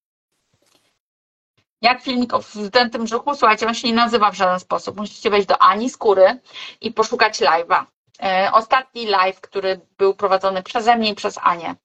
Jak 1.81 2.01
filmik 2.01 2.33
o 2.33 2.39
wzdętym 2.39 3.03
brzuchu? 3.03 3.35
Słuchajcie, 3.35 3.67
on 3.67 3.73
się 3.73 3.87
nie 3.87 3.93
nazywa 3.93 4.31
w 4.31 4.35
żaden 4.35 4.59
sposób. 4.59 4.97
Musicie 4.97 5.29
wejść 5.29 5.47
do 5.47 5.61
Ani 5.61 5.89
Skóry 5.89 6.39
i 6.81 6.91
poszukać 6.91 7.41
live'a. 7.41 7.85
E, 8.23 8.49
Ostatni 8.53 9.05
live, 9.05 9.41
który 9.41 9.81
był 9.97 10.13
prowadzony 10.13 10.63
przeze 10.63 10.95
mnie 10.95 11.09
i 11.09 11.15
przez 11.15 11.37
Anię. 11.37 11.75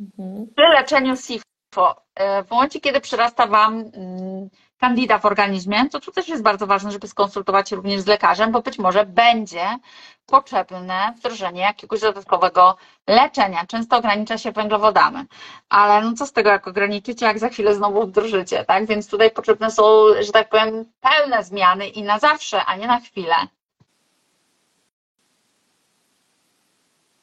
Mhm. 0.00 0.46
Przy 0.56 0.66
leczeniu 0.68 1.16
SIFO, 1.16 2.02
e, 2.14 2.44
w 2.44 2.50
momencie, 2.50 2.80
kiedy 2.80 3.00
przyrasta 3.00 3.46
Wam 3.46 3.74
mm, 3.94 4.48
kandida 4.80 5.18
w 5.18 5.26
organizmie, 5.26 5.88
to 5.90 6.00
tu 6.00 6.12
też 6.12 6.28
jest 6.28 6.42
bardzo 6.42 6.66
ważne, 6.66 6.90
żeby 6.92 7.08
skonsultować 7.08 7.68
się 7.68 7.76
również 7.76 8.00
z 8.00 8.06
lekarzem, 8.06 8.52
bo 8.52 8.62
być 8.62 8.78
może 8.78 9.06
będzie 9.06 9.78
potrzebne 10.26 11.14
wdrożenie 11.16 11.60
jakiegoś 11.60 12.00
dodatkowego 12.00 12.76
leczenia. 13.06 13.66
Często 13.66 13.96
ogranicza 13.96 14.38
się 14.38 14.52
węglowodany, 14.52 15.24
ale 15.68 16.04
no 16.04 16.12
co 16.12 16.26
z 16.26 16.32
tego, 16.32 16.50
jak 16.50 16.68
ograniczycie, 16.68 17.26
jak 17.26 17.38
za 17.38 17.48
chwilę 17.48 17.74
znowu 17.74 18.06
wdrożycie, 18.06 18.64
tak? 18.64 18.86
Więc 18.86 19.08
tutaj 19.08 19.30
potrzebne 19.30 19.70
są, 19.70 19.84
że 20.20 20.32
tak 20.32 20.48
powiem, 20.48 20.84
pełne 21.00 21.44
zmiany 21.44 21.88
i 21.88 22.02
na 22.02 22.18
zawsze, 22.18 22.64
a 22.64 22.76
nie 22.76 22.86
na 22.86 23.00
chwilę. 23.00 23.34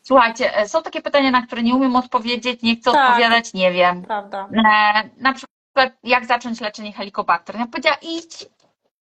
Słuchajcie, 0.04 0.58
e, 0.58 0.70
są 0.70 0.84
takie 0.84 1.02
pytania, 1.02 1.32
na 1.32 1.42
które 1.42 1.64
nie 1.64 1.76
umiem 1.76 1.96
odpowiedzieć, 1.96 2.62
nie 2.62 2.76
chcę 2.76 2.92
Tak. 2.92 3.10
odpowiadać, 3.10 3.54
nie 3.54 3.72
wiem. 3.72 4.02
Prawda. 4.02 4.50
E, 4.54 5.10
na 5.18 5.34
przykład, 5.34 5.53
jak 6.04 6.26
zacząć 6.26 6.62
leczenie 6.62 6.94
helikobakter? 6.94 7.56
Ja 7.56 7.68
powiedziała, 7.68 7.98
idź, 8.02 8.46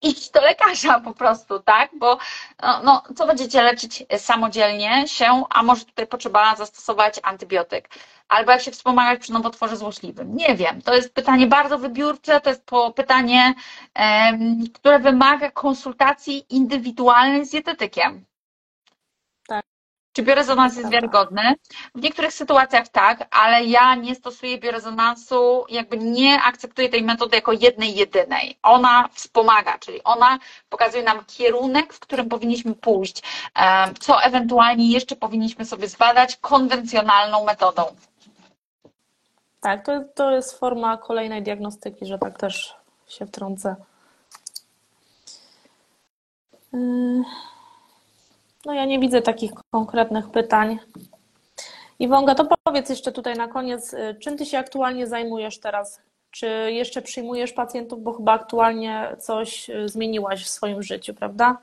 idź 0.03 0.31
do 0.31 0.41
lekarza 0.41 1.01
po 1.01 1.15
prostu, 1.15 1.61
tak? 1.61 1.91
Bo 1.99 2.19
no, 2.63 2.83
no, 2.83 3.03
co 3.17 3.27
będziecie 3.27 3.63
leczyć 3.63 4.05
samodzielnie 4.19 5.09
się, 5.09 5.45
a 5.51 5.63
może 5.63 5.85
tutaj 5.85 6.07
potrzeba 6.07 6.57
zastosować 6.57 7.21
antybiotyk. 7.23 7.89
Albo 8.29 8.53
jak 8.53 8.61
się 8.61 8.71
wspomagać 8.71 9.21
przy 9.21 9.33
nowotworze 9.33 9.77
złośliwym. 9.77 10.37
Nie 10.37 10.55
wiem. 10.55 10.83
To 10.83 10.95
jest 10.95 11.15
pytanie 11.15 11.47
bardzo 11.47 11.79
wybiórcze, 11.79 12.41
to 12.41 12.51
jest 12.51 12.65
pytanie, 12.97 13.55
które 14.75 14.99
wymaga 14.99 15.51
konsultacji 15.51 16.47
indywidualnej 16.51 17.47
z 17.47 17.51
dietetykiem. 17.51 18.25
Czy 20.13 20.23
biorezonans 20.23 20.77
jest 20.77 20.91
wiarygodny? 20.91 21.55
W 21.95 22.03
niektórych 22.03 22.33
sytuacjach 22.33 22.89
tak, 22.89 23.29
ale 23.31 23.65
ja 23.65 23.95
nie 23.95 24.15
stosuję 24.15 24.59
biorezonansu, 24.59 25.65
jakby 25.69 25.99
nie 25.99 26.43
akceptuję 26.43 26.89
tej 26.89 27.03
metody 27.03 27.37
jako 27.37 27.53
jednej, 27.53 27.95
jedynej. 27.95 28.59
Ona 28.63 29.09
wspomaga, 29.13 29.79
czyli 29.79 30.03
ona 30.05 30.39
pokazuje 30.69 31.03
nam 31.03 31.25
kierunek, 31.25 31.95
w 31.95 32.01
którym 32.01 32.29
powinniśmy 32.29 32.75
pójść, 32.75 33.23
co 34.01 34.23
ewentualnie 34.23 34.91
jeszcze 34.91 35.17
powinniśmy 35.17 35.65
sobie 35.65 35.89
zbadać 35.89 36.37
konwencjonalną 36.37 37.45
metodą. 37.45 37.83
Tak, 39.61 39.87
to, 39.87 40.05
to 40.15 40.31
jest 40.31 40.59
forma 40.59 40.97
kolejnej 40.97 41.43
diagnostyki, 41.43 42.07
że 42.07 42.19
tak 42.19 42.39
też 42.39 42.77
się 43.09 43.27
wtrącę. 43.27 43.77
Yy, 46.73 47.25
No 48.65 48.75
ja 48.75 48.85
nie 48.85 48.99
widzę 48.99 49.23
takich 49.23 49.51
konkretnych 49.71 50.31
pytań. 50.31 50.79
Iwonga, 51.99 52.35
to 52.35 52.49
powiedz 52.65 52.91
jeszcze 52.91 53.13
tutaj 53.13 53.35
na 53.35 53.49
koniec, 53.49 53.93
yy, 53.93 54.15
czym 54.15 54.39
ty 54.39 54.47
się 54.47 54.59
aktualnie 54.59 55.07
zajmujesz 55.07 55.61
teraz? 55.61 56.03
Czy 56.31 56.47
jeszcze 56.73 57.03
przyjmujesz 57.03 57.53
pacjentów, 57.53 58.03
bo 58.03 58.13
chyba 58.13 58.33
aktualnie 58.33 59.17
coś 59.19 59.69
yy, 59.69 59.89
zmieniłaś 59.89 60.45
w 60.45 60.49
swoim 60.49 60.83
życiu, 60.83 61.15
prawda? 61.15 61.57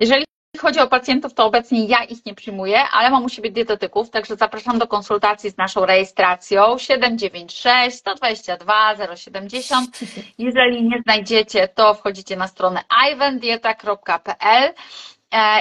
Jeżeli 0.00 0.24
chodzi 0.58 0.80
o 0.80 0.88
pacjentów, 0.88 1.34
to 1.34 1.46
obecnie 1.46 1.86
ja 1.86 2.04
ich 2.04 2.26
nie 2.26 2.34
przyjmuję, 2.34 2.78
ale 2.92 3.10
mam 3.10 3.24
u 3.24 3.28
siebie 3.28 3.50
dietetyków, 3.50 4.10
także 4.10 4.36
zapraszam 4.36 4.78
do 4.78 4.86
konsultacji 4.86 5.50
z 5.50 5.56
naszą 5.56 5.86
rejestracją 5.86 6.78
796 6.78 7.96
122 7.96 9.16
070. 9.16 10.00
Jeżeli 10.38 10.82
nie 10.82 11.02
znajdziecie, 11.02 11.68
to 11.68 11.94
wchodzicie 11.94 12.36
na 12.36 12.46
stronę 12.46 12.80
ivendieta.pl 13.12 14.74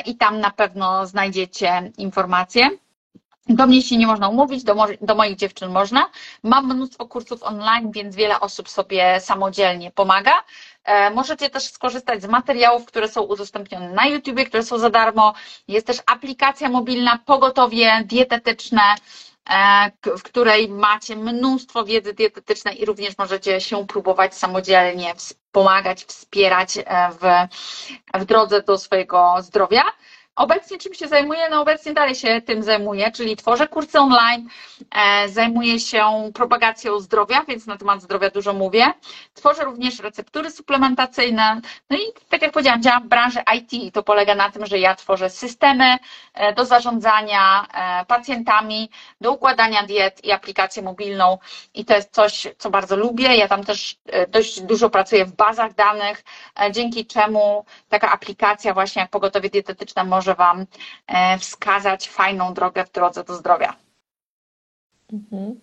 i 0.05 0.15
tam 0.17 0.39
na 0.39 0.51
pewno 0.51 1.05
znajdziecie 1.05 1.91
informacje. 1.97 2.69
Do 3.49 3.67
mnie 3.67 3.81
się 3.81 3.97
nie 3.97 4.07
można 4.07 4.29
umówić, 4.29 4.63
do, 4.63 4.75
do 5.01 5.15
moich 5.15 5.35
dziewczyn 5.35 5.69
można. 5.71 6.09
Mam 6.43 6.65
mnóstwo 6.75 7.05
kursów 7.07 7.43
online, 7.43 7.91
więc 7.91 8.15
wiele 8.15 8.39
osób 8.39 8.69
sobie 8.69 9.19
samodzielnie 9.21 9.91
pomaga. 9.91 10.31
E, 10.83 11.09
Możecie 11.09 11.49
też 11.49 11.63
skorzystać 11.63 12.21
z 12.21 12.25
materiałów, 12.27 12.85
które 12.85 13.07
są 13.07 13.21
udostępnione 13.21 13.89
na 13.89 14.05
YouTubie, 14.05 14.45
które 14.45 14.63
są 14.63 14.77
za 14.79 14.89
darmo. 14.89 15.33
Jest 15.67 15.87
też 15.87 15.97
aplikacja 16.05 16.69
mobilna 16.69 17.19
Pogotowie 17.25 18.03
Dietetyczne, 18.05 18.81
e, 18.81 18.95
w 20.17 20.23
której 20.23 20.69
macie 20.69 21.15
mnóstwo 21.15 21.85
wiedzy 21.85 22.13
dietetycznej 22.13 22.81
i 22.81 22.85
również 22.85 23.17
możecie 23.17 23.61
się 23.61 23.87
próbować 23.87 24.35
samodzielnie 24.35 25.15
wspomagać, 25.15 26.05
wspierać 26.05 26.77
e, 26.77 26.83
w, 27.11 27.47
w 28.21 28.25
drodze 28.25 28.61
do 28.63 28.77
swojego 28.77 29.35
zdrowia. 29.39 29.83
Obecnie 30.39 30.77
czym 30.77 30.93
się 30.93 31.07
zajmuję? 31.07 31.49
No 31.49 31.61
obecnie 31.61 31.93
dalej 31.93 32.15
się 32.15 32.41
tym 32.41 32.63
zajmuję, 32.63 33.11
czyli 33.11 33.35
tworzę 33.35 33.67
kursy 33.67 33.99
online, 33.99 34.49
e, 34.91 35.29
zajmuję 35.29 35.79
się 35.79 36.31
propagacją 36.33 36.99
zdrowia, 36.99 37.43
więc 37.47 37.65
na 37.67 37.77
temat 37.77 38.01
zdrowia 38.01 38.29
dużo 38.29 38.53
mówię. 38.53 38.85
Tworzę 39.33 39.63
również 39.63 39.99
receptury 39.99 40.51
suplementacyjne. 40.51 41.61
No 41.89 41.97
i 41.97 42.01
tak 42.29 42.41
jak 42.41 42.51
powiedziałam, 42.51 42.81
działam 42.81 43.03
w 43.03 43.07
branży 43.07 43.39
IT 43.57 43.73
i 43.73 43.91
to 43.91 44.03
polega 44.03 44.35
na 44.35 44.49
tym, 44.51 44.65
że 44.65 44.79
ja 44.79 44.95
tworzę 44.95 45.29
systemy 45.29 45.97
e, 46.33 46.53
do 46.53 46.65
zarządzania 46.65 47.67
e, 47.73 48.05
pacjentami, 48.05 48.89
do 49.21 49.31
układania 49.31 49.83
diet 49.83 50.25
i 50.25 50.31
aplikację 50.31 50.83
mobilną 50.83 51.37
i 51.73 51.85
to 51.85 51.95
jest 51.95 52.13
coś, 52.13 52.47
co 52.57 52.69
bardzo 52.69 52.95
lubię. 52.95 53.35
Ja 53.35 53.47
tam 53.47 53.63
też 53.63 53.95
dość 54.27 54.61
dużo 54.61 54.89
pracuję 54.89 55.25
w 55.25 55.35
bazach 55.35 55.73
danych, 55.73 56.23
dzięki 56.71 57.05
czemu 57.05 57.65
taka 57.89 58.11
aplikacja 58.11 58.73
właśnie 58.73 59.01
jak 59.01 59.11
pogotowie 59.11 59.49
dietetyczne 59.49 60.03
może 60.03 60.28
Wam 60.35 60.65
e, 61.07 61.37
wskazać 61.37 62.09
fajną 62.09 62.53
drogę 62.53 62.85
w 62.85 62.91
drodze 62.91 63.23
do 63.23 63.35
zdrowia. 63.35 63.73
Mhm. 65.13 65.59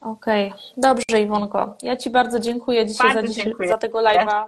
Okej, 0.00 0.52
dobrze 0.76 1.20
Iwonko. 1.20 1.76
Ja 1.82 1.96
Ci 1.96 2.10
bardzo 2.10 2.40
dziękuję 2.40 2.86
dzisiaj 2.86 3.08
za, 3.08 3.14
Bardzo 3.14 3.32
dziś, 3.32 3.44
dziękuję. 3.44 3.68
za 3.68 3.78
tego 3.78 3.98
live'a. 3.98 4.44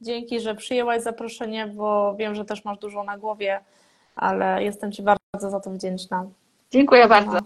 Dzięki, 0.00 0.40
że 0.40 0.54
przyjęłaś 0.54 1.02
zaproszenie, 1.02 1.66
bo 1.66 2.14
wiem, 2.14 2.34
że 2.34 2.44
też 2.44 2.64
masz 2.64 2.78
dużo 2.78 3.04
na 3.04 3.18
głowie, 3.18 3.60
ale 4.16 4.64
jestem 4.64 4.92
Ci 4.92 5.02
bardzo 5.02 5.50
za 5.50 5.60
to 5.60 5.70
wdzięczna. 5.70 6.26
Dziękuję 6.70 7.08
bardzo. 7.08 7.38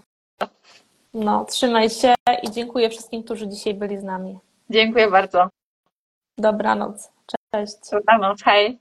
No, 1.14 1.44
trzymaj 1.44 1.90
się 1.90 2.14
i 2.42 2.50
dziękuję 2.50 2.90
wszystkim, 2.90 3.22
którzy 3.22 3.48
dzisiaj 3.48 3.74
byli 3.74 3.98
z 3.98 4.02
nami. 4.04 4.38
Dziękuję 4.70 5.10
bardzo. 5.10 5.48
Dobranoc. 6.38 7.12
Cześć. 7.54 7.90
Dobranoc. 7.92 8.42
Hej. 8.42 8.78